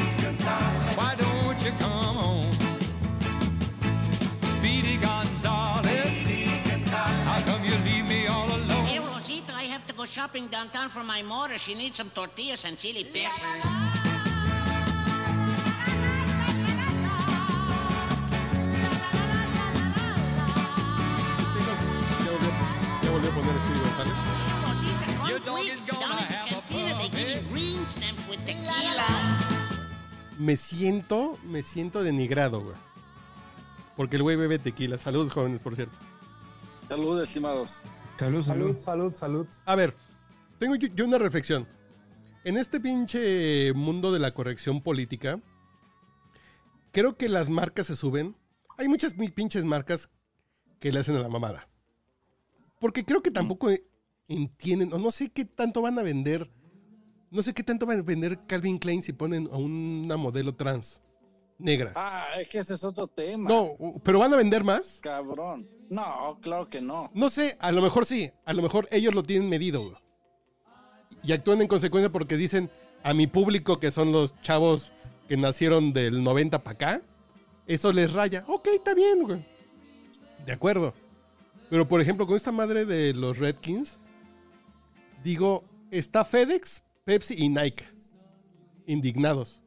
Why 1.72 1.80
come 1.80 2.16
home? 2.16 2.52
Speedy 4.42 4.98
Gonzales. 4.98 6.26
How 6.92 7.42
come 7.42 7.64
you 7.66 7.76
leave 7.86 8.06
me 8.06 8.28
all 8.28 8.48
alone? 8.48 8.86
Hey, 8.86 9.00
Rosita, 9.00 9.54
I 9.54 9.64
have 9.64 9.86
to 9.88 9.94
go 9.94 10.06
shopping 10.06 10.48
downtown 10.48 10.90
for 10.90 11.04
my 11.04 11.22
mother. 11.22 11.58
She 11.58 11.74
needs 11.76 11.98
some 11.98 12.10
tortillas 12.10 12.66
and 12.66 12.78
chili 12.78 13.04
peppers. 13.06 13.66
Ya 22.26 22.32
volvió, 22.32 22.52
ya 23.04 23.12
volvió 23.12 23.30
a 23.30 23.34
poner 23.34 23.56
Spiri 23.64 23.80
González. 23.80 24.16
Rosita, 24.64 25.30
Your 25.30 25.40
dog 25.40 25.66
is 25.66 25.84
gonna 25.84 26.00
Down 26.02 26.20
at 26.20 26.28
the 26.28 26.36
have 26.36 26.48
a 26.48 26.62
cantina, 26.62 26.96
they 26.98 27.10
give 27.10 27.30
you 27.30 27.42
green 27.50 27.86
stamps 27.88 28.28
with 28.28 28.40
tequila. 28.46 29.21
Me 30.42 30.58
siento, 30.58 31.38
me 31.44 31.62
siento 31.62 32.02
denigrado, 32.02 32.64
güey. 32.64 32.76
Porque 33.96 34.16
el 34.16 34.24
güey 34.24 34.36
bebe 34.38 34.58
tequila. 34.58 34.98
Saludos, 34.98 35.32
jóvenes, 35.32 35.62
por 35.62 35.76
cierto. 35.76 35.96
Saludos, 36.90 37.28
estimados. 37.28 37.82
Salud, 38.18 38.44
Salud, 38.44 38.80
salud, 38.80 39.16
salud. 39.16 39.48
A 39.66 39.76
ver, 39.76 39.94
tengo 40.58 40.74
yo, 40.74 40.88
yo 40.96 41.06
una 41.06 41.20
reflexión. 41.20 41.68
En 42.44 42.58
este 42.58 42.80
pinche 42.80 43.72
mundo 43.74 44.12
de 44.12 44.18
la 44.18 44.34
corrección 44.34 44.82
política, 44.82 45.40
creo 46.92 47.18
que 47.18 47.30
las 47.30 47.48
marcas 47.48 47.86
se 47.86 47.96
suben. 47.96 48.36
Hay 48.80 48.88
muchas 48.88 49.14
pinches 49.14 49.64
marcas 49.64 50.10
que 50.80 50.92
le 50.92 51.02
hacen 51.02 51.18
a 51.18 51.20
la 51.20 51.30
mamada. 51.30 51.70
Porque 52.80 53.06
creo 53.06 53.22
que 53.22 53.30
tampoco 53.30 53.70
entienden, 54.28 54.92
o 54.92 54.98
no 54.98 55.12
sé 55.12 55.30
qué 55.30 55.46
tanto 55.46 55.84
van 55.84 56.00
a 56.00 56.02
vender. 56.02 56.50
No 57.32 57.42
sé 57.42 57.54
qué 57.54 57.64
tanto 57.64 57.86
van 57.86 58.00
a 58.00 58.02
vender 58.02 58.40
Calvin 58.46 58.78
Klein 58.78 59.02
si 59.02 59.14
ponen 59.14 59.48
a 59.52 59.56
una 59.56 60.18
modelo 60.18 60.54
trans 60.54 61.02
negra. 61.58 61.94
Ah, 61.96 62.26
es 62.40 62.50
que 62.50 62.60
ese 62.60 62.74
es 62.74 62.84
otro 62.84 63.08
tema. 63.08 63.50
No, 63.50 63.78
pero 64.04 64.20
van 64.20 64.34
a 64.34 64.38
vender 64.38 64.64
más. 64.64 65.00
Cabrón. 65.02 65.68
No, 65.90 66.38
claro 66.42 66.70
que 66.70 66.82
no. 66.82 67.10
No 67.14 67.30
sé, 67.30 67.58
a 67.60 67.72
lo 67.72 67.82
mejor 67.82 68.06
sí, 68.06 68.32
a 68.46 68.54
lo 68.54 68.62
mejor 68.62 68.88
ellos 68.92 69.16
lo 69.16 69.24
tienen 69.24 69.50
medido. 69.50 69.82
güey. 69.82 69.96
Y 71.24 71.32
actúan 71.32 71.62
en 71.62 71.68
consecuencia 71.68 72.12
porque 72.12 72.36
dicen 72.36 72.70
a 73.04 73.14
mi 73.14 73.28
público 73.28 73.80
que 73.80 73.92
son 73.92 74.12
los 74.12 74.40
chavos 74.42 74.92
que 75.28 75.38
nacieron 75.38 75.94
del 75.94 76.24
90 76.24 76.64
para 76.64 76.74
acá, 76.74 77.02
eso 77.68 77.94
les 77.94 78.12
raya. 78.14 78.44
Ok, 78.48 78.68
está 78.74 78.94
bien, 78.94 79.24
güey. 79.24 79.46
De 80.46 80.52
acuerdo. 80.52 80.94
Pero 81.70 81.88
por 81.88 82.02
ejemplo, 82.02 82.28
con 82.28 82.36
esta 82.36 82.52
madre 82.52 82.84
de 82.86 83.14
los 83.14 83.38
Redkins, 83.38 84.00
digo, 85.24 85.64
está 85.90 86.26
FedEx, 86.26 86.84
Pepsi 87.04 87.36
y 87.38 87.50
Nike 87.50 87.86
indignados. 88.86 89.62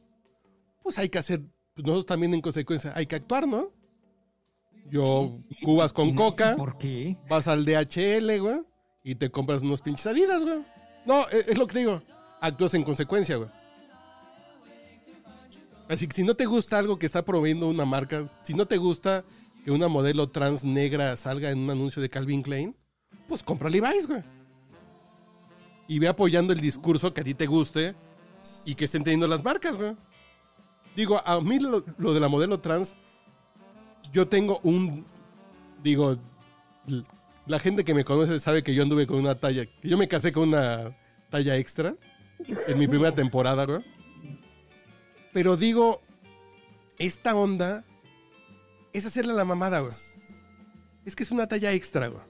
Pues 0.83 0.99
hay 0.99 1.09
que 1.09 1.19
hacer, 1.19 1.41
pues 1.75 1.87
nosotros 1.87 2.07
también 2.07 2.35
en 2.35 2.41
consecuencia, 2.41 2.93
hay 2.95 3.07
que 3.07 3.17
actuar, 3.17 3.49
¿no? 3.49 3.73
Yo, 4.91 5.39
cubas 5.63 5.93
con 5.93 6.15
coca. 6.15 6.57
¿Por 6.57 6.77
qué? 6.77 7.17
Vas 7.29 7.49
al 7.49 7.65
DHL, 7.65 8.39
güey, 8.39 8.61
y 9.03 9.15
te 9.15 9.31
compras 9.31 9.63
unos 9.63 9.81
pinches 9.81 10.07
Adidas, 10.07 10.43
güey. 10.43 10.63
No, 11.07 11.23
e- 11.31 11.45
es, 11.49 11.59
lo 11.59 11.67
que 11.67 11.73
te 11.75 11.79
digo. 11.81 12.03
Actúas 12.41 12.75
en 12.75 12.85
consecuencia, 12.85 13.37
güey. 13.37 13.49
Así 15.89 16.07
que 16.07 16.15
si 16.15 16.23
no 16.23 16.35
te 16.35 16.47
gusta 16.47 16.79
algo 16.79 16.99
que 16.99 17.07
está 17.07 17.25
proveyendo 17.25 17.69
una 17.69 17.85
marca, 17.85 18.27
si 18.43 18.55
no 18.55 18.67
te 18.67 18.77
gusta 18.77 19.25
que 19.65 19.71
una 19.71 19.89
modelo 19.89 20.31
trans 20.31 20.65
negra 20.65 21.17
salga 21.17 21.51
en 21.51 21.59
un 21.59 21.71
anuncio 21.71 22.01
de 22.01 22.11
Calvin 22.11 22.43
Klein, 22.43 22.77
pues 23.27 23.43
compra 23.43 23.71
Levi's, 23.71 24.07
güey. 24.07 24.23
Y 25.87 25.99
ve 25.99 26.09
apoyando 26.09 26.53
el 26.53 26.61
discurso 26.61 27.13
que 27.13 27.21
a 27.21 27.25
ti 27.25 27.35
te 27.35 27.47
guste 27.47 27.95
y 28.65 28.75
que 28.75 28.87
estén 28.87 29.05
teniendo 29.05 29.27
las 29.27 29.45
marcas, 29.45 29.77
güey. 29.77 29.97
Digo, 30.97 31.21
a 31.27 31.41
mí 31.41 31.59
lo, 31.59 31.81
de 31.81 32.21
la 32.21 32.29
modelo 32.29 32.61
trans, 32.61 32.95
yo 34.13 34.29
tengo 34.29 34.61
un. 34.63 35.05
Digo, 35.83 36.17
la 37.47 37.59
gente 37.59 37.85
que 37.85 37.95
me 37.95 38.05
conoce 38.05 38.39
sabe 38.41 38.63
que 38.63 38.75
yo 38.75 38.83
anduve 38.83 39.07
con 39.07 39.19
una 39.19 39.35
talla. 39.35 39.67
Que 39.67 39.89
yo 39.89 39.99
me 39.99 40.09
casé 40.09 40.33
con 40.33 40.49
una 40.49 40.97
talla 41.31 41.57
extra 41.57 41.97
en 42.69 42.79
mi 42.79 42.87
primera 42.87 43.13
temporada, 43.13 43.67
güey. 43.67 43.81
Pero 45.33 45.57
digo, 45.57 46.01
esta 46.99 47.35
onda 47.35 47.85
es 48.93 49.05
hacerle 49.05 49.35
la 49.35 49.45
mamada, 49.45 49.81
güey. 49.81 49.93
Es 51.05 51.17
que 51.17 51.25
es 51.25 51.33
una 51.33 51.49
talla 51.49 51.73
extra, 51.73 52.07
güey. 52.07 52.23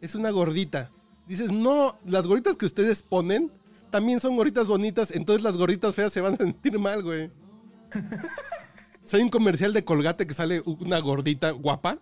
Es 0.00 0.14
una 0.14 0.30
gordita. 0.30 0.90
Dices, 1.30 1.52
no, 1.52 1.96
las 2.06 2.26
gorditas 2.26 2.56
que 2.56 2.66
ustedes 2.66 3.04
ponen 3.04 3.52
también 3.92 4.18
son 4.18 4.34
gorditas 4.34 4.66
bonitas, 4.66 5.12
entonces 5.12 5.44
las 5.44 5.56
gorditas 5.56 5.94
feas 5.94 6.12
se 6.12 6.20
van 6.20 6.34
a 6.34 6.36
sentir 6.36 6.76
mal, 6.76 7.04
güey. 7.04 7.30
Si 9.04 9.16
hay 9.16 9.22
un 9.22 9.28
comercial 9.28 9.72
de 9.72 9.84
Colgate 9.84 10.24
que 10.24 10.34
sale 10.34 10.62
una 10.64 11.00
gordita 11.00 11.50
guapa. 11.50 11.98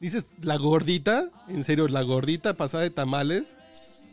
Dices, 0.00 0.26
la 0.42 0.56
gordita, 0.56 1.30
en 1.48 1.64
serio, 1.64 1.88
la 1.88 2.02
gordita 2.02 2.54
pasada 2.54 2.82
de 2.82 2.90
tamales, 2.90 3.56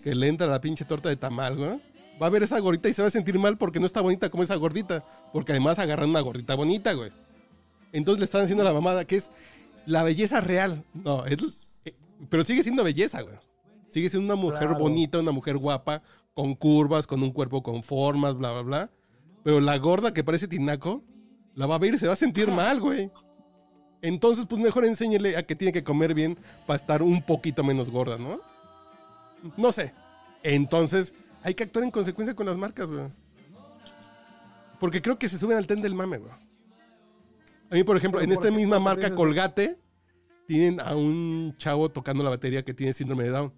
que 0.03 0.15
le 0.15 0.29
entra 0.29 0.47
la 0.47 0.61
pinche 0.61 0.85
torta 0.85 1.09
de 1.09 1.17
tamal, 1.17 1.57
güey. 1.57 1.81
Va 2.21 2.27
a 2.27 2.29
ver 2.29 2.43
esa 2.43 2.59
gordita 2.59 2.87
y 2.87 2.93
se 2.93 3.01
va 3.01 3.09
a 3.09 3.11
sentir 3.11 3.39
mal 3.39 3.57
porque 3.57 3.81
no 3.81 3.85
está 3.85 3.99
bonita 3.99 4.29
como 4.29 4.43
esa 4.43 4.55
gordita. 4.55 5.05
Porque 5.33 5.51
además 5.51 5.79
agarran 5.79 6.09
una 6.09 6.21
gordita 6.21 6.55
bonita, 6.55 6.93
güey. 6.93 7.11
Entonces 7.91 8.19
le 8.19 8.25
están 8.25 8.43
haciendo 8.43 8.63
la 8.63 8.71
mamada 8.71 9.03
que 9.03 9.17
es 9.17 9.31
la 9.85 10.03
belleza 10.03 10.39
real. 10.39 10.85
No, 10.93 11.25
es, 11.25 11.81
eh, 11.85 11.93
pero 12.29 12.45
sigue 12.45 12.63
siendo 12.63 12.85
belleza, 12.85 13.21
güey. 13.21 13.35
Sigue 13.93 14.09
siendo 14.09 14.33
una 14.33 14.41
mujer 14.41 14.69
Claro. 14.69 14.79
bonita, 14.79 15.19
una 15.19 15.31
mujer 15.31 15.55
guapa, 15.57 16.01
con 16.33 16.55
curvas, 16.55 17.05
con 17.05 17.21
un 17.21 17.29
cuerpo 17.31 17.61
con 17.61 17.83
formas, 17.83 18.35
bla, 18.35 18.51
bla, 18.51 18.61
bla. 18.63 18.91
Pero 19.43 19.59
la 19.59 19.77
gorda 19.77 20.11
que 20.15 20.23
parece 20.23 20.47
tinaco, 20.47 21.03
la 21.53 21.67
va 21.67 21.75
a 21.75 21.77
ver 21.77 21.93
y 21.93 21.99
se 21.99 22.07
va 22.07 22.13
a 22.13 22.15
sentir 22.15 22.49
mal, 22.49 22.79
güey. 22.79 23.11
Entonces, 24.01 24.47
pues 24.47 24.59
mejor 24.59 24.83
enséñele 24.85 25.37
a 25.37 25.43
que 25.43 25.55
tiene 25.55 25.71
que 25.71 25.83
comer 25.83 26.15
bien 26.15 26.39
para 26.65 26.77
estar 26.77 27.03
un 27.03 27.21
poquito 27.21 27.63
menos 27.63 27.91
gorda, 27.91 28.17
¿no? 28.17 28.41
No 29.57 29.71
sé. 29.71 29.93
Entonces, 30.41 31.13
hay 31.43 31.53
que 31.53 31.63
actuar 31.63 31.85
en 31.85 31.91
consecuencia 31.91 32.35
con 32.35 32.47
las 32.47 32.57
marcas, 32.57 32.89
güey. 32.89 33.05
Porque 34.79 35.03
creo 35.03 35.19
que 35.19 35.29
se 35.29 35.37
suben 35.37 35.55
al 35.57 35.67
tren 35.67 35.83
del 35.83 35.93
mame, 35.93 36.17
güey. 36.17 36.31
A 37.69 37.75
mí, 37.75 37.83
por 37.83 37.95
ejemplo, 37.95 38.21
en 38.21 38.31
esta 38.31 38.49
misma 38.49 38.79
marca 38.79 39.13
Colgate, 39.13 39.79
tienen 40.47 40.79
a 40.79 40.95
un 40.95 41.53
chavo 41.57 41.89
tocando 41.89 42.23
la 42.23 42.31
batería 42.31 42.63
que 42.65 42.73
tiene 42.73 42.91
síndrome 42.91 43.25
de 43.25 43.29
Down. 43.29 43.53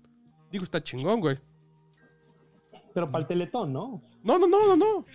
Digo, 0.55 0.63
está 0.63 0.81
chingón, 0.81 1.19
güey. 1.19 1.37
Pero 2.93 3.11
para 3.11 3.23
el 3.23 3.27
teletón, 3.27 3.73
¿no? 3.73 4.01
No, 4.23 4.39
no, 4.39 4.47
no, 4.47 4.67
no, 4.69 4.77
no. 4.77 5.05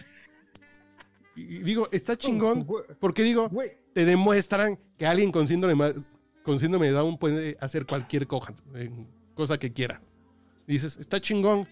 Y 1.35 1.61
digo, 1.63 1.89
está 1.93 2.15
chingón 2.15 2.67
porque 2.99 3.23
digo, 3.23 3.49
te 3.95 4.05
demuestran 4.05 4.79
que 4.99 5.07
alguien 5.07 5.33
con 5.33 5.49
síndrome, 5.49 5.75
ma- 5.77 5.93
con 6.45 6.59
síndrome 6.61 6.89
de 6.89 6.93
Down 6.93 7.17
puede 7.17 7.57
hacer 7.59 7.87
cualquier 7.87 8.27
coja, 8.27 8.53
eh, 8.75 8.91
cosa 9.35 9.59
que 9.59 9.73
quiera. 9.73 10.03
Dices, 10.67 10.99
está 10.99 11.19
chingón. 11.23 11.67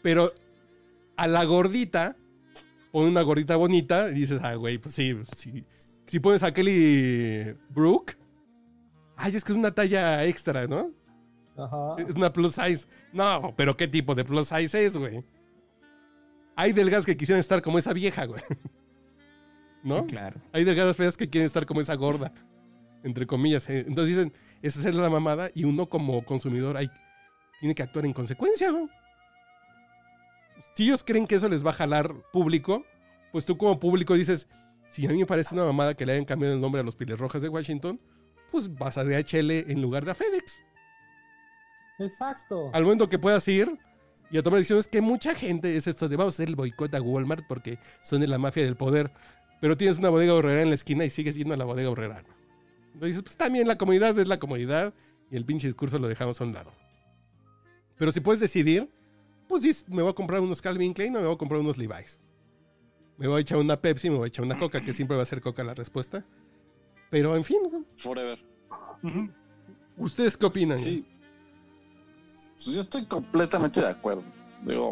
Pero 0.00 0.30
a 1.16 1.26
la 1.26 1.44
gordita, 1.44 2.16
pone 2.92 3.08
una 3.08 3.22
gordita 3.22 3.56
bonita 3.56 4.10
y 4.10 4.14
dices, 4.14 4.40
ah, 4.44 4.54
güey, 4.54 4.78
pues 4.78 4.94
sí, 4.94 5.12
sí. 5.36 5.64
Si 6.06 6.20
pones 6.20 6.44
a 6.44 6.54
Kelly 6.54 7.52
Brook, 7.70 8.12
ay, 9.16 9.34
es 9.34 9.42
que 9.42 9.50
es 9.50 9.58
una 9.58 9.74
talla 9.74 10.24
extra, 10.24 10.68
¿no? 10.68 10.92
Ajá. 11.58 11.96
Es 11.98 12.14
una 12.14 12.32
plus 12.32 12.54
size. 12.54 12.86
No, 13.12 13.52
pero 13.56 13.76
¿qué 13.76 13.88
tipo 13.88 14.14
de 14.14 14.24
plus 14.24 14.48
size 14.48 14.84
es, 14.84 14.96
güey? 14.96 15.24
Hay 16.54 16.72
delgadas 16.72 17.04
que 17.06 17.16
quisieran 17.16 17.40
estar 17.40 17.60
como 17.62 17.78
esa 17.78 17.92
vieja, 17.92 18.24
güey. 18.26 18.42
¿No? 19.82 20.06
Claro. 20.06 20.40
Hay 20.52 20.64
delgadas 20.64 20.96
feas 20.96 21.16
que 21.16 21.28
quieren 21.28 21.46
estar 21.46 21.66
como 21.66 21.80
esa 21.80 21.94
gorda. 21.94 22.32
Entre 23.02 23.26
comillas. 23.26 23.68
eh. 23.70 23.84
Entonces 23.86 24.16
dicen, 24.16 24.32
esa 24.62 24.88
es 24.88 24.94
la 24.94 25.10
mamada 25.10 25.50
y 25.54 25.64
uno 25.64 25.88
como 25.88 26.24
consumidor 26.24 26.76
hay, 26.76 26.90
tiene 27.60 27.74
que 27.74 27.82
actuar 27.82 28.04
en 28.04 28.12
consecuencia, 28.12 28.70
güey. 28.70 28.88
Si 30.74 30.84
ellos 30.84 31.04
creen 31.04 31.26
que 31.26 31.36
eso 31.36 31.48
les 31.48 31.64
va 31.64 31.70
a 31.70 31.74
jalar 31.74 32.14
público, 32.32 32.84
pues 33.32 33.46
tú 33.46 33.56
como 33.56 33.78
público 33.78 34.14
dices, 34.14 34.48
si 34.88 35.06
a 35.06 35.10
mí 35.10 35.18
me 35.18 35.26
parece 35.26 35.54
una 35.54 35.64
mamada 35.64 35.94
que 35.94 36.04
le 36.04 36.12
hayan 36.12 36.24
cambiado 36.24 36.54
el 36.54 36.60
nombre 36.60 36.80
a 36.80 36.84
los 36.84 36.96
Piles 36.96 37.18
Rojas 37.18 37.42
de 37.42 37.48
Washington, 37.48 38.00
pues 38.50 38.74
vas 38.76 38.98
a 38.98 39.04
DHL 39.04 39.70
en 39.70 39.80
lugar 39.82 40.04
de 40.04 40.10
a 40.10 40.14
FedEx. 40.14 40.62
Exacto. 41.98 42.70
Al 42.72 42.84
momento 42.84 43.08
que 43.08 43.18
puedas 43.18 43.46
ir 43.48 43.78
y 44.30 44.38
a 44.38 44.42
tomar 44.42 44.58
decisiones 44.58 44.88
que 44.88 45.00
mucha 45.00 45.34
gente 45.34 45.76
es 45.76 45.86
esto 45.86 46.08
de 46.08 46.16
vamos 46.16 46.34
a 46.34 46.36
hacer 46.36 46.48
el 46.48 46.56
boicot 46.56 46.94
a 46.94 47.00
Walmart 47.00 47.46
porque 47.46 47.78
son 48.02 48.20
de 48.20 48.26
la 48.26 48.38
mafia 48.38 48.64
del 48.64 48.76
poder, 48.76 49.12
pero 49.60 49.76
tienes 49.76 49.98
una 49.98 50.10
bodega 50.10 50.34
horrera 50.34 50.62
en 50.62 50.68
la 50.68 50.74
esquina 50.74 51.04
y 51.04 51.10
sigues 51.10 51.36
yendo 51.36 51.54
a 51.54 51.56
la 51.56 51.64
bodega 51.64 51.90
horrera. 51.90 52.18
Entonces 52.86 53.08
dices, 53.08 53.22
pues 53.22 53.36
también 53.36 53.68
la 53.68 53.78
comunidad 53.78 54.18
es 54.18 54.28
la 54.28 54.38
comunidad 54.38 54.94
y 55.30 55.36
el 55.36 55.44
pinche 55.44 55.66
discurso 55.66 55.98
lo 55.98 56.08
dejamos 56.08 56.40
a 56.40 56.44
un 56.44 56.52
lado. 56.52 56.72
Pero 57.96 58.12
si 58.12 58.20
puedes 58.20 58.40
decidir, 58.40 58.90
pues 59.48 59.62
dices, 59.62 59.88
me 59.88 60.02
voy 60.02 60.10
a 60.10 60.14
comprar 60.14 60.40
unos 60.40 60.60
Calvin 60.60 60.92
Klein 60.92 61.14
o 61.16 61.20
me 61.20 61.26
voy 61.26 61.34
a 61.34 61.38
comprar 61.38 61.60
unos 61.60 61.78
Levi's. 61.78 62.18
Me 63.16 63.26
voy 63.26 63.38
a 63.38 63.40
echar 63.40 63.58
una 63.58 63.80
Pepsi, 63.80 64.10
me 64.10 64.16
voy 64.16 64.26
a 64.26 64.28
echar 64.28 64.44
una 64.44 64.58
Coca, 64.58 64.80
que 64.80 64.92
siempre 64.92 65.16
va 65.16 65.22
a 65.22 65.26
ser 65.26 65.40
Coca 65.40 65.64
la 65.64 65.74
respuesta. 65.74 66.24
Pero 67.10 67.34
en 67.36 67.44
fin, 67.44 67.58
Forever. 67.96 68.38
¿ustedes 69.96 70.36
qué 70.36 70.46
opinan? 70.46 70.78
Sí. 70.78 71.06
Pues 72.64 72.74
yo 72.74 72.80
estoy 72.82 73.04
completamente 73.06 73.80
de 73.80 73.88
acuerdo. 73.88 74.24
Digo, 74.64 74.90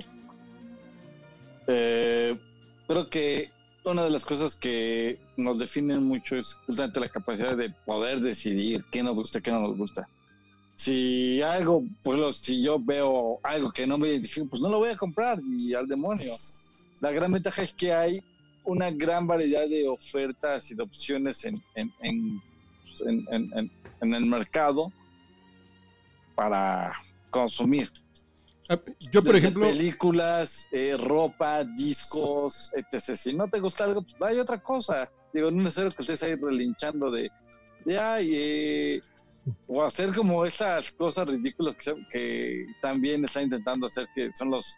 eh, 1.67 2.39
creo 2.87 3.09
que 3.09 3.51
una 3.85 4.05
de 4.05 4.11
las 4.11 4.25
cosas 4.25 4.55
que 4.55 5.19
nos 5.37 5.59
definen 5.59 6.03
mucho 6.05 6.37
es 6.37 6.55
justamente 6.67 7.01
la 7.01 7.09
capacidad 7.09 7.57
de 7.57 7.71
poder 7.85 8.21
decidir 8.21 8.85
qué 8.91 9.03
nos 9.03 9.17
gusta 9.17 9.41
qué 9.41 9.51
no 9.51 9.61
nos 9.61 9.77
gusta. 9.77 10.09
Si 10.77 11.41
algo, 11.43 11.85
pues 12.03 12.37
si 12.39 12.63
yo 12.63 12.79
veo 12.81 13.39
algo 13.43 13.71
que 13.71 13.87
no 13.87 13.97
me 13.97 14.09
identifico, 14.09 14.49
pues 14.49 14.61
no 14.61 14.69
lo 14.69 14.79
voy 14.79 14.91
a 14.91 14.97
comprar 14.97 15.39
y 15.47 15.73
al 15.75 15.87
demonio. 15.87 16.33
La 17.01 17.13
gran 17.13 17.33
ventaja 17.33 17.63
es 17.63 17.75
que 17.75 17.93
hay 17.93 18.23
una 18.65 18.91
gran 18.91 19.27
variedad 19.27 19.69
de 19.69 19.87
ofertas 19.89 20.71
y 20.71 20.75
de 20.75 20.83
opciones 20.83 21.45
en- 21.45 21.63
en- 21.75 21.95
en- 22.01 23.71
en 24.01 24.15
el 24.15 24.27
mercado 24.27 24.93
para 26.35 26.93
consumir. 27.35 27.91
Ah, 28.69 28.79
Yo, 29.11 29.23
por 29.23 29.35
Desde 29.35 29.39
ejemplo, 29.39 29.67
Películas, 29.67 30.69
eh, 30.71 30.97
ropa, 30.97 31.65
discos, 31.65 32.71
etc. 32.75 33.17
Si 33.17 33.33
no 33.35 33.49
te 33.49 33.61
gusta 33.61 33.85
algo, 33.85 34.03
pues 34.03 34.17
vaya 34.19 34.41
otra 34.41 34.63
cosa. 34.63 35.11
Digo, 35.33 35.51
no 35.51 35.59
es 35.59 35.65
necesario 35.65 35.91
que 35.91 36.03
estés 36.03 36.23
ahí 36.23 36.37
relinchando 36.37 37.11
de, 37.11 37.29
de 37.85 37.99
ay, 37.99 38.31
eh, 38.33 39.01
o 39.69 39.83
hacer 39.83 40.15
como 40.15 40.47
esas 40.47 40.93
cosas 40.93 41.29
ridículas 41.29 41.75
que, 41.75 41.93
que 42.11 42.67
también 42.81 43.25
está 43.25 43.43
intentando 43.43 43.89
hacer, 43.89 44.07
que 44.15 44.31
son 44.35 44.51
los 44.51 44.77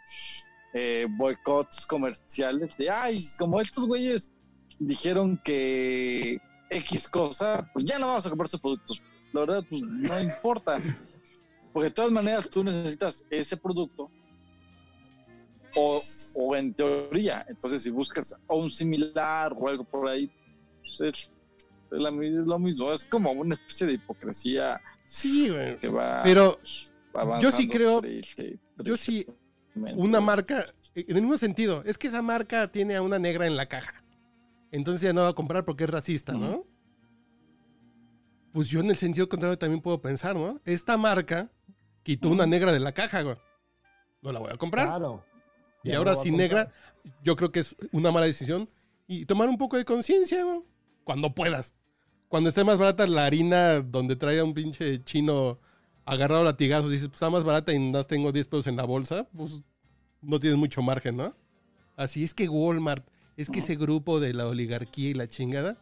eh, 0.73 1.07
boicots 1.11 1.87
comerciales. 1.87 2.77
De 2.79 2.91
ay, 2.91 3.29
como 3.39 3.61
estos 3.61 3.87
güeyes 3.87 4.35
dijeron 4.81 5.41
que 5.45 6.41
X 6.71 7.09
cosa, 7.09 7.71
pues 7.73 7.85
ya 7.85 7.99
no 7.99 8.09
vamos 8.09 8.27
a 8.27 8.31
comprar 8.31 8.49
sus 8.49 8.61
productos. 8.61 9.03
La 9.33 9.41
verdad, 9.41 9.65
pues 9.69 9.83
no 9.83 10.19
importa. 10.19 10.79
Porque 11.77 11.91
de 11.91 11.95
todas 11.95 12.11
maneras 12.11 12.49
tú 12.49 12.65
necesitas 12.65 13.27
ese 13.29 13.55
producto 13.55 14.11
o, 15.75 16.03
o 16.35 16.57
en 16.57 16.73
teoría. 16.73 17.45
Entonces 17.51 17.83
si 17.83 17.91
buscas 17.91 18.35
o 18.47 18.57
un 18.57 18.71
similar 18.71 19.53
o 19.55 19.69
algo 19.69 19.85
por 19.85 20.09
ahí, 20.09 20.31
pues 20.81 21.01
es, 21.03 21.33
es 21.93 21.99
la 21.99 22.11
mi- 22.11 22.29
es 22.29 22.47
lo 22.47 22.59
mismo. 22.59 22.91
Es 22.95 23.05
como 23.07 23.31
una 23.33 23.53
especie 23.57 23.87
de 23.89 23.93
hipocresía 23.93 24.81
sí, 25.05 25.51
güey. 25.51 25.79
que 25.79 25.89
va 25.89 26.23
Pero 26.25 26.59
yo 27.43 27.53
sí 27.53 27.69
creo- 27.69 28.01
triste- 28.01 28.59
yo 28.83 28.97
sí, 28.97 29.27
una 29.75 30.23
marca, 30.23 30.65
en 30.95 31.15
el 31.17 31.21
mismo 31.21 31.37
sentido, 31.37 31.83
es 31.85 31.99
que 31.99 32.07
esa 32.07 32.23
marca 32.23 32.73
tiene 32.73 32.97
a 32.97 33.03
una 33.03 33.19
negra 33.19 33.47
en 33.47 33.55
la 33.55 33.67
caja. 33.67 34.03
Entonces 34.73 35.03
ya 35.03 35.13
no 35.13 35.21
va 35.25 35.29
a 35.29 35.35
comprar 35.35 35.67
porque 35.67 35.85
es 35.85 35.91
racista, 35.91 36.33
¿no? 36.33 36.65
Pues 38.53 38.71
yo 38.71 38.81
en 38.81 38.89
el 38.89 38.97
sentido 38.97 39.29
contrario 39.29 39.59
también 39.59 39.83
puedo 39.83 40.01
pensar, 40.01 40.35
¿no? 40.37 40.59
Esta 40.65 40.97
marca 40.97 41.53
quitó 42.07 42.29
una 42.29 42.47
negra 42.47 42.71
de 42.71 42.79
la 42.79 42.93
caja, 42.93 43.23
güey. 43.23 43.35
No 44.23 44.31
la 44.31 44.39
voy 44.39 44.53
a 44.53 44.57
comprar. 44.57 44.87
Claro. 44.87 45.25
y 45.83 45.89
Ya 45.89 45.97
ahora 45.99 46.13
no 46.13 46.23
sin 46.23 46.37
negra, 46.37 46.71
yo 47.25 47.35
creo 47.35 47.51
que 47.51 47.59
es 47.59 47.75
una 47.91 48.13
mala 48.13 48.27
decisión. 48.27 48.69
Y 49.09 49.27
tomar 49.27 49.49
un 49.49 49.59
poco 49.59 49.77
de 49.77 49.85
conciencia, 49.85 50.45
güey. 50.45 50.61
Cuando 51.03 51.35
puedas. 51.35 51.75
Cuando 52.29 52.51
esté 52.51 52.63
más 52.63 52.79
barata 52.79 53.09
la 53.09 53.27
harina 53.27 53.81
donde 53.81 54.15
trae 54.15 54.39
a 54.39 54.45
un 54.45 54.55
pinche 54.55 55.03
chino 55.03 55.59
agarrado 56.05 56.43
a 56.43 56.45
latigazos, 56.45 56.93
dices, 56.93 57.09
pues 57.09 57.17
está 57.17 57.29
más 57.29 57.43
barata 57.43 57.73
y 57.73 57.81
no 57.81 58.05
tengo 58.05 58.31
10 58.31 58.47
pesos 58.47 58.67
en 58.69 58.77
la 58.77 58.85
bolsa, 58.85 59.29
pues 59.37 59.65
no 60.23 60.39
tienes 60.39 60.61
mucho 60.61 60.83
margen, 60.83 61.17
¿no? 61.17 61.37
Así 61.97 62.23
es 62.23 62.35
que 62.35 62.49
Walmart, 62.49 63.05
es 63.37 63.51
que 63.51 63.59
ese 63.59 63.75
grupo 63.75 64.21
de 64.21 64.33
la 64.33 64.47
oligarquía 64.47 65.11
y 65.11 65.15
la 65.15 65.27
chingada, 65.27 65.77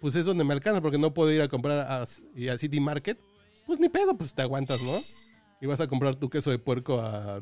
pues 0.00 0.16
es 0.16 0.26
donde 0.26 0.42
me 0.42 0.54
alcanza, 0.54 0.80
porque 0.82 0.98
no 0.98 1.14
puedo 1.14 1.30
ir 1.30 1.40
a 1.40 1.46
comprar 1.46 1.78
a, 1.78 2.02
a 2.02 2.58
City 2.58 2.80
Market, 2.80 3.20
pues 3.64 3.78
ni 3.78 3.88
pedo, 3.88 4.18
pues 4.18 4.34
te 4.34 4.42
aguantas, 4.42 4.82
¿no? 4.82 5.00
Y 5.60 5.66
vas 5.66 5.80
a 5.80 5.86
comprar 5.88 6.14
tu 6.14 6.28
queso 6.28 6.50
de 6.50 6.58
puerco 6.58 7.00
a- 7.00 7.40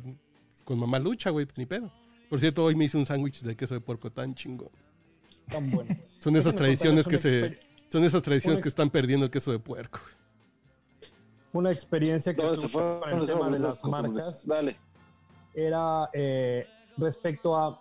con 0.65 0.79
mamá 0.79 0.99
lucha, 0.99 1.31
güey, 1.31 1.47
ni 1.57 1.67
pedo. 1.67 1.91
Por 2.29 2.41
cierto, 2.41 2.65
hoy 2.65 2.75
me 2.75 2.85
hice 2.87 2.97
un 2.99 3.07
sándwich 3.07 3.43
de 3.43 3.57
queso 3.57 3.75
de 3.75 3.81
puerco 3.81 4.11
tan 4.11 4.35
chingón. 4.35 4.71
Tan 5.49 5.71
bueno. 5.71 5.95
Son 6.19 6.35
esas 6.37 6.55
tradiciones 6.55 7.07
que 7.07 7.19
se... 7.19 7.61
Son 7.89 8.03
esas 8.03 8.21
tradiciones 8.23 8.61
que 8.61 8.69
están 8.69 8.91
perdiendo 8.91 9.27
el 9.27 9.31
queso 9.31 9.53
de 9.53 9.61
puerco. 9.61 10.01
Una 11.53 11.71
experiencia 11.71 12.35
que 12.35 12.43
No, 12.43 12.57
se 12.57 12.67
fue 12.69 12.83
con 13.01 13.13
el 13.21 13.27
tema 13.27 13.49
de 13.49 13.59
las 13.61 13.83
marcas 13.85 14.45
Dale. 14.45 14.77
era 15.55 16.11
eh, 16.13 16.67
respecto 16.97 17.57
a. 17.57 17.81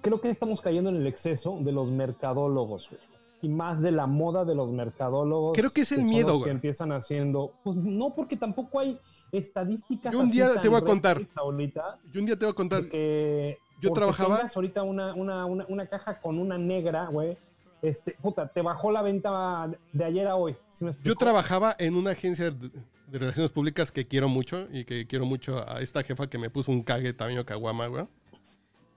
Creo 0.00 0.20
que 0.20 0.30
estamos 0.30 0.60
cayendo 0.60 0.90
en 0.90 0.96
el 0.96 1.06
exceso 1.08 1.58
de 1.60 1.72
los 1.72 1.90
mercadólogos, 1.90 2.88
güey. 2.88 3.00
Y 3.42 3.48
más 3.48 3.82
de 3.82 3.90
la 3.90 4.06
moda 4.06 4.44
de 4.44 4.54
los 4.54 4.70
mercadólogos. 4.70 5.54
Creo 5.58 5.70
que 5.70 5.82
es 5.82 5.92
el 5.92 6.04
miedo, 6.04 6.34
güey. 6.36 6.44
Que 6.44 6.50
empiezan 6.52 6.92
haciendo. 6.92 7.52
Pues 7.64 7.76
no, 7.76 8.14
porque 8.14 8.36
tampoco 8.36 8.78
hay 8.78 8.98
estadísticas. 9.38 10.12
Yo 10.12 10.20
un 10.20 10.30
día 10.30 10.60
te 10.60 10.68
voy 10.68 10.78
a 10.78 10.82
contar. 10.82 11.20
Ahorita, 11.34 11.98
Yo 12.12 12.20
un 12.20 12.26
día 12.26 12.38
te 12.38 12.44
voy 12.44 12.52
a 12.52 12.54
contar... 12.54 12.88
que. 12.88 13.58
yo 13.80 13.90
trabajaba- 13.90 14.40
ahorita 14.54 14.82
una, 14.82 15.14
una, 15.14 15.44
una, 15.46 15.66
una 15.68 15.86
caja 15.86 16.20
con 16.20 16.38
una 16.38 16.56
negra, 16.58 17.06
güey. 17.06 17.36
Este, 17.82 18.16
puta, 18.22 18.48
te 18.48 18.62
bajó 18.62 18.90
la 18.90 19.02
venta 19.02 19.68
de 19.92 20.04
ayer 20.04 20.26
a 20.26 20.36
hoy. 20.36 20.56
¿sí 20.70 20.84
me 20.86 20.92
Yo 21.02 21.14
trabajaba 21.16 21.74
en 21.78 21.96
una 21.96 22.12
agencia 22.12 22.50
de, 22.50 22.70
de 23.08 23.18
relaciones 23.18 23.50
públicas 23.50 23.92
que 23.92 24.06
quiero 24.06 24.28
mucho 24.28 24.68
y 24.72 24.84
que 24.86 25.06
quiero 25.06 25.26
mucho 25.26 25.68
a 25.68 25.80
esta 25.82 26.02
jefa 26.02 26.26
que 26.28 26.38
me 26.38 26.48
puso 26.48 26.72
un 26.72 26.82
cague 26.82 27.12
tamaño 27.12 27.44
caguama, 27.44 27.86
güey. 27.88 28.06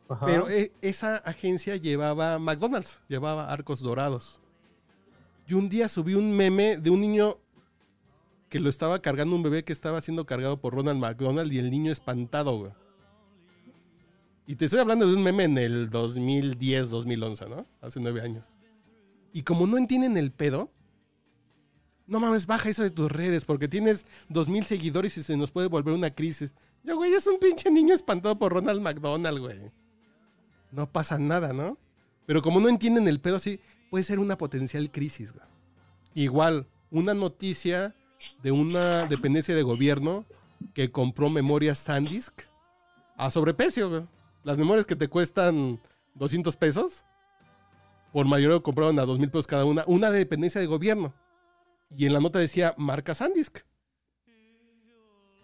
Ajá. 0.10 0.26
Pero 0.26 0.50
eh, 0.50 0.72
esa 0.82 1.18
agencia 1.18 1.76
llevaba 1.76 2.40
McDonald's, 2.40 3.04
llevaba 3.10 3.52
arcos 3.52 3.82
dorados. 3.82 4.40
Y 5.50 5.54
un 5.54 5.68
día 5.68 5.90
subí 5.90 6.14
un 6.14 6.32
meme 6.36 6.78
de 6.78 6.90
un 6.90 7.02
niño 7.02 7.40
que 8.50 8.60
lo 8.60 8.70
estaba 8.70 9.02
cargando 9.02 9.36
un 9.36 9.44
bebé 9.44 9.64
que 9.64 9.74
estaba 9.74 10.02
siendo 10.02 10.26
cargado 10.26 10.60
por 10.62 10.74
Ronald 10.74 11.00
McDonald 11.00 11.52
y 11.52 11.60
el 11.60 11.70
niño 11.70 11.92
espantado, 11.92 12.58
güey. 12.58 12.72
Y 14.46 14.56
te 14.56 14.66
estoy 14.66 14.80
hablando 14.80 15.06
de 15.06 15.14
un 15.14 15.24
meme 15.24 15.44
en 15.44 15.58
el 15.58 15.90
2010, 15.90 16.90
2011, 16.90 17.50
¿no? 17.50 17.68
Hace 17.82 18.00
nueve 18.00 18.22
años. 18.22 18.46
Y 19.34 19.44
como 19.44 19.68
no 19.68 19.78
entienden 19.78 20.16
el 20.16 20.32
pedo, 20.32 20.72
no 22.06 22.22
mames, 22.22 22.48
baja 22.48 22.70
eso 22.70 22.82
de 22.82 22.90
tus 22.90 23.12
redes 23.12 23.44
porque 23.44 23.68
tienes 23.68 24.06
dos 24.30 24.48
mil 24.48 24.64
seguidores 24.64 25.18
y 25.18 25.24
se 25.24 25.36
nos 25.36 25.52
puede 25.52 25.68
volver 25.68 25.94
una 25.94 26.12
crisis. 26.12 26.56
Yo, 26.84 26.96
güey, 26.96 27.14
es 27.14 27.28
un 27.28 27.38
pinche 27.38 27.70
niño 27.70 27.94
espantado 27.94 28.40
por 28.40 28.54
Ronald 28.54 28.82
McDonald, 28.82 29.40
güey. 29.40 29.72
No 30.72 30.90
pasa 30.90 31.20
nada, 31.20 31.52
¿no? 31.52 31.78
Pero 32.26 32.42
como 32.42 32.62
no 32.62 32.70
entienden 32.70 33.10
el 33.10 33.20
pedo 33.20 33.36
así, 33.36 33.60
puede 33.90 34.06
ser 34.06 34.20
una 34.20 34.38
potencial 34.38 34.90
crisis, 34.90 35.34
güey. 35.34 35.46
Igual, 36.14 36.68
una 36.90 37.14
noticia 37.14 37.94
de 38.42 38.52
una 38.52 39.06
dependencia 39.06 39.56
de 39.56 39.64
gobierno 39.64 40.26
que 40.74 40.92
compró 40.92 41.30
memorias 41.30 41.80
SanDisk 41.80 42.44
a 43.16 43.32
sobreprecio, 43.32 43.90
güey. 43.90 44.04
Las 44.44 44.58
memorias 44.58 44.86
que 44.86 44.96
te 44.96 45.08
cuestan 45.08 45.80
200 46.16 46.56
pesos, 46.56 47.04
por 48.14 48.26
mayoría 48.26 48.60
compraron 48.60 48.98
a 49.00 49.06
2 49.06 49.20
mil 49.20 49.30
pesos 49.30 49.48
cada 49.48 49.66
una, 49.66 49.84
una 49.88 50.10
de 50.10 50.20
dependencia 50.20 50.62
de 50.62 50.68
gobierno. 50.68 51.14
Y 51.96 52.06
en 52.06 52.14
la 52.14 52.20
nota 52.20 52.40
decía 52.40 52.74
marca 52.78 53.14
SanDisk. 53.14 53.60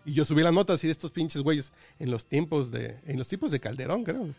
Y 0.06 0.14
yo 0.14 0.26
subí 0.26 0.42
la 0.42 0.52
nota 0.52 0.74
así 0.74 0.88
de 0.88 0.92
estos 0.92 1.12
pinches 1.12 1.42
güeyes 1.42 1.72
en 2.00 2.12
los 2.12 2.28
tiempos 2.28 2.72
de, 2.72 3.00
en 3.06 3.18
los 3.18 3.28
tiempos 3.28 3.52
de 3.52 3.60
Calderón, 3.60 4.04
creo. 4.04 4.34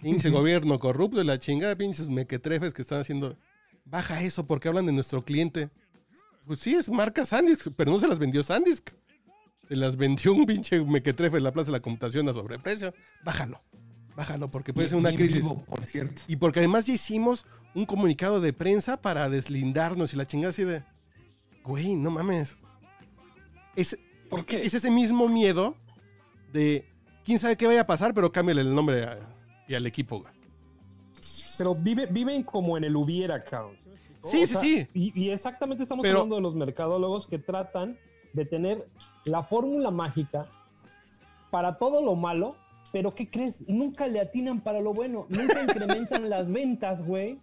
Pinche 0.00 0.30
gobierno 0.30 0.78
corrupto 0.78 1.20
y 1.20 1.24
la 1.24 1.38
chingada, 1.38 1.74
pinches 1.76 2.08
mequetrefes 2.08 2.72
que 2.74 2.82
están 2.82 3.00
haciendo. 3.00 3.36
Baja 3.84 4.22
eso 4.22 4.46
porque 4.46 4.68
hablan 4.68 4.86
de 4.86 4.92
nuestro 4.92 5.24
cliente. 5.24 5.70
Pues 6.46 6.58
sí, 6.60 6.74
es 6.74 6.88
marca 6.90 7.24
Sandisk, 7.24 7.68
pero 7.76 7.90
no 7.90 7.98
se 8.00 8.06
las 8.08 8.18
vendió 8.18 8.42
Sandisk. 8.42 8.90
Se 9.68 9.76
las 9.76 9.96
vendió 9.96 10.32
un 10.34 10.44
pinche 10.44 10.82
mequetrefe 10.84 11.38
en 11.38 11.44
la 11.44 11.52
Plaza 11.52 11.66
de 11.66 11.72
la 11.78 11.80
Computación 11.80 12.28
a 12.28 12.32
sobreprecio. 12.34 12.92
Bájalo, 13.24 13.62
bájalo 14.14 14.48
porque 14.48 14.74
puede 14.74 14.88
ser 14.88 14.98
una 14.98 15.12
crisis. 15.14 15.36
vivo, 15.36 15.64
por 15.64 15.82
cierto. 15.84 16.20
Y 16.28 16.36
porque 16.36 16.58
además 16.60 16.86
ya 16.86 16.92
hicimos 16.94 17.46
un 17.74 17.86
comunicado 17.86 18.40
de 18.40 18.52
prensa 18.52 19.00
para 19.00 19.28
deslindarnos 19.30 20.12
y 20.12 20.16
la 20.16 20.26
chingada 20.26 20.50
así 20.50 20.64
de. 20.64 20.82
Güey, 21.64 21.94
no 21.96 22.10
mames. 22.10 22.58
Es, 23.74 23.98
¿Por 24.28 24.44
qué? 24.44 24.64
es 24.64 24.74
ese 24.74 24.90
mismo 24.90 25.28
miedo 25.28 25.76
de. 26.52 26.86
Quién 27.24 27.38
sabe 27.38 27.56
qué 27.56 27.66
vaya 27.66 27.80
a 27.80 27.86
pasar, 27.86 28.12
pero 28.12 28.30
cámbiale 28.30 28.60
el 28.60 28.74
nombre 28.74 29.02
a- 29.04 29.18
y 29.66 29.74
al 29.74 29.86
equipo, 29.86 30.20
güey. 30.20 30.34
Pero 31.56 31.74
vive, 31.76 32.04
viven 32.06 32.42
como 32.42 32.76
en 32.76 32.84
el 32.84 32.94
hubiera, 32.96 33.42
cabrón. 33.42 33.76
Sí, 34.24 34.42
O 34.42 34.46
sí, 34.46 34.52
sea, 34.52 34.60
sí. 34.60 34.88
Y, 34.94 35.22
y 35.22 35.30
exactamente 35.30 35.82
estamos 35.82 36.02
Pero- 36.02 36.16
hablando 36.18 36.36
de 36.36 36.42
los 36.42 36.54
mercadólogos 36.54 37.26
que 37.26 37.38
tratan 37.38 37.98
de 38.32 38.44
tener 38.44 38.88
la 39.26 39.42
fórmula 39.42 39.90
mágica 39.90 40.48
para 41.50 41.78
todo 41.78 42.02
lo 42.02 42.16
malo, 42.16 42.56
pero 42.92 43.14
¿qué 43.14 43.30
crees? 43.30 43.64
Nunca 43.68 44.06
le 44.08 44.20
atinan 44.20 44.60
para 44.60 44.80
lo 44.80 44.92
bueno. 44.92 45.26
Nunca 45.28 45.62
incrementan 45.62 46.28
las 46.30 46.50
ventas, 46.50 47.06
güey, 47.06 47.38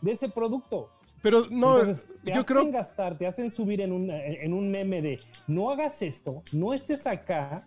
de 0.00 0.12
ese 0.12 0.28
producto. 0.28 0.88
Pero 1.22 1.42
no, 1.50 1.78
Entonces, 1.80 2.08
te 2.24 2.32
yo 2.32 2.40
hacen 2.40 2.44
creo. 2.44 2.70
gastar, 2.72 3.18
te 3.18 3.26
hacen 3.26 3.50
subir 3.50 3.80
en 3.82 3.92
un, 3.92 4.10
en 4.10 4.52
un 4.54 4.70
meme 4.70 5.02
de 5.02 5.20
no 5.48 5.70
hagas 5.70 6.00
esto, 6.00 6.42
no 6.52 6.72
estés 6.72 7.06
acá, 7.06 7.62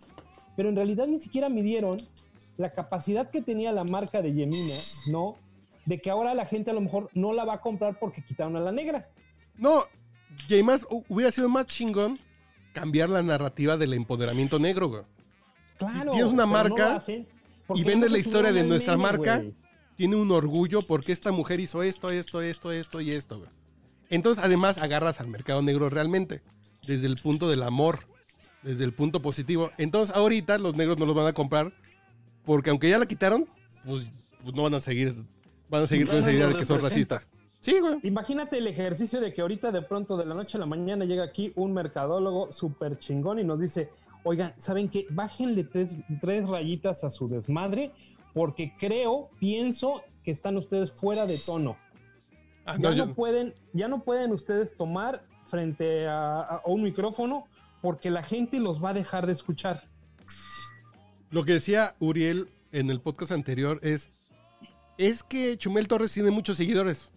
pero 0.56 0.68
en 0.70 0.76
realidad 0.76 1.06
ni 1.06 1.20
siquiera 1.20 1.48
midieron 1.48 1.98
la 2.56 2.72
capacidad 2.72 3.30
que 3.30 3.42
tenía 3.42 3.70
la 3.72 3.84
marca 3.84 4.22
de 4.22 4.32
Yemina, 4.32 4.74
¿no? 5.12 5.34
De 5.86 6.00
que 6.00 6.10
ahora 6.10 6.34
la 6.34 6.46
gente 6.46 6.70
a 6.70 6.74
lo 6.74 6.80
mejor 6.80 7.10
no 7.14 7.32
la 7.32 7.44
va 7.44 7.54
a 7.54 7.60
comprar 7.60 7.98
porque 7.98 8.24
quitaron 8.24 8.56
a 8.56 8.60
la 8.60 8.72
negra. 8.72 9.08
No, 9.56 9.84
y 10.48 10.54
además 10.54 10.86
hubiera 11.08 11.30
sido 11.30 11.48
más 11.48 11.66
chingón 11.66 12.18
cambiar 12.72 13.08
la 13.08 13.22
narrativa 13.22 13.76
del 13.76 13.92
empoderamiento 13.94 14.58
negro, 14.58 14.88
güey. 14.88 15.02
Claro. 15.78 16.12
tienes 16.12 16.32
una 16.32 16.46
no 16.46 16.52
marca 16.52 17.02
Y 17.74 17.82
vendes 17.82 18.10
la 18.10 18.18
historia 18.18 18.52
de 18.52 18.62
nuestra 18.62 18.96
meme, 18.96 19.08
marca. 19.08 19.42
Tiene 19.96 20.16
un 20.16 20.30
orgullo 20.30 20.82
porque 20.82 21.12
esta 21.12 21.30
mujer 21.30 21.60
hizo 21.60 21.82
esto, 21.82 22.10
esto, 22.10 22.42
esto, 22.42 22.72
esto 22.72 23.00
y 23.00 23.12
esto, 23.12 23.38
güey. 23.38 23.50
Entonces, 24.10 24.42
además, 24.42 24.78
agarras 24.78 25.20
al 25.20 25.28
mercado 25.28 25.62
negro 25.62 25.88
realmente, 25.88 26.42
desde 26.86 27.06
el 27.06 27.16
punto 27.16 27.48
del 27.48 27.62
amor, 27.62 28.00
desde 28.62 28.84
el 28.84 28.92
punto 28.92 29.22
positivo. 29.22 29.70
Entonces, 29.78 30.14
ahorita 30.14 30.58
los 30.58 30.74
negros 30.74 30.98
no 30.98 31.06
los 31.06 31.14
van 31.14 31.26
a 31.26 31.32
comprar 31.32 31.72
porque 32.44 32.70
aunque 32.70 32.88
ya 32.88 32.98
la 32.98 33.06
quitaron, 33.06 33.46
pues, 33.84 34.10
pues 34.42 34.54
no 34.54 34.62
van 34.62 34.74
a 34.74 34.80
seguir, 34.80 35.14
van 35.68 35.82
a 35.82 35.86
seguir 35.86 36.06
con 36.06 36.16
esa 36.16 36.32
idea 36.32 36.46
lo 36.46 36.52
de 36.52 36.58
que 36.58 36.66
son 36.66 36.80
racistas. 36.80 37.26
Sí, 37.60 37.78
güey. 37.80 37.98
Imagínate 38.02 38.58
el 38.58 38.66
ejercicio 38.66 39.20
de 39.20 39.32
que 39.32 39.40
ahorita 39.40 39.72
de 39.72 39.82
pronto 39.82 40.16
de 40.16 40.26
la 40.26 40.34
noche 40.34 40.58
a 40.58 40.60
la 40.60 40.66
mañana 40.66 41.04
llega 41.06 41.24
aquí 41.24 41.52
un 41.56 41.72
mercadólogo 41.72 42.52
súper 42.52 42.98
chingón 42.98 43.38
y 43.38 43.44
nos 43.44 43.58
dice, 43.58 43.88
oigan, 44.22 44.52
¿saben 44.58 44.88
qué? 44.88 45.06
Bájenle 45.10 45.64
tres, 45.64 45.96
tres 46.20 46.46
rayitas 46.46 47.04
a 47.04 47.10
su 47.10 47.28
desmadre 47.28 47.90
porque 48.34 48.74
creo, 48.78 49.30
pienso 49.38 50.02
que 50.22 50.30
están 50.30 50.56
ustedes 50.56 50.92
fuera 50.92 51.24
de 51.26 51.38
tono. 51.38 51.76
Ah, 52.66 52.76
Ya 52.78 52.94
no, 52.94 53.14
pueden, 53.14 53.54
ya 53.72 53.88
no 53.88 54.02
pueden 54.04 54.32
ustedes 54.32 54.76
tomar 54.76 55.24
frente 55.46 56.06
a, 56.06 56.40
a 56.40 56.62
un 56.66 56.82
micrófono 56.82 57.46
porque 57.80 58.10
la 58.10 58.22
gente 58.22 58.60
los 58.60 58.82
va 58.82 58.90
a 58.90 58.94
dejar 58.94 59.26
de 59.26 59.32
escuchar. 59.34 59.88
Lo 61.30 61.44
que 61.44 61.52
decía 61.52 61.94
Uriel 61.98 62.48
en 62.72 62.90
el 62.90 63.00
podcast 63.00 63.32
anterior 63.32 63.78
es, 63.82 64.10
es 64.98 65.22
que 65.22 65.56
Chumel 65.56 65.88
Torres 65.88 66.12
tiene 66.12 66.30
muchos 66.30 66.56
seguidores. 66.56 67.12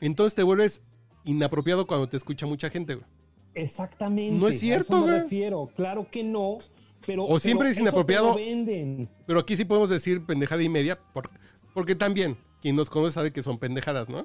Entonces 0.00 0.34
te 0.34 0.42
vuelves 0.42 0.82
inapropiado 1.24 1.86
cuando 1.86 2.08
te 2.08 2.16
escucha 2.16 2.46
mucha 2.46 2.68
gente, 2.70 2.94
güey. 2.96 3.06
Exactamente. 3.54 4.34
No 4.38 4.48
es 4.48 4.56
a 4.56 4.58
cierto, 4.58 4.96
eso 4.96 5.06
me 5.06 5.12
güey. 5.12 5.22
refiero. 5.22 5.70
Claro 5.76 6.06
que 6.10 6.24
no. 6.24 6.58
Pero, 7.06 7.24
O 7.26 7.38
siempre 7.38 7.66
pero 7.66 7.72
es 7.74 7.80
inapropiado. 7.80 8.34
venden. 8.34 9.08
Pero 9.26 9.40
aquí 9.40 9.56
sí 9.56 9.64
podemos 9.64 9.90
decir 9.90 10.24
pendejada 10.24 10.62
y 10.62 10.68
media, 10.68 10.98
por- 11.12 11.30
porque 11.74 11.94
también 11.94 12.36
quien 12.60 12.76
nos 12.76 12.88
conoce 12.90 13.14
sabe 13.14 13.32
que 13.32 13.42
son 13.42 13.58
pendejadas, 13.58 14.08
¿no? 14.08 14.24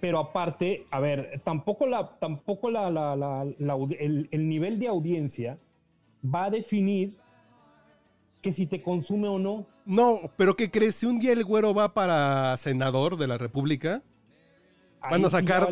Pero 0.00 0.18
aparte, 0.18 0.86
a 0.90 0.98
ver, 1.00 1.40
tampoco 1.44 1.86
la, 1.86 2.18
tampoco 2.18 2.70
la, 2.70 2.90
la- 2.90 3.14
la- 3.14 3.44
la 3.58 3.74
aud- 3.74 3.96
el, 4.00 4.28
el 4.30 4.48
nivel 4.48 4.78
de 4.78 4.88
audiencia 4.88 5.58
va 6.24 6.46
a 6.46 6.50
definir 6.50 7.16
que 8.40 8.52
si 8.54 8.66
te 8.66 8.82
consume 8.82 9.28
o 9.28 9.38
no. 9.38 9.66
No, 9.90 10.20
pero 10.36 10.56
¿qué 10.56 10.70
crees? 10.70 10.94
Si 10.96 11.06
un 11.06 11.18
día 11.18 11.32
el 11.32 11.44
güero 11.44 11.74
va 11.74 11.92
para 11.94 12.56
senador 12.56 13.16
de 13.16 13.26
la 13.26 13.38
República, 13.38 14.02
Ahí 15.02 15.12
Van 15.12 15.24
a 15.24 15.30
sacar- 15.30 15.66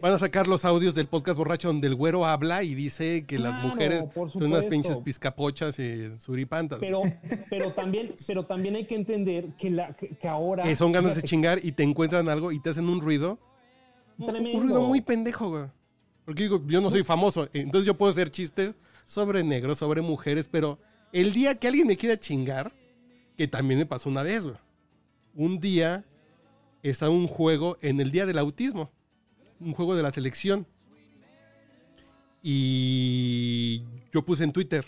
van 0.00 0.12
a 0.14 0.18
sacar 0.18 0.48
los 0.48 0.64
audios 0.64 0.94
del 0.94 1.06
podcast 1.06 1.36
borracho 1.36 1.68
donde 1.68 1.86
el 1.86 1.94
güero 1.94 2.24
habla 2.24 2.62
y 2.62 2.74
dice 2.74 3.26
que 3.26 3.38
las 3.38 3.62
mujeres 3.62 4.06
son 4.14 4.44
unas 4.44 4.64
pinches 4.64 4.96
pizcapochas 5.00 5.78
y 5.78 6.10
suripantas. 6.18 6.78
Pero, 6.78 7.02
pero, 7.50 7.72
también, 7.72 8.14
pero 8.26 8.42
también 8.44 8.76
hay 8.76 8.86
que 8.86 8.94
entender 8.94 9.48
que, 9.58 9.68
la, 9.68 9.94
que, 9.94 10.08
que 10.16 10.28
ahora. 10.28 10.62
que 10.62 10.76
son 10.76 10.92
ganas 10.92 11.14
de 11.14 11.22
chingar 11.22 11.58
y 11.62 11.72
te 11.72 11.82
encuentran 11.82 12.26
algo 12.30 12.52
y 12.52 12.58
te 12.58 12.70
hacen 12.70 12.88
un 12.88 13.02
ruido. 13.02 13.38
Tremendo. 14.16 14.56
Un 14.56 14.62
ruido 14.62 14.80
muy 14.80 15.02
pendejo, 15.02 15.50
güey. 15.50 15.64
Porque 16.24 16.44
digo, 16.44 16.62
yo 16.66 16.80
no 16.80 16.88
soy 16.88 17.02
famoso, 17.02 17.46
entonces 17.52 17.84
yo 17.86 17.92
puedo 17.98 18.12
hacer 18.12 18.30
chistes 18.30 18.76
sobre 19.04 19.44
negros, 19.44 19.76
sobre 19.76 20.00
mujeres, 20.00 20.48
pero 20.50 20.78
el 21.12 21.34
día 21.34 21.54
que 21.56 21.68
alguien 21.68 21.86
me 21.86 21.98
quiera 21.98 22.18
chingar, 22.18 22.72
que 23.36 23.48
también 23.48 23.78
me 23.78 23.86
pasó 23.86 24.08
una 24.08 24.22
vez, 24.22 24.44
güey. 24.44 24.56
Un 25.34 25.58
día 25.58 26.04
está 26.82 27.10
un 27.10 27.26
juego 27.26 27.76
en 27.80 28.00
el 28.00 28.10
día 28.10 28.26
del 28.26 28.38
autismo, 28.38 28.90
un 29.60 29.72
juego 29.72 29.96
de 29.96 30.02
la 30.02 30.12
selección. 30.12 30.66
Y 32.42 33.82
yo 34.12 34.24
puse 34.24 34.44
en 34.44 34.52
Twitter, 34.52 34.84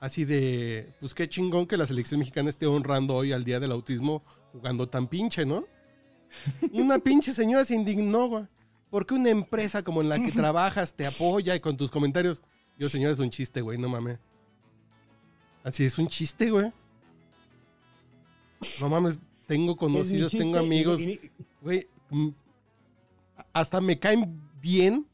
así 0.00 0.24
de, 0.24 0.92
pues 0.98 1.14
qué 1.14 1.28
chingón 1.28 1.66
que 1.66 1.76
la 1.76 1.86
selección 1.86 2.18
mexicana 2.18 2.50
esté 2.50 2.66
honrando 2.66 3.14
hoy 3.14 3.32
al 3.32 3.44
día 3.44 3.60
del 3.60 3.70
autismo 3.70 4.24
jugando 4.52 4.88
tan 4.88 5.06
pinche, 5.06 5.46
¿no? 5.46 5.64
Una 6.72 6.98
pinche 6.98 7.32
señora 7.32 7.64
se 7.64 7.74
indignó, 7.74 8.28
güey. 8.28 8.44
Porque 8.90 9.14
una 9.14 9.30
empresa 9.30 9.84
como 9.84 10.00
en 10.00 10.08
la 10.08 10.18
que 10.18 10.32
trabajas 10.32 10.94
te 10.94 11.06
apoya 11.06 11.54
y 11.54 11.60
con 11.60 11.76
tus 11.76 11.90
comentarios. 11.90 12.42
Yo, 12.76 12.88
señora, 12.88 13.12
es 13.12 13.20
un 13.20 13.30
chiste, 13.30 13.60
güey, 13.60 13.78
no 13.78 13.88
mames. 13.88 14.18
Así 15.62 15.84
es 15.84 15.98
un 15.98 16.08
chiste, 16.08 16.50
güey. 16.50 16.72
No 18.80 18.88
mames, 18.88 19.20
tengo 19.46 19.76
conocidos, 19.76 20.32
tengo 20.32 20.58
amigos. 20.58 21.00
Güey, 21.60 21.88
mm, 22.10 22.28
hasta 23.52 23.80
me 23.80 23.98
caen 23.98 24.40
bien 24.60 25.06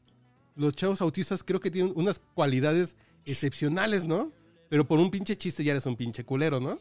los 0.55 0.75
chavos 0.75 1.01
autistas. 1.01 1.43
Creo 1.43 1.59
que 1.59 1.71
tienen 1.71 1.93
unas 1.95 2.19
cualidades 2.33 2.95
excepcionales, 3.25 4.05
¿no? 4.05 4.31
Pero 4.69 4.85
por 4.85 4.99
un 4.99 5.09
pinche 5.09 5.35
chiste 5.37 5.63
ya 5.63 5.71
eres 5.71 5.85
un 5.85 5.95
pinche 5.95 6.23
culero, 6.23 6.59
¿no? 6.59 6.77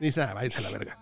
Y 0.00 0.06
dice, 0.06 0.22
ah, 0.22 0.34
váyase 0.34 0.58
a 0.58 0.62
la 0.62 0.70
verga. 0.70 0.98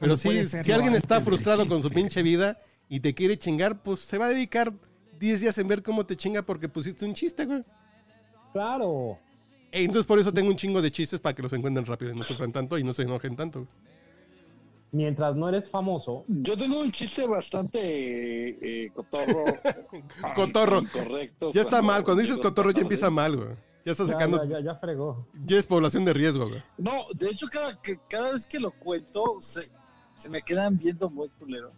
Pero 0.00 0.12
No 0.12 0.16
sí, 0.16 0.28
puede 0.28 0.62
si 0.62 0.72
alguien 0.72 0.94
está 0.94 1.20
frustrado 1.20 1.66
con 1.66 1.82
su 1.82 1.90
pinche 1.90 2.22
vida 2.22 2.56
y 2.88 3.00
te 3.00 3.14
quiere 3.14 3.38
chingar, 3.38 3.82
pues 3.82 4.00
se 4.00 4.18
va 4.18 4.26
a 4.26 4.28
dedicar 4.28 4.72
10 5.18 5.40
días 5.40 5.58
en 5.58 5.68
ver 5.68 5.82
cómo 5.82 6.06
te 6.06 6.16
chinga 6.16 6.42
porque 6.42 6.68
pusiste 6.68 7.04
un 7.04 7.14
chiste, 7.14 7.44
güey. 7.44 7.64
Claro. 8.52 9.18
E 9.70 9.82
entonces 9.82 10.06
por 10.06 10.18
eso 10.18 10.32
tengo 10.32 10.48
un 10.50 10.56
chingo 10.56 10.80
de 10.80 10.90
chistes 10.90 11.20
para 11.20 11.34
que 11.34 11.42
los 11.42 11.52
encuentren 11.52 11.84
rápido 11.84 12.12
y 12.12 12.16
no 12.16 12.24
sufran 12.24 12.52
tanto 12.52 12.78
y 12.78 12.84
no 12.84 12.92
se 12.92 13.02
enojen 13.02 13.36
tanto. 13.36 13.66
Mientras 14.90 15.36
no 15.36 15.48
eres 15.50 15.68
famoso, 15.68 16.24
Yo 16.28 16.56
tengo 16.56 16.80
un 16.80 16.90
chiste 16.90 17.26
bastante 17.26 17.78
eh, 18.86 18.90
cotorro. 18.94 19.44
Cotorro. 20.34 20.82
Correcto. 20.90 21.52
Ya 21.52 21.60
está 21.60 21.82
mal, 21.82 22.02
cuando 22.04 22.22
dices 22.22 22.38
cotorro 22.38 22.70
ya 22.70 22.80
empieza 22.80 23.10
mal, 23.10 23.36
güey. 23.36 23.48
Ya 23.84 23.92
está 23.92 24.06
sacando, 24.06 24.42
ya, 24.44 24.58
ya, 24.58 24.64
ya 24.64 24.74
fregó. 24.74 25.26
ya 25.44 25.56
es 25.58 25.66
población 25.66 26.04
de 26.04 26.12
riesgo, 26.14 26.48
güey. 26.48 26.62
No, 26.78 27.04
de 27.14 27.28
hecho, 27.30 27.46
cada, 27.48 27.80
que- 27.80 27.98
cada 28.08 28.32
vez 28.32 28.46
que 28.46 28.58
lo 28.58 28.70
cuento, 28.70 29.36
se, 29.40 29.62
se 30.16 30.28
me 30.30 30.42
quedan 30.42 30.78
viendo 30.78 31.08
muy 31.10 31.28
culero. 31.38 31.70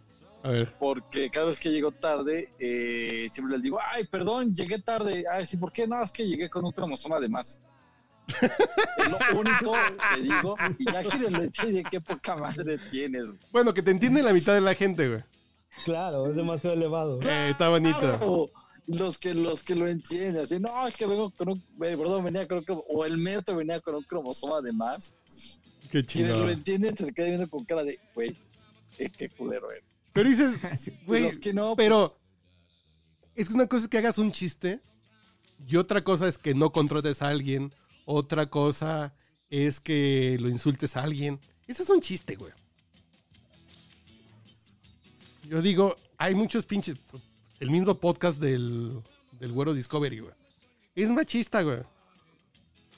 A 0.43 0.49
ver. 0.49 0.73
Porque 0.79 1.29
cada 1.29 1.47
vez 1.47 1.57
que 1.59 1.69
llego 1.69 1.91
tarde, 1.91 2.49
eh, 2.59 3.27
siempre 3.31 3.55
les 3.55 3.63
digo, 3.63 3.77
ay, 3.93 4.05
perdón, 4.07 4.53
llegué 4.53 4.79
tarde. 4.79 5.25
Ay, 5.31 5.45
sí, 5.45 5.57
¿por 5.57 5.71
qué? 5.71 5.85
No, 5.87 6.01
es 6.03 6.11
que 6.11 6.25
llegué 6.27 6.49
con 6.49 6.65
un 6.65 6.71
cromosoma 6.71 7.19
de 7.19 7.29
más. 7.29 7.61
Es 8.41 9.09
lo 9.09 9.39
único 9.39 9.73
que 10.15 10.21
digo. 10.21 10.55
Y 10.77 10.85
ya 10.91 11.03
quieren 11.03 11.33
decir 11.33 11.83
qué 11.89 12.01
poca 12.01 12.35
madre 12.35 12.77
tienes. 12.91 13.27
güey. 13.27 13.39
Bueno, 13.51 13.73
que 13.73 13.81
te 13.81 13.91
entiende 13.91 14.23
la 14.23 14.33
mitad 14.33 14.53
de 14.53 14.61
la 14.61 14.73
gente, 14.73 15.07
güey. 15.07 15.23
Claro, 15.85 16.27
es 16.29 16.35
demasiado 16.35 16.75
elevado. 16.75 17.21
Eh, 17.21 17.49
está 17.49 17.69
bonito. 17.69 17.99
Claro, 17.99 18.51
los 18.87 19.17
que 19.17 19.33
los 19.33 19.63
que 19.63 19.75
lo 19.75 19.87
entienden, 19.87 20.43
así, 20.43 20.59
no, 20.59 20.87
es 20.87 20.95
que 20.95 21.05
vengo 21.05 21.29
con 21.31 21.49
un, 21.49 21.57
eh, 21.57 21.95
perdón, 21.97 22.23
venía 22.25 22.47
con 22.47 22.59
un, 22.59 22.83
o 22.89 23.05
el 23.05 23.17
metro 23.17 23.55
venía 23.55 23.79
con 23.79 23.95
un 23.95 24.03
cromosoma 24.03 24.61
de 24.61 24.73
más. 24.73 25.13
Qué 25.89 26.03
Quienes 26.03 26.37
lo 26.37 26.49
entienden 26.49 26.95
se 26.95 27.05
le 27.05 27.13
queda 27.13 27.27
viendo 27.27 27.49
con 27.49 27.65
cara 27.65 27.83
de, 27.83 27.99
güey, 28.15 28.35
qué, 28.97 29.09
qué 29.09 29.29
culero 29.29 29.71
eres. 29.71 29.83
Pero 30.13 30.29
dices, 30.29 30.59
güey, 31.05 31.23
los 31.23 31.37
que 31.37 31.53
no, 31.53 31.75
pero 31.75 32.17
es 33.35 33.47
que 33.47 33.53
una 33.53 33.67
cosa 33.67 33.83
es 33.83 33.89
que 33.89 33.97
hagas 33.97 34.17
un 34.17 34.31
chiste 34.31 34.79
y 35.67 35.75
otra 35.77 36.03
cosa 36.03 36.27
es 36.27 36.37
que 36.37 36.53
no 36.53 36.71
contrates 36.71 37.21
a 37.21 37.29
alguien. 37.29 37.73
Otra 38.05 38.49
cosa 38.49 39.13
es 39.49 39.79
que 39.79 40.37
lo 40.39 40.49
insultes 40.49 40.95
a 40.97 41.03
alguien. 41.03 41.39
Ese 41.67 41.83
es 41.83 41.89
un 41.89 42.01
chiste, 42.01 42.35
güey. 42.35 42.51
Yo 45.47 45.61
digo, 45.61 45.95
hay 46.17 46.35
muchos 46.35 46.65
pinches. 46.65 46.97
El 47.59 47.69
mismo 47.71 47.95
podcast 47.95 48.39
del, 48.41 49.01
del 49.39 49.51
Güero 49.51 49.73
Discovery, 49.73 50.19
güey. 50.19 50.33
Es 50.95 51.09
machista, 51.09 51.61
güey. 51.61 51.79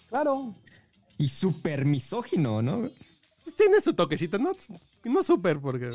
Claro. 0.10 0.54
Y 1.18 1.28
súper 1.30 1.86
misógino, 1.86 2.62
¿no? 2.62 2.90
Pues 3.44 3.56
tiene 3.56 3.82
su 3.82 3.94
toquecito, 3.94 4.38
no, 4.40 4.56
no 5.04 5.24
súper, 5.24 5.60
porque 5.60 5.92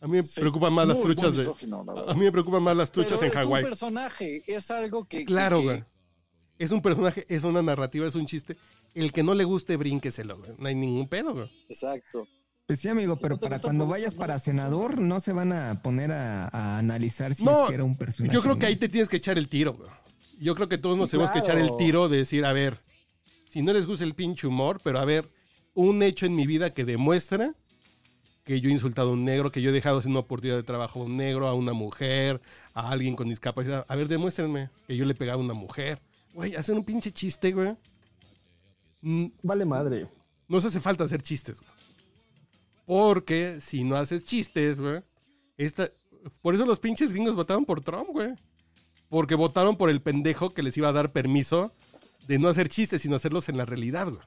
a 0.00 0.06
mí 0.06 0.16
me 0.18 0.22
Sí, 0.24 0.40
preocupan 0.40 0.72
más 0.72 0.88
las 0.88 1.00
truchas 1.00 1.34
de. 1.34 1.44
A 2.06 2.14
mí 2.14 2.20
me 2.20 2.32
preocupan 2.32 2.62
más 2.62 2.76
las 2.76 2.90
Pero 2.90 3.06
truchas 3.06 3.22
en 3.22 3.28
es 3.28 3.34
Hawái. 3.34 3.62
un 3.64 3.68
personaje, 3.70 4.42
es 4.46 4.70
algo 4.70 5.04
que. 5.04 5.24
Claro, 5.24 5.58
que- 5.58 5.64
güey. 5.64 5.84
Es 6.62 6.70
un 6.70 6.80
personaje, 6.80 7.26
es 7.28 7.42
una 7.42 7.60
narrativa, 7.60 8.06
es 8.06 8.14
un 8.14 8.26
chiste. 8.26 8.56
El 8.94 9.12
que 9.12 9.24
no 9.24 9.34
le 9.34 9.42
guste, 9.42 9.76
brínqueselo, 9.76 10.38
güey. 10.38 10.52
No 10.58 10.68
hay 10.68 10.76
ningún 10.76 11.08
pedo, 11.08 11.34
güey. 11.34 11.50
Exacto. 11.68 12.28
Pues 12.66 12.78
sí, 12.78 12.88
amigo, 12.88 13.16
pero 13.16 13.36
para 13.36 13.58
cuando 13.58 13.86
vayas 13.88 14.14
para 14.14 14.38
senador, 14.38 14.98
no 14.98 15.18
se 15.18 15.32
van 15.32 15.52
a 15.52 15.82
poner 15.82 16.12
a, 16.12 16.46
a 16.46 16.78
analizar 16.78 17.34
si 17.34 17.42
No, 17.44 17.64
es 17.64 17.68
que 17.68 17.74
era 17.74 17.82
un 17.84 17.96
personaje. 17.96 18.32
Yo 18.32 18.42
creo 18.42 18.58
que 18.60 18.66
ahí 18.66 18.76
te 18.76 18.88
tienes 18.88 19.08
que 19.08 19.16
echar 19.16 19.38
el 19.38 19.48
tiro, 19.48 19.72
güey. 19.72 19.90
Yo 20.40 20.54
creo 20.54 20.68
que 20.68 20.78
todos 20.78 20.96
nos 20.96 21.08
Sí, 21.08 21.12
tenemos 21.12 21.32
que 21.32 21.40
echar 21.40 21.56
el 21.58 21.62
claro. 21.64 21.76
tiro 21.78 22.08
de 22.08 22.18
decir, 22.18 22.44
a 22.44 22.52
ver, 22.52 22.78
si 23.50 23.60
no 23.62 23.72
les 23.72 23.86
gusta 23.86 24.04
el 24.04 24.14
pinche 24.14 24.46
humor, 24.46 24.80
pero 24.84 25.00
a 25.00 25.04
ver, 25.04 25.28
un 25.74 26.00
hecho 26.04 26.26
en 26.26 26.36
mi 26.36 26.46
vida 26.46 26.70
que 26.70 26.84
demuestra 26.84 27.54
que 28.44 28.60
yo 28.60 28.68
he 28.68 28.72
insultado 28.72 29.10
a 29.10 29.12
un 29.14 29.24
negro, 29.24 29.50
que 29.50 29.62
yo 29.62 29.70
he 29.70 29.72
dejado 29.72 30.00
sin 30.00 30.12
una 30.12 30.20
oportunidad 30.20 30.56
de 30.56 30.62
trabajo 30.62 31.00
a 31.00 31.04
un 31.06 31.16
negro, 31.16 31.48
a 31.48 31.54
una 31.54 31.72
mujer, 31.72 32.40
a 32.74 32.90
alguien 32.90 33.16
con 33.16 33.28
discapacidad. 33.28 33.84
A 33.88 33.96
ver, 33.96 34.06
demuéstrenme 34.06 34.70
que 34.86 34.96
yo 34.96 35.04
le 35.04 35.12
he 35.12 35.16
pegado 35.16 35.40
a 35.40 35.42
una 35.44 35.54
mujer. 35.54 36.00
Güey, 36.34 36.54
hacer 36.56 36.74
un 36.74 36.84
pinche 36.84 37.10
chiste, 37.12 37.52
güey. 37.52 37.76
Mm, 39.02 39.26
Vale 39.42 39.64
madre. 39.64 40.08
No 40.48 40.60
se 40.60 40.68
hace 40.68 40.80
falta 40.80 41.04
hacer 41.04 41.22
chistes, 41.22 41.60
güey. 41.60 41.70
Porque 42.86 43.60
si 43.60 43.84
no 43.84 43.96
haces 43.96 44.24
chistes, 44.24 44.80
güey. 44.80 45.02
Esta... 45.56 45.90
Por 46.40 46.54
eso 46.54 46.64
los 46.66 46.78
pinches 46.78 47.10
gringos 47.12 47.34
votaron 47.34 47.64
por 47.64 47.80
Trump, 47.80 48.08
güey. 48.10 48.32
Porque 49.08 49.34
votaron 49.34 49.76
por 49.76 49.90
el 49.90 50.00
pendejo 50.00 50.50
que 50.50 50.62
les 50.62 50.76
iba 50.76 50.88
a 50.88 50.92
dar 50.92 51.12
permiso 51.12 51.72
de 52.28 52.38
no 52.38 52.48
hacer 52.48 52.68
chistes, 52.68 53.02
sino 53.02 53.16
hacerlos 53.16 53.48
en 53.48 53.56
la 53.56 53.64
realidad, 53.66 54.08
güey. 54.08 54.22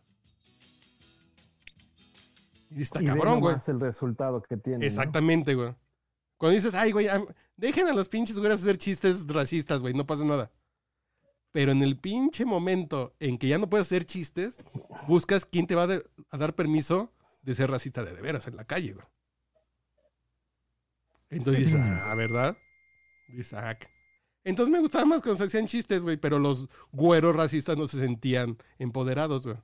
Y 2.72 2.82
está 2.82 3.02
Y 3.02 3.06
cabrón, 3.06 3.40
güey. 3.40 3.56
el 3.68 3.80
resultado 3.80 4.42
que 4.42 4.58
tiene. 4.58 4.80
¿no? 4.80 4.86
Exactamente, 4.86 5.56
güey. 5.56 5.74
Cuando 6.38 6.56
dices, 6.56 6.74
ay, 6.74 6.92
güey, 6.92 7.08
dejen 7.56 7.88
a 7.88 7.94
los 7.94 8.10
pinches 8.10 8.38
güeyes 8.38 8.62
hacer 8.62 8.78
chistes 8.78 9.26
racistas, 9.28 9.82
güey, 9.82 9.94
no 9.94 10.06
pasa 10.06 10.26
nada. 10.26 10.52
Pero 11.56 11.72
en 11.72 11.82
el 11.82 11.96
pinche 11.98 12.44
momento 12.44 13.16
en 13.22 13.38
que 13.38 13.48
ya 13.48 13.58
no 13.58 13.70
puedes 13.70 13.88
hacer 13.88 14.04
chistes, 14.04 14.58
buscas 15.08 15.46
quién 15.46 15.68
te 15.68 15.74
va 15.76 15.84
a, 15.84 15.88
de- 15.88 16.04
a 16.30 16.38
dar 16.38 16.54
permiso 16.54 17.14
de 17.44 17.54
ser 17.56 17.72
racista 17.72 18.04
de 18.04 18.14
de 18.14 18.22
veras 18.22 18.46
en 18.48 18.58
la 18.58 18.66
calle, 18.66 18.92
güey. 18.92 19.06
Entonces 21.30 21.64
dices, 21.68 21.80
ah, 21.82 22.14
¿verdad? 22.18 22.58
Dices, 23.30 23.54
ah. 23.54 23.78
Entonces 24.44 24.70
me 24.70 24.82
gustaba 24.82 25.06
más 25.06 25.22
cuando 25.22 25.38
se 25.38 25.46
hacían 25.46 25.66
chistes, 25.68 26.02
güey, 26.02 26.18
pero 26.18 26.40
los 26.40 26.68
güeros 26.92 27.34
racistas 27.34 27.78
no 27.78 27.88
se 27.88 28.00
sentían 28.00 28.58
empoderados, 28.78 29.48
güey. 29.48 29.58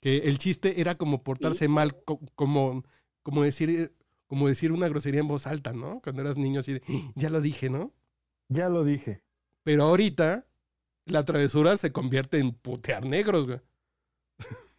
Que 0.00 0.16
el 0.28 0.38
chiste 0.38 0.80
era 0.80 0.96
como 0.96 1.22
portarse 1.22 1.68
mal, 1.68 2.02
co- 2.04 2.18
como, 2.34 2.82
como 3.22 3.44
decir 3.44 3.94
como 4.26 4.48
decir 4.48 4.72
una 4.72 4.88
grosería 4.88 5.20
en 5.20 5.28
voz 5.28 5.46
alta, 5.46 5.72
¿no? 5.72 6.00
Cuando 6.02 6.22
eras 6.22 6.36
niño 6.38 6.58
así 6.58 6.72
de, 6.72 6.82
ya 7.14 7.30
lo 7.30 7.40
dije, 7.40 7.70
¿no? 7.70 7.92
Ya 8.48 8.68
lo 8.68 8.82
dije. 8.82 9.22
Pero 9.62 9.84
ahorita 9.84 10.46
la 11.06 11.24
travesura 11.24 11.76
se 11.76 11.92
convierte 11.92 12.38
en 12.38 12.52
putear 12.52 13.04
negros, 13.04 13.46
güey. 13.46 13.60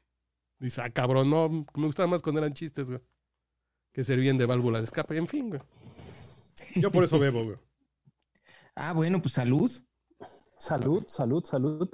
Dice, 0.60 0.82
ah, 0.82 0.90
cabrón, 0.90 1.30
no, 1.30 1.50
me 1.50 1.86
gustaba 1.86 2.08
más 2.08 2.22
cuando 2.22 2.40
eran 2.40 2.54
chistes, 2.54 2.90
güey. 2.90 3.02
Que 3.92 4.04
servían 4.04 4.38
de 4.38 4.46
válvula 4.46 4.80
de 4.80 4.86
escape, 4.86 5.18
en 5.18 5.28
fin, 5.28 5.50
güey. 5.50 5.62
Yo 6.76 6.92
por 6.92 7.04
eso 7.04 7.20
bebo, 7.20 7.44
güey. 7.44 7.58
Ah, 8.76 8.92
bueno, 8.92 9.22
pues 9.22 9.36
salud. 9.36 9.72
Salud, 10.58 11.04
salud, 11.06 11.46
salud. 11.46 11.88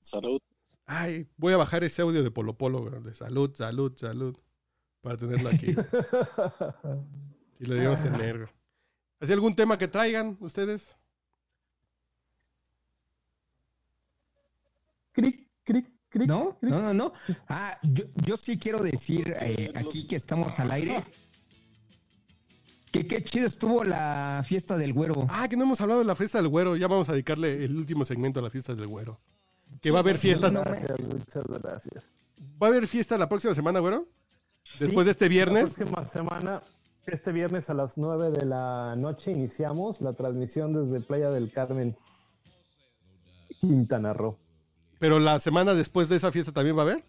Salud. 0.00 0.38
Ay, 0.84 1.26
voy 1.38 1.54
a 1.54 1.56
bajar 1.56 1.82
ese 1.82 2.02
audio 2.02 2.22
de 2.22 2.30
Polo 2.30 2.58
Polo, 2.58 2.80
güey. 2.82 3.02
De 3.02 3.14
salud, 3.14 3.54
salud, 3.54 3.96
salud. 3.96 4.36
Para 5.00 5.16
tenerlo 5.16 5.48
aquí. 5.48 5.74
Y 7.58 7.64
lo 7.64 7.74
debemos 7.74 8.02
tener, 8.02 8.36
güey. 8.38 8.50
¿Hay 9.20 9.32
algún 9.32 9.54
tema 9.54 9.78
que 9.78 9.88
traigan 9.88 10.36
ustedes? 10.40 10.96
Cric, 15.12 15.46
cric, 15.64 15.90
cric. 16.08 16.26
¿No? 16.28 16.56
cric. 16.58 16.70
No, 16.70 16.80
no, 16.80 16.94
no. 16.94 17.12
Ah, 17.48 17.76
yo, 17.82 18.04
yo 18.24 18.36
sí 18.36 18.58
quiero 18.58 18.82
decir 18.82 19.34
eh, 19.40 19.72
aquí 19.74 20.06
que 20.06 20.16
estamos 20.16 20.58
al 20.60 20.70
aire. 20.72 21.02
Que 22.90 23.06
qué 23.06 23.22
chido 23.22 23.46
estuvo 23.46 23.84
la 23.84 24.42
fiesta 24.44 24.76
del 24.76 24.92
güero. 24.92 25.26
Ah, 25.28 25.46
que 25.48 25.56
no 25.56 25.62
hemos 25.62 25.80
hablado 25.80 26.00
de 26.00 26.06
la 26.06 26.16
fiesta 26.16 26.38
del 26.38 26.48
güero. 26.48 26.76
Ya 26.76 26.88
vamos 26.88 27.08
a 27.08 27.12
dedicarle 27.12 27.64
el 27.64 27.76
último 27.76 28.04
segmento 28.04 28.40
a 28.40 28.42
la 28.42 28.50
fiesta 28.50 28.74
del 28.74 28.88
güero. 28.88 29.20
Que 29.80 29.92
va 29.92 29.98
a 29.98 30.02
haber 30.02 30.18
fiesta. 30.18 30.50
no, 30.50 30.62
Gracias, 30.62 30.98
muchas 31.00 31.44
gracias. 31.46 32.04
¿Va 32.60 32.66
a 32.66 32.70
haber 32.70 32.86
fiesta 32.88 33.16
la 33.16 33.28
próxima 33.28 33.54
semana, 33.54 33.78
güero? 33.78 34.08
Después 34.80 35.04
Sí, 35.04 35.06
de 35.06 35.10
este 35.12 35.28
viernes. 35.28 35.78
La 35.78 35.86
próxima 35.86 36.04
semana, 36.04 36.62
este 37.06 37.30
viernes 37.30 37.70
a 37.70 37.74
las 37.74 37.96
9 37.96 38.30
de 38.32 38.44
la 38.44 38.96
noche, 38.96 39.30
iniciamos 39.30 40.00
la 40.00 40.12
transmisión 40.12 40.72
desde 40.72 41.00
Playa 41.00 41.30
del 41.30 41.52
Carmen, 41.52 41.96
Quintana 43.60 44.12
Roo. 44.12 44.36
Pero 45.00 45.18
la 45.18 45.40
semana 45.40 45.74
después 45.74 46.08
de 46.08 46.14
esa 46.16 46.30
fiesta 46.30 46.52
también 46.52 46.76
va 46.76 46.82
a 46.82 46.84
haber. 46.84 47.04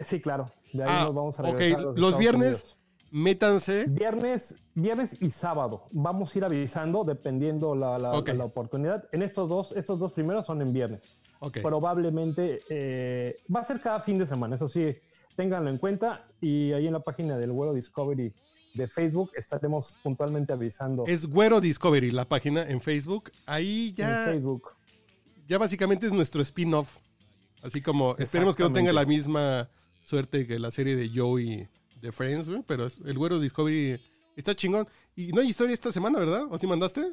Sí, 0.00 0.20
claro. 0.22 0.46
De 0.72 0.82
ahí 0.84 0.88
Ah, 0.90 1.04
nos 1.04 1.14
vamos 1.14 1.38
a 1.38 1.42
ok. 1.42 1.58
regresar 1.58 1.80
a 1.80 1.82
los 2.00 2.16
viernes, 2.18 2.46
Unidos. 2.62 2.76
métanse. 3.10 3.84
Viernes, 3.88 4.54
viernes 4.74 5.16
y 5.20 5.30
sábado. 5.30 5.84
Vamos 5.92 6.34
a 6.34 6.38
ir 6.38 6.44
avisando 6.44 7.04
dependiendo 7.04 7.74
la, 7.74 7.98
la- 7.98 8.12
Ok. 8.12 8.30
la 8.30 8.44
oportunidad. 8.44 9.04
En 9.12 9.22
estos 9.22 9.48
dos, 9.50 9.72
estos 9.76 9.98
dos 9.98 10.12
primeros 10.12 10.46
son 10.46 10.62
en 10.62 10.72
viernes. 10.72 11.02
Ok. 11.40 11.58
Probablemente 11.62 12.60
eh, 12.70 13.36
va 13.54 13.60
a 13.60 13.64
ser 13.64 13.80
cada 13.80 14.00
fin 14.00 14.16
de 14.18 14.26
semana, 14.26 14.56
eso 14.56 14.68
sí, 14.68 14.88
ténganlo 15.36 15.68
en 15.70 15.78
cuenta. 15.78 16.24
Y 16.40 16.72
ahí 16.72 16.86
en 16.86 16.92
la 16.94 17.00
página 17.00 17.36
del 17.36 17.50
World 17.50 17.74
Discovery 17.76 18.32
de 18.74 18.88
Facebook 18.88 19.30
estaremos 19.36 19.96
puntualmente 20.02 20.52
avisando 20.52 21.04
Es 21.06 21.26
Güero 21.26 21.60
Discovery, 21.60 22.10
la 22.10 22.24
página 22.24 22.68
en 22.68 22.80
Facebook. 22.80 23.30
Ahí 23.46 23.88
en 23.90 23.94
ya, 23.96 24.24
Facebook. 24.26 24.70
Ya 25.48 25.58
básicamente 25.58 26.06
es 26.06 26.12
nuestro 26.12 26.42
spin-off. 26.42 26.98
Así 27.62 27.80
como, 27.80 28.14
esperemos 28.18 28.56
que 28.56 28.62
no 28.62 28.72
tenga 28.72 28.92
la 28.92 29.04
misma 29.04 29.68
suerte 30.04 30.46
que 30.46 30.58
la 30.58 30.70
serie 30.70 30.96
de 30.96 31.10
Joey 31.14 31.66
de 32.00 32.12
Friends, 32.12 32.48
güey, 32.48 32.62
pero 32.66 32.86
el 32.86 33.18
Güero 33.18 33.40
Discovery 33.40 33.98
está 34.36 34.54
chingón. 34.54 34.86
Y 35.16 35.28
no 35.28 35.40
hay 35.40 35.48
historia 35.48 35.72
esta 35.72 35.90
semana, 35.90 36.18
¿verdad? 36.18 36.44
¿O 36.50 36.58
sí 36.58 36.66
mandaste? 36.66 37.12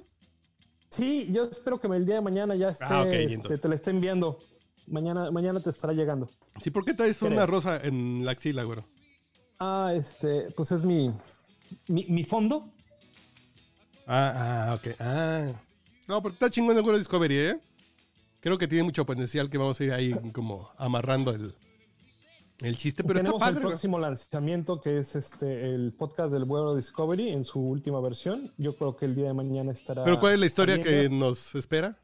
Sí, 0.90 1.30
yo 1.32 1.46
espero 1.46 1.80
que 1.80 1.88
el 1.88 2.06
día 2.06 2.16
de 2.16 2.22
mañana 2.22 2.54
ya 2.56 2.70
esté, 2.70 2.86
Ah, 2.86 3.08
y 3.10 3.34
este, 3.34 3.58
te 3.58 3.70
la 3.70 3.76
esté 3.76 3.92
enviando. 3.92 4.40
Mañana, 4.88 5.32
mañana 5.32 5.62
te 5.62 5.70
estará 5.70 5.94
llegando. 5.94 6.30
Sí, 6.62 6.70
¿por 6.70 6.84
qué 6.84 6.94
traes 6.94 7.20
Creo. 7.20 7.32
una 7.32 7.46
rosa 7.46 7.78
en 7.82 8.26
la 8.26 8.32
axila, 8.32 8.64
güero? 8.64 8.84
Ah, 9.58 9.94
este, 9.96 10.50
pues 10.56 10.72
es 10.74 10.84
mi, 10.84 11.12
mi, 11.88 12.04
mi 12.10 12.24
fondo. 12.26 12.68
Ah, 14.06 14.72
ah, 14.72 14.76
ok. 14.76 14.96
Ah. 15.00 15.48
No, 16.08 16.22
porque 16.22 16.36
está 16.36 16.50
chingón 16.50 16.76
el 16.76 16.84
Güero 16.84 16.98
Discovery, 16.98 17.38
¿eh? 17.38 17.60
Creo 18.42 18.58
que 18.58 18.68
tiene 18.68 18.84
mucho 18.84 19.06
potencial 19.06 19.50
que 19.50 19.58
vamos 19.58 19.80
a 19.80 19.84
ir 19.86 19.94
ahí 19.94 20.14
como 20.34 20.70
amarrando 20.78 21.32
el, 21.32 21.52
el 22.62 22.76
chiste, 22.78 23.04
pero 23.04 23.20
está 23.20 23.30
Tenemos 23.32 23.42
el 23.42 23.48
padre. 23.48 23.62
güey. 23.62 23.72
próximo 23.72 24.00
lanzamiento 24.00 24.82
que 24.82 24.98
es 25.00 25.16
este 25.16 25.74
el 25.74 25.94
podcast 25.94 26.34
del 26.34 26.44
World 26.44 26.76
Discovery 26.76 27.30
en 27.30 27.46
su 27.46 27.60
última 27.60 28.02
versión. 28.02 28.52
Yo 28.58 28.76
creo 28.76 28.96
que 28.98 29.06
el 29.06 29.16
día 29.16 29.28
de 29.28 29.34
mañana 29.34 29.72
estará. 29.72 30.04
Pero 30.04 30.20
¿cuál 30.20 30.34
es 30.34 30.40
la 30.40 30.46
historia 30.48 30.80
que 30.80 31.08
nos 31.10 31.54
espera? 31.56 31.98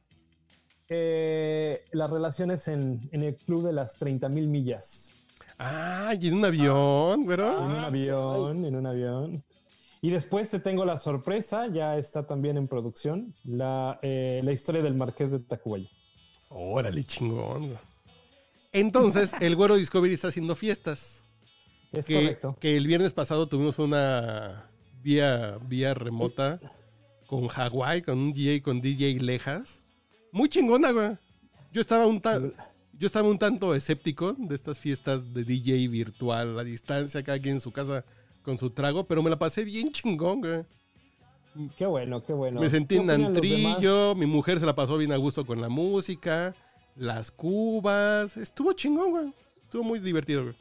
Eh, 0.89 1.81
las 1.91 2.09
relaciones 2.09 2.67
en, 2.67 3.09
en 3.11 3.23
el 3.23 3.35
club 3.35 3.65
de 3.65 3.73
las 3.73 3.97
30 3.97 4.29
mil 4.29 4.47
millas. 4.47 5.11
Ah, 5.59 6.13
y 6.19 6.27
en 6.27 6.35
un 6.35 6.45
avión, 6.45 7.25
güero. 7.25 7.57
En 7.57 7.63
un 7.65 7.75
Ah, 7.75 7.85
avión, 7.87 8.63
en 8.63 8.75
un 8.75 8.85
avión. 8.85 9.43
Y 10.01 10.11
después 10.11 10.49
te 10.51 10.59
tengo 10.59 10.85
la 10.85 10.97
sorpresa, 10.99 11.67
ya 11.67 11.97
está 11.97 12.25
también 12.27 12.55
en 12.57 12.67
producción, 12.67 13.33
la, 13.43 13.99
eh, 14.03 14.39
la 14.43 14.51
historia 14.53 14.83
del 14.83 14.93
Marqués 14.93 15.31
de 15.31 15.39
Tacubaya. 15.39 15.89
Órale, 16.49 17.03
chingón. 17.03 17.67
güey. 17.67 17.79
Entonces, 18.71 19.33
el 19.39 19.55
Güero 19.55 19.75
Discovery 19.75 20.13
está 20.13 20.27
haciendo 20.29 20.55
fiestas. 20.55 21.23
Es 21.91 22.05
Que, 22.05 22.13
correcto. 22.15 22.57
que 22.59 22.75
el 22.77 22.85
viernes 22.85 23.13
pasado 23.13 23.47
tuvimos 23.47 23.79
una 23.79 24.69
vía, 25.01 25.57
vía 25.67 25.93
remota 25.93 26.59
con 27.27 27.47
Hawái, 27.47 28.01
con 28.01 28.17
un 28.19 28.33
DJ 28.33 28.61
con 28.61 28.81
DJ 28.81 29.19
Lejas. 29.21 29.81
Muy 30.31 30.49
chingona, 30.49 30.91
güey. 30.91 31.17
Yo 31.71 31.81
estaba 31.81 32.05
un 32.05 32.19
tan, 32.21 32.53
yo 32.93 33.07
estaba 33.07 33.27
un 33.29 33.37
tanto 33.39 33.73
escéptico 33.75 34.33
de 34.33 34.55
estas 34.55 34.79
fiestas 34.79 35.33
de 35.33 35.43
DJ 35.43 35.87
virtual 35.87 36.57
a 36.59 36.63
distancia, 36.63 37.23
cada 37.23 37.39
quien 37.39 37.55
en 37.55 37.61
su 37.61 37.71
casa 37.71 38.05
con 38.41 38.57
su 38.57 38.69
trago, 38.69 39.05
pero 39.07 39.21
me 39.23 39.29
la 39.29 39.39
pasé 39.39 39.63
bien 39.65 39.91
chingón, 39.91 40.41
güey. 40.41 40.63
Qué 41.77 41.85
bueno, 41.85 42.23
qué 42.23 42.33
bueno. 42.33 42.59
Me 42.59 42.69
sentí 42.69 42.95
¿Qué 42.95 43.01
en 43.01 43.09
antrillo, 43.09 44.15
mi 44.15 44.25
mujer 44.25 44.59
se 44.59 44.65
la 44.65 44.75
pasó 44.75 44.97
bien 44.97 45.11
a 45.11 45.17
gusto 45.17 45.45
con 45.45 45.59
la 45.59 45.69
música, 45.69 46.55
las 46.95 47.31
cubas. 47.31 48.37
Estuvo 48.37 48.73
chingón, 48.73 49.11
güey. 49.11 49.33
Estuvo 49.63 49.83
muy 49.83 49.99
divertido, 49.99 50.43
güey. 50.43 50.55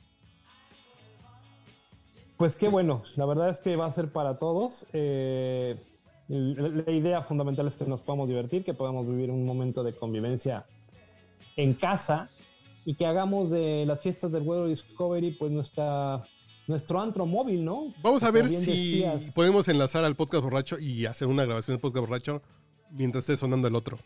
Pues 2.36 2.56
qué 2.56 2.68
bueno, 2.68 3.02
la 3.16 3.24
verdad 3.24 3.48
es 3.48 3.60
que 3.60 3.76
va 3.76 3.86
a 3.86 3.90
ser 3.90 4.12
para 4.12 4.38
todos. 4.38 4.86
Eh, 4.92 5.76
la, 6.28 6.68
la 6.68 6.90
idea 6.90 7.22
fundamental 7.22 7.66
es 7.66 7.76
que 7.76 7.84
nos 7.84 8.02
podamos 8.02 8.28
divertir, 8.28 8.64
que 8.64 8.74
podamos 8.74 9.06
vivir 9.06 9.30
un 9.30 9.46
momento 9.46 9.82
de 9.82 9.94
convivencia 9.94 10.66
en 11.56 11.74
casa 11.74 12.28
y 12.84 12.94
que 12.94 13.06
hagamos 13.06 13.50
de 13.50 13.84
las 13.86 14.00
fiestas 14.00 14.32
del 14.32 14.42
World 14.42 14.68
Discovery 14.68 15.32
pues 15.32 15.50
nuestra, 15.50 16.22
nuestro 16.66 17.00
antro 17.00 17.26
móvil, 17.26 17.64
¿no? 17.64 17.94
Vamos 18.02 18.22
a 18.22 18.30
ver 18.30 18.46
si 18.48 19.00
decías. 19.00 19.32
podemos 19.34 19.68
enlazar 19.68 20.04
al 20.04 20.16
podcast 20.16 20.42
borracho 20.42 20.78
y 20.78 21.06
hacer 21.06 21.28
una 21.28 21.44
grabación 21.44 21.74
del 21.76 21.80
podcast 21.80 22.06
borracho 22.06 22.42
mientras 22.90 23.22
esté 23.22 23.36
sonando 23.36 23.68
el 23.68 23.74
otro. 23.74 23.98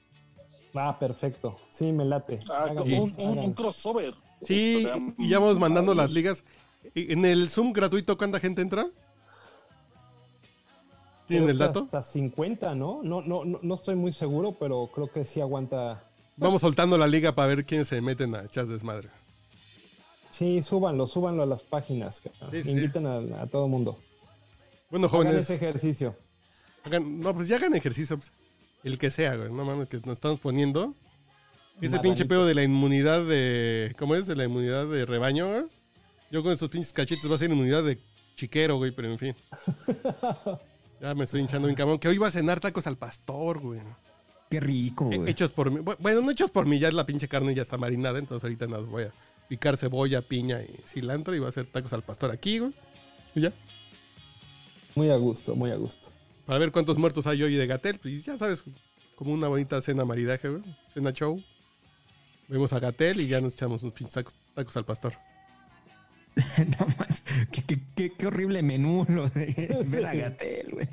Ah, 0.74 0.96
perfecto. 0.98 1.58
Sí, 1.72 1.90
me 1.92 2.04
late. 2.04 2.40
Ah, 2.50 2.66
un, 2.72 3.14
un- 3.16 3.38
un 3.38 3.52
crossover. 3.54 4.14
Sí, 4.42 4.86
y 5.18 5.28
ya 5.28 5.38
vamos 5.38 5.58
mandando 5.58 5.94
las 5.94 6.12
ligas. 6.12 6.44
En 6.94 7.24
el 7.24 7.48
Zoom 7.50 7.72
gratuito, 7.72 8.16
¿cuánta 8.16 8.40
gente 8.40 8.62
entra? 8.62 8.86
¿Tienen 11.26 11.48
el 11.50 11.58
dato? 11.58 11.84
Hasta 11.84 12.02
50, 12.02 12.74
¿no? 12.74 13.00
No, 13.02 13.20
no, 13.22 13.44
no, 13.44 13.60
no 13.62 13.74
estoy 13.74 13.94
muy 13.94 14.10
seguro, 14.12 14.56
pero 14.58 14.90
creo 14.92 15.10
que 15.12 15.24
sí 15.24 15.40
aguanta. 15.40 16.02
Vamos 16.36 16.60
soltando 16.62 16.98
la 16.98 17.06
liga 17.06 17.34
para 17.34 17.48
ver 17.48 17.64
quiénes 17.64 17.88
se 17.88 18.00
meten 18.00 18.34
a 18.34 18.44
echar 18.44 18.66
desmadre. 18.66 19.08
Sí, 20.40 20.62
súbanlo, 20.62 21.06
súbanlo 21.06 21.42
a 21.42 21.46
las 21.46 21.62
páginas. 21.62 22.22
Sí, 22.50 22.62
sí. 22.62 22.70
Inviten 22.70 23.04
a, 23.06 23.42
a 23.42 23.46
todo 23.46 23.68
mundo. 23.68 23.98
Bueno, 24.88 25.06
Hagan 25.06 25.18
jóvenes, 25.20 25.40
ese 25.42 25.56
ejercicio. 25.56 26.16
hagan- 26.82 27.20
no, 27.20 27.34
pues 27.34 27.46
ya 27.48 27.56
hagan 27.56 27.74
ejercicio. 27.74 28.16
pues, 28.16 28.32
el 28.82 28.96
que 28.98 29.10
sea, 29.10 29.36
güey. 29.36 29.52
No 29.52 29.66
mames, 29.66 29.88
que 29.88 29.98
nos 29.98 30.14
estamos 30.14 30.40
poniendo. 30.40 30.94
Ese 31.82 31.98
pinche 31.98 32.24
pedo 32.24 32.46
de 32.46 32.54
la 32.54 32.62
inmunidad 32.62 33.22
de. 33.26 33.94
¿Cómo 33.98 34.14
es? 34.14 34.26
De 34.26 34.34
la 34.34 34.44
inmunidad 34.44 34.86
de 34.86 35.04
rebaño, 35.04 35.46
güey. 35.46 35.64
Yo 36.30 36.42
con 36.42 36.52
estos 36.52 36.70
pinches 36.70 36.94
cachetes 36.94 37.30
va 37.30 37.34
a 37.34 37.38
ser 37.38 37.50
inmunidad 37.50 37.82
de 37.84 37.98
chiquero, 38.36 38.78
güey, 38.78 38.92
pero 38.92 39.08
en 39.10 39.18
fin. 39.18 39.36
Ya 41.02 41.14
me 41.14 41.24
estoy 41.24 41.40
hinchando 41.40 41.66
bien 41.66 41.76
cabrón. 41.76 41.98
Que 41.98 42.08
hoy 42.08 42.16
va 42.18 42.28
a 42.28 42.30
cenar 42.30 42.60
tacos 42.60 42.86
al 42.86 42.96
pastor, 42.98 43.58
güey. 43.60 43.80
Qué 44.50 44.60
rico, 44.60 45.10
Eh, 45.12 45.16
güey. 45.18 45.30
Hechos 45.30 45.52
por 45.52 45.70
mí. 45.70 45.80
Bu- 45.80 45.96
Bueno, 45.98 46.20
no 46.22 46.30
hechos 46.30 46.50
por 46.50 46.66
mí, 46.66 46.78
ya 46.78 46.90
la 46.90 47.06
pinche 47.06 47.28
carne 47.28 47.54
ya 47.54 47.62
está 47.62 47.76
marinada, 47.78 48.18
entonces 48.18 48.42
ahorita 48.44 48.66
nada, 48.66 48.82
voy 48.82 49.04
a 49.04 49.12
picar 49.50 49.76
cebolla, 49.76 50.22
piña 50.22 50.62
y 50.62 50.80
cilantro 50.86 51.34
y 51.34 51.40
voy 51.40 51.46
a 51.46 51.48
hacer 51.48 51.66
tacos 51.66 51.92
al 51.92 52.02
pastor 52.04 52.30
aquí, 52.30 52.60
güey. 52.60 52.72
Y 53.34 53.40
ya. 53.42 53.52
Muy 54.94 55.10
a 55.10 55.16
gusto, 55.16 55.56
muy 55.56 55.72
a 55.72 55.74
gusto. 55.76 56.08
Para 56.46 56.60
ver 56.60 56.70
cuántos 56.70 56.98
muertos 56.98 57.26
hay 57.26 57.42
hoy 57.42 57.54
de 57.56 57.66
Gatel, 57.66 57.98
pues 57.98 58.24
ya 58.24 58.38
sabes, 58.38 58.62
como 59.16 59.32
una 59.32 59.48
bonita 59.48 59.82
cena 59.82 60.04
maridaje, 60.04 60.48
güey. 60.48 60.62
Cena 60.94 61.12
show. 61.12 61.42
Vemos 62.46 62.72
a 62.72 62.78
Gatel 62.78 63.20
y 63.20 63.26
ya 63.26 63.40
nos 63.40 63.54
echamos 63.54 63.82
unos 63.82 63.92
pinches 63.92 64.14
tacos, 64.14 64.34
tacos 64.54 64.76
al 64.76 64.84
pastor. 64.84 65.12
No 66.78 66.86
manches, 66.96 67.22
qué, 67.50 67.62
qué- 67.64 67.80
qué- 67.96 68.12
qué 68.16 68.26
horrible 68.28 68.62
menú 68.62 69.04
lo 69.08 69.28
de 69.30 69.76
ver 69.86 70.06
a 70.06 70.14
Gatel, 70.14 70.70
güey. 70.72 70.86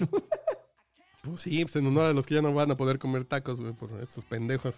Pues 1.21 1.41
sí, 1.41 1.63
pues 1.63 1.75
en 1.75 1.85
honor 1.85 2.07
a 2.07 2.13
los 2.13 2.25
que 2.25 2.33
ya 2.35 2.41
no 2.41 2.53
van 2.53 2.71
a 2.71 2.77
poder 2.77 2.97
comer 2.97 3.23
tacos, 3.23 3.59
güey, 3.59 3.73
por 3.73 3.91
estos 4.01 4.25
pendejos. 4.25 4.75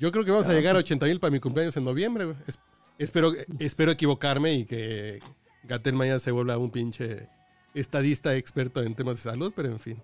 Yo 0.00 0.10
creo 0.10 0.24
que 0.24 0.30
vamos 0.30 0.48
a 0.48 0.52
llegar 0.54 0.74
a 0.76 0.80
80 0.80 1.06
mil 1.06 1.20
para 1.20 1.30
mi 1.30 1.40
cumpleaños 1.40 1.76
en 1.76 1.84
noviembre, 1.84 2.24
güey. 2.24 2.36
Es- 2.46 2.58
espero, 2.98 3.32
espero 3.58 3.92
equivocarme 3.92 4.54
y 4.54 4.64
que 4.64 5.20
Gatel 5.64 5.94
mañana 5.94 6.18
se 6.18 6.30
vuelva 6.30 6.56
un 6.58 6.70
pinche 6.70 7.28
estadista 7.74 8.34
experto 8.34 8.82
en 8.82 8.94
temas 8.94 9.16
de 9.16 9.30
salud, 9.30 9.52
pero 9.54 9.68
en 9.68 9.78
fin. 9.78 10.02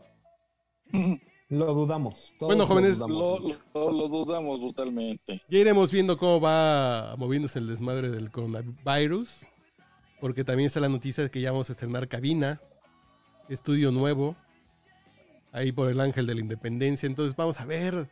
Lo 1.49 1.73
dudamos. 1.75 2.33
todos 2.39 2.49
Bueno, 2.51 2.65
lo 2.65 2.67
jóvenes, 2.69 2.99
dudamos. 2.99 3.41
Lo, 3.43 3.59
lo- 3.75 3.93
lo 3.93 4.09
dudamos 4.09 4.61
brutalmente. 4.61 5.41
Ya 5.49 5.59
iremos 5.59 5.91
viendo 5.91 6.19
cómo 6.19 6.41
va 6.41 7.15
moviéndose 7.17 7.59
el 7.59 7.67
desmadre 7.69 8.11
del 8.11 8.31
coronavirus. 8.31 9.47
Porque 10.21 10.45
también 10.45 10.67
está 10.67 10.81
la 10.81 10.89
noticia 10.89 11.23
de 11.25 11.31
que 11.31 11.41
ya 11.43 11.53
vamos 11.53 11.69
a 11.69 11.73
estrenar 11.73 12.09
cabina, 12.09 12.61
estudio 13.51 13.93
nuevo, 13.93 14.35
ahí 15.53 15.73
por 15.73 15.91
el 15.91 16.01
Ángel 16.01 16.27
de 16.27 16.35
la 16.35 16.41
Independencia. 16.41 17.07
Entonces 17.07 17.37
vamos 17.37 17.61
a 17.61 17.67
ver. 17.67 18.09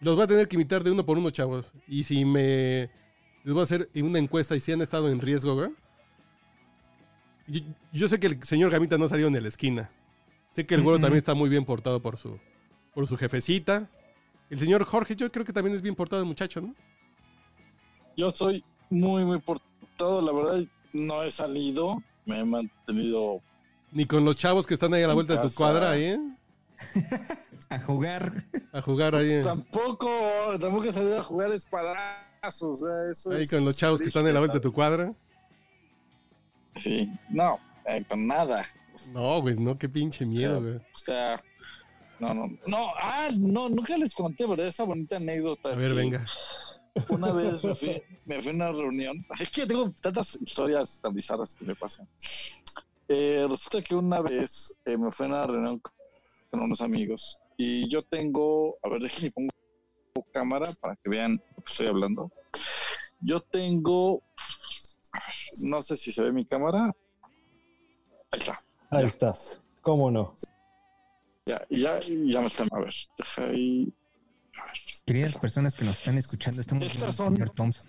Los 0.00 0.14
voy 0.14 0.24
a 0.24 0.28
tener 0.28 0.48
que 0.48 0.56
imitar 0.56 0.84
de 0.84 0.90
uno 0.90 1.04
por 1.04 1.18
uno, 1.18 1.30
chavos. 1.30 1.72
Y 1.86 2.04
si 2.04 2.24
me... 2.24 2.90
Les 3.44 3.54
voy 3.54 3.60
a 3.60 3.64
hacer 3.64 3.88
una 3.96 4.18
encuesta 4.18 4.54
y 4.54 4.60
si 4.60 4.72
han 4.72 4.80
estado 4.80 5.10
en 5.10 5.20
riesgo, 5.20 5.54
güey. 5.54 5.70
Yo, 7.46 7.60
yo 7.92 8.08
sé 8.08 8.20
que 8.20 8.26
el 8.26 8.42
señor 8.44 8.70
Gamita 8.70 8.98
no 8.98 9.08
salió 9.08 9.28
a 9.28 9.30
la 9.30 9.48
esquina. 9.48 9.90
Sé 10.52 10.66
que 10.66 10.74
el 10.74 10.82
güero 10.82 11.00
también 11.00 11.18
está 11.18 11.34
muy 11.34 11.48
bien 11.48 11.64
portado 11.64 12.00
por 12.02 12.16
su, 12.16 12.38
por 12.94 13.06
su 13.06 13.16
jefecita. 13.16 13.88
El 14.50 14.58
señor 14.58 14.84
Jorge, 14.84 15.16
yo 15.16 15.30
creo 15.30 15.44
que 15.44 15.52
también 15.52 15.74
es 15.74 15.82
bien 15.82 15.94
portado 15.94 16.22
el 16.22 16.28
muchacho, 16.28 16.60
¿no? 16.60 16.74
Yo 18.16 18.30
soy 18.30 18.64
muy, 18.90 19.24
muy 19.24 19.38
portado. 19.40 20.20
La 20.20 20.32
verdad, 20.32 20.66
no 20.92 21.22
he 21.22 21.30
salido. 21.30 22.02
Me 22.26 22.40
he 22.40 22.44
mantenido. 22.44 23.40
Ni 23.92 24.04
con 24.04 24.24
los 24.24 24.36
chavos 24.36 24.66
que 24.66 24.74
están 24.74 24.92
ahí 24.94 25.02
a 25.02 25.06
la 25.06 25.12
En 25.12 25.16
vuelta 25.16 25.36
de 25.36 25.48
tu 25.48 25.54
cuadra, 25.54 25.92
ahí, 25.92 26.04
¿eh? 26.04 26.18
A 27.70 27.78
jugar. 27.78 28.46
A 28.72 28.80
jugar 28.80 29.14
ahí. 29.14 29.30
¿eh? 29.30 29.42
Tampoco, 29.42 30.08
tampoco 30.58 30.84
he 30.84 30.92
salido 30.92 31.20
a 31.20 31.22
jugar 31.22 31.52
espadazos. 31.52 32.82
O 32.82 33.10
eso 33.10 33.32
Ahí 33.32 33.42
es 33.42 33.50
con 33.50 33.64
los 33.64 33.76
chavos 33.76 34.00
que 34.00 34.06
están 34.06 34.26
en 34.26 34.34
la 34.34 34.40
vuelta 34.40 34.54
de 34.54 34.60
tu 34.60 34.72
cuadra. 34.72 35.12
Sí, 36.76 37.10
no, 37.28 37.58
eh, 37.86 38.04
con 38.08 38.26
nada. 38.26 38.64
No, 39.12 39.40
güey, 39.40 39.56
no, 39.56 39.78
qué 39.78 39.88
pinche 39.88 40.24
miedo, 40.24 40.58
O 40.58 40.60
sea, 40.60 40.70
güey. 40.70 40.76
O 40.76 40.98
sea, 40.98 41.44
no, 42.20 42.34
no, 42.34 42.48
no, 42.66 42.92
ah, 43.00 43.28
no, 43.36 43.68
nunca 43.68 43.96
les 43.96 44.14
conté, 44.14 44.46
¿verdad? 44.46 44.66
Esa 44.66 44.84
bonita 44.84 45.16
anécdota. 45.16 45.70
A 45.70 45.76
ver, 45.76 45.94
venga. 45.94 46.24
Una 47.08 47.30
vez 47.32 47.62
me 47.64 47.74
fui, 47.74 48.02
me 48.24 48.40
fui 48.42 48.52
a 48.52 48.54
una 48.54 48.72
reunión. 48.72 49.24
Es 49.38 49.50
que 49.50 49.66
tengo 49.66 49.92
tantas 50.00 50.36
historias 50.40 51.00
tan 51.00 51.14
bizarras 51.14 51.54
que 51.54 51.64
me 51.64 51.74
pasan. 51.74 52.08
Eh, 53.08 53.46
resulta 53.48 53.82
que 53.82 53.94
una 53.94 54.20
vez 54.20 54.74
eh, 54.84 54.96
me 54.96 55.10
fui 55.12 55.26
a 55.26 55.28
una 55.28 55.46
reunión 55.46 55.80
con 56.50 56.60
unos 56.60 56.80
amigos 56.80 57.38
y 57.58 57.88
yo 57.90 58.00
tengo, 58.02 58.78
a 58.82 58.88
ver, 58.88 59.02
déjenme 59.02 59.32
pongo 59.32 59.50
cámara 60.32 60.66
para 60.80 60.96
que 60.96 61.10
vean 61.10 61.32
lo 61.56 61.62
que 61.62 61.70
estoy 61.70 61.86
hablando. 61.88 62.32
Yo 63.20 63.40
tengo, 63.40 64.22
no 65.64 65.82
sé 65.82 65.96
si 65.96 66.12
se 66.12 66.22
ve 66.22 66.32
mi 66.32 66.46
cámara. 66.46 66.94
Ahí 68.30 68.40
está. 68.40 68.58
Ahí 68.90 69.02
Ya. 69.02 69.08
estás. 69.08 69.60
¿Cómo 69.82 70.10
no? 70.10 70.34
Ya, 71.46 71.66
ya, 71.70 71.98
ya 72.00 72.40
me 72.40 72.46
están. 72.46 72.68
A 72.72 72.78
ver, 72.80 72.94
deja 73.18 73.42
ahí. 73.44 73.92
Queridas 75.06 75.36
personas 75.38 75.74
que 75.74 75.84
nos 75.84 75.98
están 75.98 76.16
escuchando, 76.18 76.60
estamos 76.60 76.84
Estas 76.84 76.96
viendo 76.98 77.06
al 77.06 77.14
son- 77.14 77.34
señor 77.34 77.50
Thompson. 77.52 77.86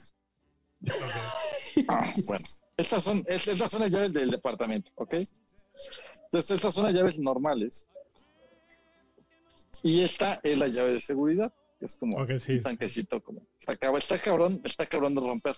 Ah, 1.88 2.10
bueno, 2.26 2.46
estas 2.78 3.04
son, 3.04 3.24
es- 3.28 3.48
estas 3.48 3.70
son 3.72 3.82
las 3.82 3.92
llaves 3.92 4.14
del 4.14 4.32
departamento, 4.32 4.92
¿ok? 4.96 5.14
Entonces, 5.14 6.52
estas 6.52 6.74
son 6.74 6.86
las 6.86 6.94
llaves 6.94 7.20
normales. 7.20 7.88
Y 9.84 10.02
esta 10.02 10.40
es 10.44 10.58
la 10.58 10.68
llave 10.68 10.94
de 10.94 11.00
seguridad, 11.00 11.54
que 11.80 11.86
es 11.86 11.96
como 11.96 12.26
sí. 12.40 12.54
un 12.54 12.64
tanquecito, 12.64 13.22
como 13.24 13.42
está, 13.58 13.74
está 13.98 14.18
cabrón, 14.18 14.62
está 14.64 14.86
cabrón 14.86 15.16
de 15.16 15.22
romper. 15.22 15.56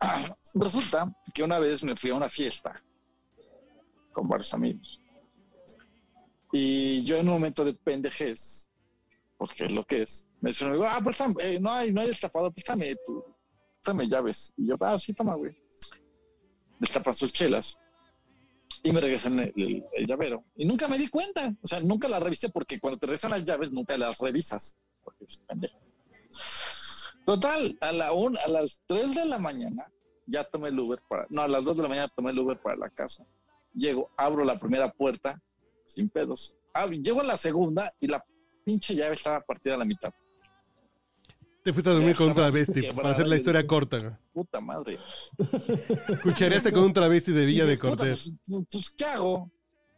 Ah, 0.00 0.34
resulta 0.54 1.12
que 1.34 1.42
una 1.42 1.58
vez 1.58 1.82
me 1.82 1.96
fui 1.96 2.10
a 2.10 2.14
una 2.14 2.28
fiesta 2.28 2.74
con 4.12 4.28
varios 4.28 4.52
amigos. 4.54 5.00
Y 6.52 7.04
yo 7.04 7.16
en 7.16 7.28
un 7.28 7.34
momento 7.34 7.64
de 7.64 7.74
pendejez, 7.74 8.68
porque 9.36 9.66
es 9.66 9.72
lo 9.72 9.84
que 9.84 10.02
es, 10.02 10.26
me 10.40 10.50
dice 10.50 10.66
ah, 10.66 11.00
eh, 11.40 11.58
no 11.60 11.72
hay, 11.72 11.92
no 11.92 12.00
hay 12.00 12.08
destapador, 12.08 12.52
préstame 12.52 12.96
tu, 13.06 13.24
préstame 13.74 14.08
llaves. 14.08 14.52
Y 14.56 14.68
yo, 14.68 14.76
ah, 14.80 14.98
sí, 14.98 15.12
toma, 15.12 15.34
güey. 15.34 15.56
Destapan 16.78 17.14
sus 17.14 17.32
chelas. 17.32 17.78
Y 18.82 18.92
me 18.92 19.00
regresan 19.00 19.38
el, 19.38 19.52
el- 19.56 20.06
llavero. 20.06 20.44
Y 20.56 20.64
nunca 20.64 20.88
me 20.88 20.98
di 20.98 21.08
cuenta. 21.08 21.52
O 21.62 21.68
sea, 21.68 21.80
nunca 21.80 22.08
la 22.08 22.18
revisé 22.20 22.48
porque 22.48 22.80
cuando 22.80 22.98
te 22.98 23.06
regresan 23.06 23.32
las 23.32 23.44
llaves 23.44 23.72
nunca 23.72 23.96
las 23.98 24.18
revisas. 24.18 24.76
Total, 27.26 27.76
a, 27.80 27.92
la 27.92 28.12
un, 28.12 28.38
a 28.38 28.48
las 28.48 28.82
3 28.86 29.14
de 29.14 29.24
la 29.26 29.38
mañana 29.38 29.90
ya 30.26 30.44
tomé 30.44 30.68
el 30.68 30.78
Uber 30.78 31.00
para... 31.08 31.26
No, 31.28 31.42
a 31.42 31.48
las 31.48 31.64
2 31.64 31.76
de 31.76 31.82
la 31.82 31.88
mañana 31.88 32.12
tomé 32.16 32.30
el 32.30 32.38
Uber 32.38 32.58
para 32.60 32.76
la 32.76 32.88
casa. 32.90 33.26
Llego, 33.74 34.10
abro 34.16 34.44
la 34.44 34.58
primera 34.58 34.90
puerta 34.92 35.40
sin 35.86 36.08
pedos. 36.08 36.56
Ah, 36.72 36.86
llego 36.86 37.20
a 37.20 37.24
la 37.24 37.36
segunda 37.36 37.92
y 38.00 38.06
la 38.06 38.24
pinche 38.64 38.94
llave 38.94 39.14
estaba 39.14 39.40
partida 39.40 39.74
a 39.74 39.78
la 39.78 39.84
mitad. 39.84 40.12
Te 41.62 41.72
fuiste 41.74 41.90
a 41.90 41.92
dormir 41.92 42.16
con 42.16 42.28
un 42.28 42.34
travesti, 42.34 42.90
para 42.92 43.10
hacer 43.10 43.28
la 43.28 43.36
historia 43.36 43.66
corta, 43.66 43.98
güey. 43.98 44.12
Puta 44.32 44.60
madre. 44.60 44.98
Cuchareaste 46.22 46.72
con 46.72 46.84
un 46.84 46.92
travesti 46.92 47.32
de 47.32 47.44
Villa 47.44 47.66
de 47.66 47.76
"Puta, 47.76 47.96
Cortés. 47.96 48.32
Pues, 48.46 48.64
pues, 48.70 48.90
¿qué 48.90 49.04
hago? 49.04 49.50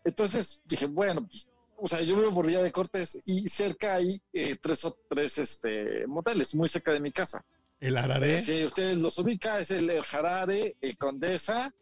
Entonces 0.04 0.62
dije, 0.66 0.86
bueno, 0.86 1.24
pues, 1.26 1.48
o 1.76 1.86
sea, 1.86 2.00
yo 2.02 2.16
vivo 2.16 2.32
por 2.32 2.46
Villa 2.46 2.62
de 2.62 2.72
Cortés 2.72 3.20
y 3.26 3.48
cerca 3.48 3.94
hay 3.94 4.20
eh, 4.32 4.56
tres 4.60 4.84
o 4.84 4.96
tres 5.08 5.38
este, 5.38 6.06
moteles, 6.08 6.54
muy 6.56 6.68
cerca 6.68 6.92
de 6.92 7.00
mi 7.00 7.12
casa. 7.12 7.44
El 7.80 7.96
araré. 7.96 8.40
Si 8.40 8.64
ustedes 8.64 8.98
los 8.98 9.18
ubican, 9.18 9.60
es 9.60 9.70
el, 9.70 9.88
el 9.90 10.02
Jarare, 10.04 10.76
el 10.80 10.96
Condesa 10.96 11.72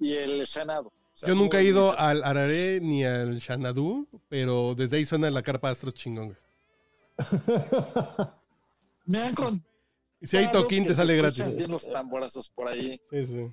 y 0.00 0.14
el 0.14 0.46
Senado. 0.48 0.88
O 0.88 1.16
sea, 1.16 1.28
Yo 1.28 1.34
nunca 1.36 1.60
he 1.60 1.64
ido 1.64 1.96
al 1.96 2.24
araré 2.24 2.80
ni 2.80 3.04
al 3.04 3.40
Xanadu, 3.40 4.08
pero 4.28 4.74
desde 4.74 4.96
ahí 4.96 5.04
suena 5.04 5.30
la 5.30 5.42
carpa 5.42 5.70
astros 5.70 5.94
chingón. 5.94 6.36
Me 9.04 9.18
han 9.18 9.34
Y 10.20 10.26
si 10.26 10.36
hay 10.36 10.50
toquín, 10.52 10.86
te 10.86 10.94
sale 10.94 11.16
gratis. 11.16 11.44
los 11.68 11.90
tamborazos 11.90 12.48
por 12.50 12.68
ahí. 12.68 13.00
Sí, 13.10 13.26
sí. 13.26 13.52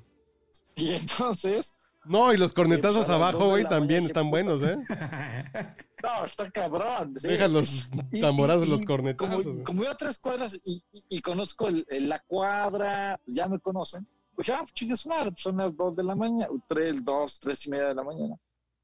Y 0.75 0.93
entonces, 0.95 1.77
No, 2.05 2.33
y 2.33 2.37
los 2.37 2.53
cornetazos 2.53 3.05
pues, 3.05 3.09
abajo, 3.09 3.49
güey, 3.49 3.65
también 3.67 4.05
están 4.05 4.29
buenos, 4.31 4.61
¿eh? 4.63 4.77
No, 6.01 6.23
está 6.25 6.49
cabrón. 6.49 7.13
sí. 7.19 7.27
Dejan 7.27 7.51
los 7.51 7.89
tamborazos, 8.21 8.67
y- 8.67 8.69
los 8.69 8.83
cornetazos. 8.83 9.43
Como, 9.45 9.63
como 9.65 9.83
yo 9.83 9.91
a 9.91 9.95
tres 9.97 10.17
cuadras 10.17 10.57
y, 10.63 11.21
conozco 11.21 11.67
el- 11.67 11.85
el- 11.89 12.07
la 12.07 12.19
cuadra, 12.19 13.19
pues 13.25 13.35
ya 13.35 13.49
me 13.49 13.59
conocen. 13.59 14.07
Pues 14.33 14.47
ya, 14.47 14.63
chingues 14.73 15.05
madre, 15.05 15.31
pues 15.31 15.41
son 15.41 15.57
las 15.57 15.75
dos 15.75 15.97
de 15.97 16.03
la 16.03 16.15
mañana, 16.15 16.47
tres, 16.69 17.03
dos, 17.03 17.37
tres 17.41 17.65
y 17.65 17.69
media 17.71 17.87
de 17.89 17.95
la 17.95 18.03
mañana. 18.03 18.35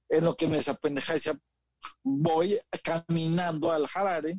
En 0.10 0.26
lo 0.26 0.36
que 0.36 0.48
me 0.50 0.58
desapendeja 0.58 1.14
decía, 1.14 1.40
voy 2.04 2.60
caminando 2.84 3.72
al 3.72 3.88
Harare. 3.94 4.38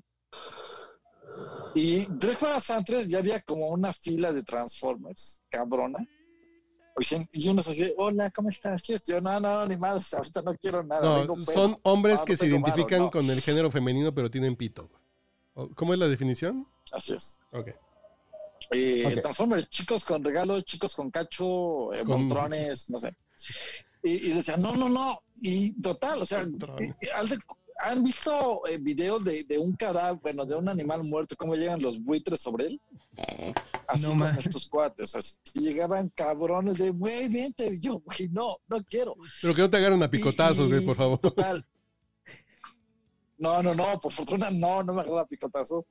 Y 1.79 2.07
tres 2.19 2.39
cuadras 2.39 2.71
antes 2.71 3.07
ya 3.09 3.19
había 3.19 3.43
como 3.43 3.69
una 3.69 3.93
fila 3.93 4.33
de 4.33 4.43
Transformers, 4.43 5.43
cabrona. 5.51 5.99
Oye, 6.97 7.29
Y 7.33 7.49
uno 7.51 7.63
se 7.63 7.71
dice, 7.73 7.95
hola, 7.99 8.31
¿cómo 8.31 8.49
estás? 8.49 8.81
¿Qué 8.83 8.95
es? 8.95 9.05
Yo, 9.05 9.21
no, 9.21 9.39
no, 9.39 9.67
ni 9.67 9.77
más, 9.77 10.15
ahorita 10.15 10.41
no 10.41 10.55
quiero 10.57 10.83
nada. 10.83 11.03
No, 11.03 11.19
vengo 11.21 11.35
pedo". 11.35 11.45
son 11.53 11.79
hombres 11.83 12.21
No, 12.21 12.25
que 12.25 12.33
no 12.33 12.37
se 12.39 12.47
identifican 12.47 13.01
no. 13.01 13.11
con 13.11 13.29
el 13.29 13.43
género 13.43 13.71
femenino, 13.71 14.15
pero 14.15 14.31
tienen 14.31 14.57
pito. 14.57 14.89
güey. 14.89 15.03
¿O- 15.55 15.69
¿Cómo 15.75 15.93
es 15.93 15.99
la 15.99 16.09
definición? 16.09 16.67
Así 16.93 17.13
es. 17.15 17.41
Ok. 17.53 17.69
Eh. 18.71 19.19
Transformers, 19.21 19.69
chicos 19.69 20.03
con 20.05 20.25
regalos, 20.25 20.65
chicos 20.65 20.95
con 20.95 21.11
cacho, 21.11 21.93
eh, 21.93 22.05
Con- 22.05 22.21
montrones, 22.23 22.89
no 22.89 22.99
sé. 22.99 23.15
Y, 24.03 24.31
y 24.31 24.33
decían, 24.33 24.63
no, 24.63 24.75
no, 24.75 24.89
no. 24.89 25.21
Y 25.43 25.79
total, 25.83 26.23
o 26.23 26.25
sea, 26.27 26.39
haz 27.15 27.29
de- 27.31 27.39
¿han 27.79 28.03
visto 28.03 28.67
eh, 28.67 28.79
videos 28.79 29.25
de, 29.25 29.45
de 29.45 29.59
un 29.59 29.75
cadáver, 29.75 30.21
bueno, 30.23 30.45
de 30.45 30.55
un 30.55 30.69
animal 30.69 31.05
muerto, 31.05 31.37
cómo 31.37 31.55
llegan 31.55 31.83
los 31.83 32.03
buitres 32.03 32.41
sobre 32.41 32.67
él? 32.67 32.81
Así 33.87 34.03
No 34.03 34.19
con 34.19 34.39
estos 34.39 34.69
cuates. 34.69 35.15
O 35.15 35.21
sea, 35.21 35.39
si 35.45 35.61
llegaban 35.61 36.09
cabrones 36.11 36.79
de, 36.79 36.91
güey, 36.91 37.29
vente. 37.29 37.79
Yo, 37.81 38.01
güey, 38.01 38.29
no, 38.31 38.57
no 38.69 38.83
quiero. 38.85 39.17
Pero 39.41 39.55
que 39.55 39.63
no 39.63 39.71
te 39.71 39.77
agarren 39.77 40.03
a 40.03 40.11
picotazos, 40.11 40.69
güey, 40.69 40.85
por 40.85 40.97
favor. 40.97 41.19
Total. 41.19 41.65
No, 43.39 43.63
no, 43.63 43.75
no, 43.75 44.01
por 44.01 44.13
fortuna 44.13 44.51
no, 44.51 44.83
no 44.83 44.95
me 44.95 45.03
agarra 45.03 45.23
a 45.23 45.27
picotazos. 45.27 45.85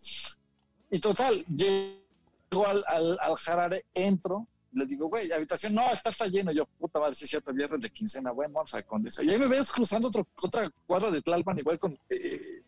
Y 0.90 1.00
total, 1.00 1.46
llego 1.46 2.66
al, 2.66 2.84
al, 2.88 3.18
al 3.20 3.36
Harare, 3.46 3.86
entro, 3.94 4.48
le 4.76 4.86
digo, 4.86 5.08
güey, 5.08 5.32
habitación, 5.32 5.74
no, 5.74 5.92
está, 5.92 6.10
está 6.10 6.28
lleno. 6.28 6.52
Yo, 6.52 6.66
puta 6.66 7.00
madre, 7.00 7.16
sí 7.16 7.24
es 7.24 7.30
cierto, 7.30 7.54
viernes 7.54 7.82
de 7.82 7.90
quincena, 7.90 8.32
bueno, 8.32 8.54
vamos 8.54 8.74
a 8.76 8.84
Condesa. 8.84 9.24
Y 9.24 9.30
ahí 9.30 9.40
me 9.40 9.48
ves 9.48 9.72
cruzando 9.72 10.10
otro, 10.10 10.28
otra 10.42 10.70
cuadra 10.86 11.10
de 11.12 11.22
Tlalpan, 11.22 11.58
igual 11.58 11.80
con 11.80 11.98
eh, 12.10 12.64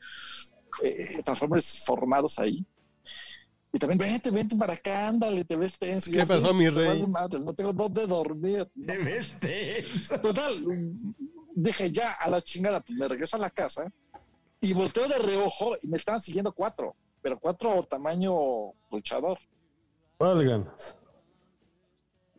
eh, 0.83 1.21
Transformers 1.23 1.83
formados 1.85 2.39
ahí. 2.39 2.65
Y 3.73 3.79
también, 3.79 3.99
vente, 3.99 4.31
vente 4.31 4.55
para 4.55 4.73
acá, 4.73 5.09
ándale, 5.09 5.43
te 5.43 5.55
ves 5.55 5.77
tenso. 5.77 6.09
¿Qué 6.09 6.19
yo, 6.19 6.27
pasó, 6.27 6.49
sí, 6.49 6.53
mi 6.53 6.69
rey? 6.69 7.05
no 7.05 7.53
tengo 7.53 7.73
dónde 7.73 8.07
dormir. 8.07 8.67
Te 8.73 8.97
ves 8.97 9.39
tenso. 9.39 10.19
Total, 10.21 10.63
dije 11.53 11.91
ya 11.91 12.13
a 12.13 12.29
la 12.29 12.41
chingada, 12.41 12.79
pues 12.79 12.97
me 12.97 13.07
regreso 13.07 13.35
a 13.35 13.39
la 13.39 13.49
casa 13.49 13.91
y 14.61 14.73
volteo 14.73 15.07
de 15.07 15.17
reojo 15.17 15.75
y 15.81 15.87
me 15.87 15.97
estaban 15.97 16.21
siguiendo 16.21 16.53
cuatro, 16.53 16.95
pero 17.21 17.37
cuatro 17.37 17.83
tamaño 17.83 18.73
luchador. 18.89 19.37
Válganos. 20.17 20.97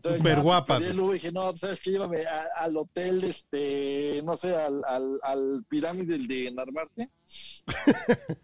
Súper 0.03 0.37
ya, 0.37 0.43
guapas. 0.43 0.81
y 0.83 0.93
dije, 1.13 1.33
no, 1.33 1.57
¿sabes 1.57 1.81
qué? 1.81 1.91
Llévame 1.91 2.25
a- 2.27 2.49
al 2.57 2.77
hotel, 2.77 3.25
este, 3.25 4.23
no 4.25 4.37
sé, 4.37 4.55
al, 4.57 4.83
al, 4.87 5.19
al 5.23 5.65
pirámide 5.69 6.19
de 6.19 6.51
Narvarte. 6.53 7.11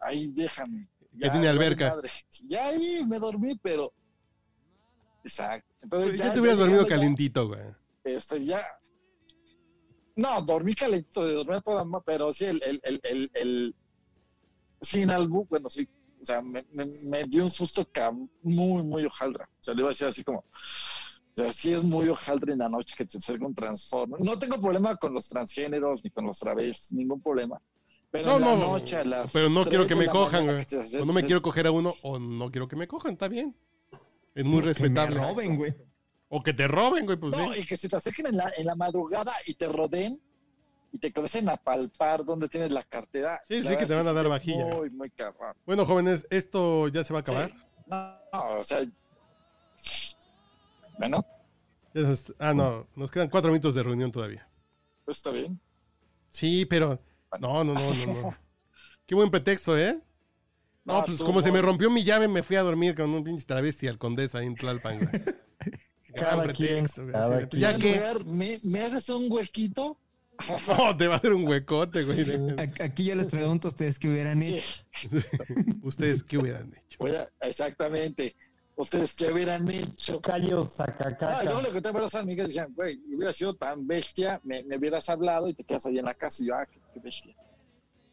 Ahí 0.00 0.32
déjame. 0.32 0.88
Que 1.20 1.30
tiene 1.30 1.48
alberca. 1.48 1.90
madre. 1.90 2.10
Ya 2.46 2.66
ahí 2.68 3.04
me 3.06 3.18
dormí, 3.18 3.56
pero... 3.56 3.92
Exacto. 5.24 5.66
Entonces, 5.82 6.18
Ya 6.18 6.32
te 6.32 6.40
hubieras 6.40 6.58
ya 6.58 6.64
dormido 6.64 6.82
ya- 6.82 6.88
calientito, 6.88 7.48
güey. 7.48 7.60
este, 8.04 8.44
ya. 8.44 8.64
No, 10.14 10.40
dormí 10.42 10.74
calentito, 10.74 11.26
dormí 11.26 11.60
toda 11.62 11.84
pero 12.04 12.32
sí, 12.32 12.44
el, 12.44 12.62
el, 12.62 12.80
el, 12.84 13.00
el, 13.02 13.30
el- 13.34 13.74
sin 14.80 15.10
algo, 15.10 15.44
bueno, 15.46 15.68
sí, 15.68 15.88
o 16.20 16.24
sea, 16.24 16.42
me, 16.42 16.64
me, 16.72 16.84
me 17.04 17.24
dio 17.24 17.44
un 17.44 17.50
susto 17.50 17.86
muy, 18.42 18.82
muy 18.82 19.04
hojaldra. 19.04 19.48
O 19.60 19.62
sea, 19.62 19.74
le 19.74 19.80
iba 19.80 19.88
a 19.88 19.92
decir 19.92 20.06
así 20.06 20.24
como, 20.24 20.38
o 20.38 20.44
sea, 21.42 21.52
sí 21.52 21.72
es 21.72 21.82
muy 21.84 22.08
hojaldra 22.08 22.52
en 22.52 22.60
la 22.60 22.68
noche 22.68 22.94
que 22.96 23.04
te 23.04 23.18
acerca 23.18 23.46
un 23.46 23.54
transformer. 23.54 24.20
No 24.20 24.38
tengo 24.38 24.60
problema 24.60 24.96
con 24.96 25.12
los 25.14 25.28
transgéneros 25.28 26.02
ni 26.04 26.10
con 26.10 26.26
los 26.26 26.38
travestis, 26.38 26.92
ningún 26.92 27.20
problema. 27.20 27.60
Pero 28.10 28.26
No, 28.26 28.36
en 28.36 28.40
la 28.42 28.56
no, 28.56 28.72
noche 28.72 28.96
a 28.96 29.04
las 29.04 29.32
pero 29.32 29.48
no 29.48 29.64
quiero 29.64 29.84
3 29.84 29.88
que 29.88 29.94
me 30.04 30.06
cojan, 30.10 30.46
mañana 30.46 30.52
güey. 30.64 30.66
que 30.66 30.88
te 30.90 31.00
O 31.00 31.04
no 31.04 31.12
me 31.12 31.24
quiero 31.24 31.42
coger 31.42 31.66
a 31.66 31.70
uno, 31.72 31.94
o 32.02 32.18
no 32.18 32.50
quiero 32.50 32.68
que 32.68 32.76
me 32.76 32.86
cojan, 32.86 33.12
está 33.14 33.28
bien. 33.28 33.54
Es 34.34 34.44
muy 34.44 34.58
Que 34.60 34.66
me 34.66 34.72
respetable. 34.72 35.18
roben, 35.20 35.56
güey. 35.56 35.74
O 36.28 36.42
que 36.42 36.52
te 36.54 36.66
roben, 36.68 37.04
güey, 37.04 37.18
pues 37.18 37.36
No, 37.36 37.52
sí. 37.54 37.60
y 37.60 37.64
que 37.66 37.76
se 37.76 37.88
te 37.88 37.96
acerquen 37.96 38.26
en 38.26 38.36
la, 38.36 38.52
en 38.56 38.66
la 38.66 38.74
madrugada 38.74 39.32
y 39.46 39.54
te 39.54 39.66
rodeen 39.68 40.20
y 40.96 40.98
te 40.98 41.12
comiencen 41.12 41.46
a 41.50 41.56
palpar 41.58 42.24
donde 42.24 42.48
tienes 42.48 42.72
la 42.72 42.82
cartera. 42.82 43.42
Sí, 43.46 43.62
sí, 43.62 43.76
que 43.76 43.84
te 43.84 43.94
van 43.94 44.06
a 44.06 44.14
dar 44.14 44.26
vajilla. 44.28 44.64
Muy, 44.64 44.88
muy 44.88 45.10
cabrón. 45.10 45.54
Bueno, 45.66 45.84
jóvenes, 45.84 46.26
esto 46.30 46.88
ya 46.88 47.04
se 47.04 47.12
va 47.12 47.18
a 47.18 47.20
acabar. 47.20 47.50
Sí. 47.50 47.56
No, 47.86 48.18
no, 48.32 48.58
o 48.60 48.64
sea. 48.64 48.80
Bueno, 50.98 51.24
Eso 51.92 52.12
es- 52.12 52.32
ah, 52.38 52.54
no, 52.54 52.86
nos 52.96 53.10
quedan 53.10 53.28
cuatro 53.28 53.50
minutos 53.50 53.74
de 53.74 53.82
reunión 53.82 54.10
todavía. 54.10 54.48
pues 55.04 55.18
está 55.18 55.30
bien. 55.30 55.60
Sí, 56.30 56.64
pero. 56.66 56.98
No, 57.38 57.62
no, 57.62 57.74
no, 57.74 57.80
no, 57.80 58.12
no. 58.22 58.34
Qué 59.06 59.14
buen 59.14 59.30
pretexto, 59.30 59.78
¿eh? 59.78 60.00
No, 60.84 61.00
No, 61.00 61.04
pues 61.04 61.18
como 61.22 61.40
se 61.42 61.52
me 61.52 61.60
rompió 61.60 61.90
mi 61.90 62.04
llave, 62.04 62.26
me 62.28 62.42
fui 62.42 62.56
a 62.56 62.62
dormir 62.62 62.94
con 62.94 63.10
un 63.10 63.22
pinche 63.22 63.44
travesti 63.44 63.86
al 63.88 63.98
condesa 63.98 64.38
ahí 64.38 64.46
en 64.46 64.54
Tlalpan. 64.54 64.98
Gran 66.08 66.30
Cada 66.30 66.52
quien, 66.54 66.86
pretexto, 66.86 67.02
Sí, 67.04 67.46
quien. 67.50 67.60
¿Ya 67.90 68.14
¿Me, 68.24 68.58
¿Me 68.64 68.80
haces 68.82 69.08
un 69.10 69.30
huequito? 69.30 69.98
No, 70.78 70.96
te 70.96 71.06
va 71.08 71.14
a 71.14 71.16
hacer 71.18 71.32
un 71.32 71.46
huecote, 71.46 72.04
güey. 72.04 72.24
Aquí 72.80 73.04
yo 73.04 73.14
les 73.14 73.28
pregunto 73.30 73.68
a 73.68 73.70
ustedes 73.70 73.98
qué 73.98 74.08
hubieran 74.08 74.42
hecho. 74.42 74.84
¿Ustedes 75.82 76.22
qué 76.22 76.38
hubieran 76.38 76.72
hecho? 76.74 76.98
exactamente. 77.40 78.36
¿Ustedes 78.76 79.14
qué 79.14 79.32
hubieran 79.32 79.68
hecho? 79.70 80.20
Callo, 80.20 80.60
Ah, 80.62 80.66
sacacaca. 80.66 81.44
yo 81.44 81.62
le 81.62 81.70
conté 81.70 81.88
a 81.88 82.20
amigas 82.20 82.44
y 82.44 82.48
decían, 82.48 82.74
güey, 82.74 83.00
hubiera 83.14 83.32
sido 83.32 83.54
tan 83.54 83.86
bestia, 83.86 84.38
me, 84.44 84.62
me 84.64 84.76
hubieras 84.76 85.08
hablado 85.08 85.48
y 85.48 85.54
te 85.54 85.64
quedas 85.64 85.86
ahí 85.86 85.98
en 85.98 86.04
la 86.04 86.12
casa 86.12 86.42
y 86.42 86.48
yo, 86.48 86.54
ah, 86.56 86.66
qué, 86.66 86.78
qué 86.92 87.00
bestia. 87.00 87.34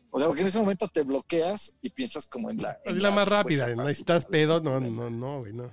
O 0.09 0.19
sea, 0.19 0.27
porque 0.29 0.41
en 0.43 0.47
ese 0.47 0.59
momento 0.59 0.87
te 0.87 1.01
bloqueas 1.01 1.77
y 1.81 1.89
piensas 1.89 2.29
como 2.29 2.49
en 2.49 2.61
la... 2.61 2.79
en 2.85 2.93
Así 2.93 3.01
la 3.01 3.11
más 3.11 3.27
rápida, 3.27 3.67
no 3.75 3.89
estás 3.89 4.25
pedo, 4.25 4.61
no, 4.61 4.79
no, 4.79 5.09
no, 5.09 5.39
güey, 5.39 5.51
no. 5.51 5.69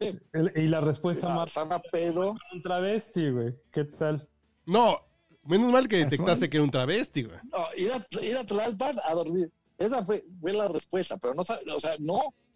Sí, 0.00 0.18
El- 0.32 0.52
y 0.56 0.66
la 0.66 0.80
respuesta 0.80 1.30
ah, 1.30 1.36
más 1.36 1.48
estaba 1.48 1.80
pedo. 1.80 2.34
un 2.52 2.62
travesti, 2.62 3.30
güey. 3.30 3.54
¿Qué 3.70 3.84
tal? 3.84 4.28
No, 4.64 4.98
menos 5.46 5.70
mal 5.72 5.88
que 5.88 5.96
Casual. 5.96 6.10
detectaste 6.10 6.50
que 6.50 6.56
era 6.56 6.64
un 6.64 6.70
travesti, 6.70 7.22
güey. 7.24 7.38
No, 7.52 7.66
ir 7.76 7.90
a, 7.92 8.24
ir 8.24 8.36
a 8.36 8.44
Tlalpan 8.44 8.96
a 9.04 9.14
dormir. 9.14 9.50
Esa 9.78 10.04
fue, 10.04 10.24
fue 10.40 10.52
la 10.52 10.68
respuesta, 10.68 11.16
pero 11.18 11.34
no, 11.34 11.42
o 11.42 11.44
sea, 11.44 11.58
no, 11.64 11.74
o 11.74 11.80
sea, 11.80 11.96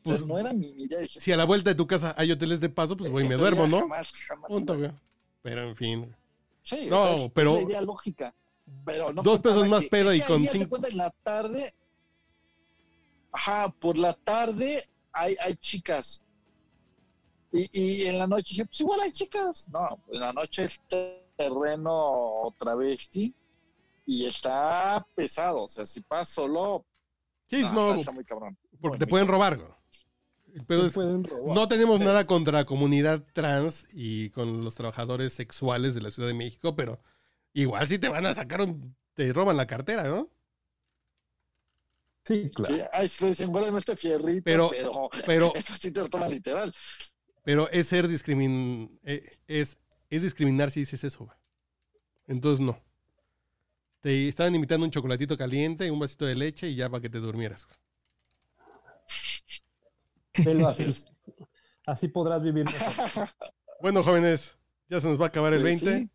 Pues- 0.03 0.25
no 0.27 0.39
era 0.39 0.53
mi, 0.53 0.73
mi 0.75 0.85
idea. 0.85 1.01
Si 1.07 1.31
a 1.33 1.37
la 1.37 1.45
vuelta 1.45 1.71
de 1.71 1.77
tu 1.77 1.87
casa 1.87 2.15
hay 2.17 2.33
hoteles 2.33 2.61
de 2.61 2.69
paso, 2.71 2.97
pues 2.97 3.11
voy 3.11 3.25
y 3.25 3.29
me 3.29 3.35
"Esto 3.35 3.43
duermo, 3.45 3.65
ya 3.65 3.69
¿no? 3.71 3.81
Jamás, 3.81 4.13
jamás. 4.27 4.49
Punto, 4.49 4.79
güey. 4.79 4.91
Pero 5.43 5.63
en 5.69 5.77
fin. 5.77 6.17
Sí, 6.63 6.87
No, 6.89 6.99
o 7.03 7.17
sea, 7.17 7.25
es- 7.27 7.33
pero- 7.33 7.57
es 7.57 7.63
la 7.65 7.69
idea 7.71 7.83
lógica. 7.83 8.35
Pero 8.85 9.13
no 9.13 9.23
Dos 9.23 9.41
pesos 9.41 9.67
más 9.69 9.81
que- 9.83 9.89
pedo 9.89 10.15
y 10.15 10.21
con 10.21 10.47
cinco- 10.49 10.69
cuenta, 10.71 10.89
en 10.89 10.97
la 10.97 11.11
tarde, 11.23 11.75
ajá, 13.33 13.69
por 13.79 13.99
la 13.99 14.15
tarde 14.15 14.89
hay, 15.13 15.37
hay 15.41 15.57
chicas. 15.57 16.23
Y, 17.53 17.69
y 17.73 18.07
en 18.07 18.19
la 18.19 18.27
noche 18.27 18.51
dije, 18.51 18.67
pues 18.67 18.81
igual 18.81 19.01
hay 19.01 19.11
chicas. 19.11 19.69
No, 19.71 19.99
en 20.13 20.21
la 20.21 20.33
noche 20.33 20.65
es 20.65 20.81
terreno 21.41 22.55
travesti 22.59 23.35
y 24.07 24.27
está 24.27 25.05
pesado. 25.15 25.65
O 25.65 25.69
sea, 25.69 25.87
si 25.87 26.01
pasas 26.03 26.29
solo, 26.35 26.85
Sí, 27.49 27.63
no, 27.63 27.73
no, 27.73 27.89
está- 27.89 28.01
está 28.01 28.13
muy 28.13 28.25
cabrón. 28.25 28.57
porque 28.81 28.99
te 28.99 29.07
pueden 29.07 29.27
robar, 29.29 29.59
es- 30.55 30.93
pueden 30.95 31.25
robar. 31.25 31.55
no 31.57 31.69
tenemos 31.69 31.99
nada 32.01 32.27
contra 32.27 32.53
la 32.59 32.65
comunidad 32.67 33.25
trans 33.33 33.87
y 33.93 34.31
con 34.31 34.65
los 34.65 34.75
trabajadores 34.75 35.33
sexuales 35.33 35.95
de 35.95 36.01
la 36.03 36.11
Ciudad 36.11 36.29
de 36.29 36.35
México, 36.35 36.75
pero 36.77 37.01
igual 37.53 37.87
si 37.89 37.99
te 37.99 38.09
van 38.09 38.27
a 38.27 38.35
sacar 38.35 38.61
un... 38.61 38.95
te 39.15 39.33
roban 39.33 39.57
la 39.57 39.67
cartera, 39.67 40.05
¿no? 40.09 40.29
Sí, 42.25 42.51
claro. 42.55 42.77
Sí, 42.77 42.83
ay, 42.93 43.09
se 43.09 43.47
guárdame 43.47 43.79
este 43.79 43.97
fierrito, 43.97 44.43
Pero- 44.45 44.69
pero, 44.71 45.09
Pero, 45.27 45.53
eso 45.57 45.75
sí 45.75 45.91
te 45.91 46.01
lo 46.01 46.09
toma 46.09 46.29
literal. 46.29 46.73
pero 47.43 47.69
es 47.71 47.89
ser 47.89 48.07
discrimin... 48.09 48.99
eh, 49.03 49.23
es, 49.49 49.79
es 50.17 50.23
discriminar 50.23 50.71
si 50.71 50.81
dices 50.81 51.03
eso, 51.05 51.25
güey. 51.25 51.37
Entonces 52.27 52.65
no. 52.65 52.79
Te 54.01 54.29
estaban 54.29 54.55
invitando 54.55 54.85
un 54.87 54.91
chocolatito 54.91 55.37
caliente 55.37 55.87
y 55.87 55.91
un 55.91 55.99
vasito 55.99 56.25
de 56.27 56.35
leche 56.35 56.69
y 56.69 56.75
ya 56.77 56.89
para 56.89 57.01
que 57.03 57.11
te 57.11 57.19
durmieras. 57.19 57.67
güey. 57.67 57.77
Velo 60.45 60.69
así. 60.69 60.87
Así 61.87 62.09
podrás 62.09 62.43
vivir 62.43 62.65
mejor. 62.67 63.29
Bueno, 63.81 64.03
jóvenes, 64.03 64.57
ya 64.89 65.01
se 65.01 65.09
nos 65.09 65.19
va 65.19 65.25
a 65.25 65.29
acabar 65.29 65.53
el 65.55 65.63
Pues 65.63 65.83
20 65.83 65.99
sí, 66.05 66.11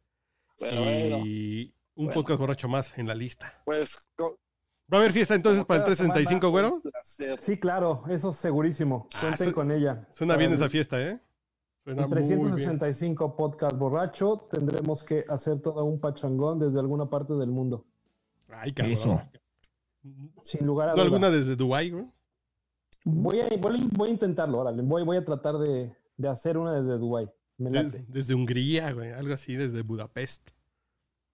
pero 0.59 0.83
bueno, 0.83 1.17
y 1.25 1.73
un 1.95 2.05
Bueno. 2.05 2.13
podcast 2.21 2.39
borracho 2.39 2.69
más 2.69 2.97
en 2.97 3.07
la 3.07 3.15
lista. 3.15 3.61
pues 3.65 4.07
¿Va 4.17 4.97
a 4.97 5.01
haber 5.01 5.11
fiesta 5.11 5.33
entonces 5.35 5.65
para 5.65 5.79
el 5.79 5.83
cada 5.83 5.95
365, 5.95 6.47
semana, 6.47 6.69
güero? 6.79 7.37
Sí, 7.39 7.57
claro, 7.57 8.03
eso 8.09 8.31
segurísimo. 8.31 9.09
Ah, 9.15 9.17
Cuenten 9.21 9.47
su- 9.49 9.53
con 9.53 9.71
ella. 9.71 10.07
Suena 10.11 10.37
bien 10.37 10.53
esa 10.53 10.69
fiesta, 10.69 11.01
¿eh? 11.01 11.19
Suena 11.85 12.03
En 12.03 12.09
muy 12.09 12.17
bien. 12.23 12.39
365 12.55 13.35
podcast 13.37 13.77
borracho 13.77 14.47
tendremos 14.51 15.03
que 15.03 15.23
hacer 15.29 15.59
todo 15.61 15.85
un 15.85 15.99
pachangón 15.99 16.59
desde 16.59 16.79
alguna 16.79 17.05
parte 17.09 17.33
del 17.35 17.49
mundo. 17.49 17.85
Ay, 18.49 18.73
cabrón. 18.73 18.91
Eso. 18.93 19.21
Sin 20.41 20.65
lugar 20.65 20.89
a 20.89 20.91
¿No 20.91 20.95
duda. 20.97 21.03
alguna 21.05 21.29
desde 21.29 21.55
Dubái, 21.55 21.91
güey? 21.91 22.05
Voy 23.03 23.39
a, 23.41 23.47
voy, 23.57 23.79
a- 23.79 23.87
voy 23.91 24.09
a 24.09 24.11
intentarlo, 24.11 24.59
órale. 24.59 24.81
Voy, 24.81 25.03
voy 25.03 25.17
a 25.17 25.23
tratar 25.25 25.57
de, 25.59 25.95
de 26.17 26.27
hacer 26.27 26.57
una 26.57 26.73
desde 26.73 26.97
late. 27.71 28.03
desde 28.07 28.33
Hungría, 28.33 28.91
güey. 28.91 29.11
Algo 29.11 29.33
así, 29.35 29.55
desde 29.55 29.83
Budapest. 29.83 30.49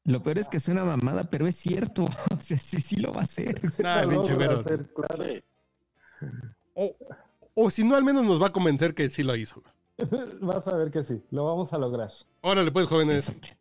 Lo 0.04 0.22
peor 0.22 0.38
es 0.40 0.50
que 0.50 0.60
suena 0.60 0.84
mamada, 0.84 1.30
pero 1.30 1.48
es 1.48 1.56
cierto. 1.56 2.06
O 2.38 2.42
sea, 2.42 2.58
sí, 2.58 2.82
sí 2.82 2.98
lo 2.98 3.14
va 3.14 3.22
a 3.22 3.24
hacer. 3.24 3.62
Nah, 3.82 4.04
Lo 4.04 4.10
pinche 4.10 4.34
voy 4.36 4.44
a 4.46 4.52
hacer, 4.52 4.92
claro. 4.94 5.24
Sí. 5.24 5.44
O, 6.74 6.96
o 7.56 7.70
si 7.72 7.84
no, 7.86 7.96
al 7.96 8.04
menos 8.04 8.26
nos 8.26 8.42
va 8.42 8.48
a 8.48 8.52
convencer 8.52 8.94
que 8.94 9.10
sí 9.10 9.24
lo 9.24 9.34
hizo. 9.36 9.62
güey. 9.62 9.74
Vas 10.42 10.68
a 10.68 10.76
ver 10.76 10.92
que 10.92 11.04
sí, 11.04 11.22
lo 11.32 11.46
vamos 11.46 11.72
a 11.74 11.78
lograr. 11.78 12.12
Órale, 12.42 12.72
pues, 12.72 12.88
jóvenes. 12.88 13.26
Váyanse 13.28 13.58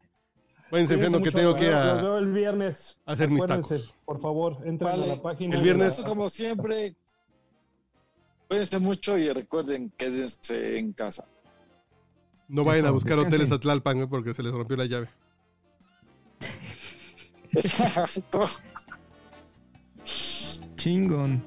Cuídense 0.71 0.95
enfriando 0.95 1.23
que 1.23 1.31
tengo 1.33 1.55
que 1.57 1.65
ir 1.65 1.71
Los 1.73 1.81
a... 1.81 1.95
veo 2.03 2.19
el 2.19 2.33
viernes. 2.33 3.01
hacer 3.05 3.29
mis 3.31 3.45
tacos. 3.45 3.95
Por 4.05 4.21
favor, 4.21 4.59
entren 4.65 4.91
Vale. 4.93 5.05
a 5.05 5.17
la 5.17 5.23
página. 5.23 5.57
El 5.57 5.63
viernes- 5.63 5.99
la- 5.99 6.05
Como 6.05 6.29
siempre, 6.29 6.95
cuídense 8.49 8.79
mucho 8.79 9.19
y 9.19 9.29
recuerden, 9.33 9.91
quédense 9.97 10.79
en 10.79 10.93
casa. 10.93 11.27
No 12.49 12.63
vayan 12.63 12.87
a 12.87 12.91
buscar 12.93 13.17
descansen. 13.17 13.35
hoteles 13.41 13.53
a 13.53 13.59
Tlalpan, 13.61 14.09
porque 14.09 14.33
se 14.35 14.43
les 14.45 14.53
rompió 14.53 14.77
la 14.77 14.85
llave. 14.87 15.09
Exacto. 17.53 18.45
Chingón. 20.77 21.43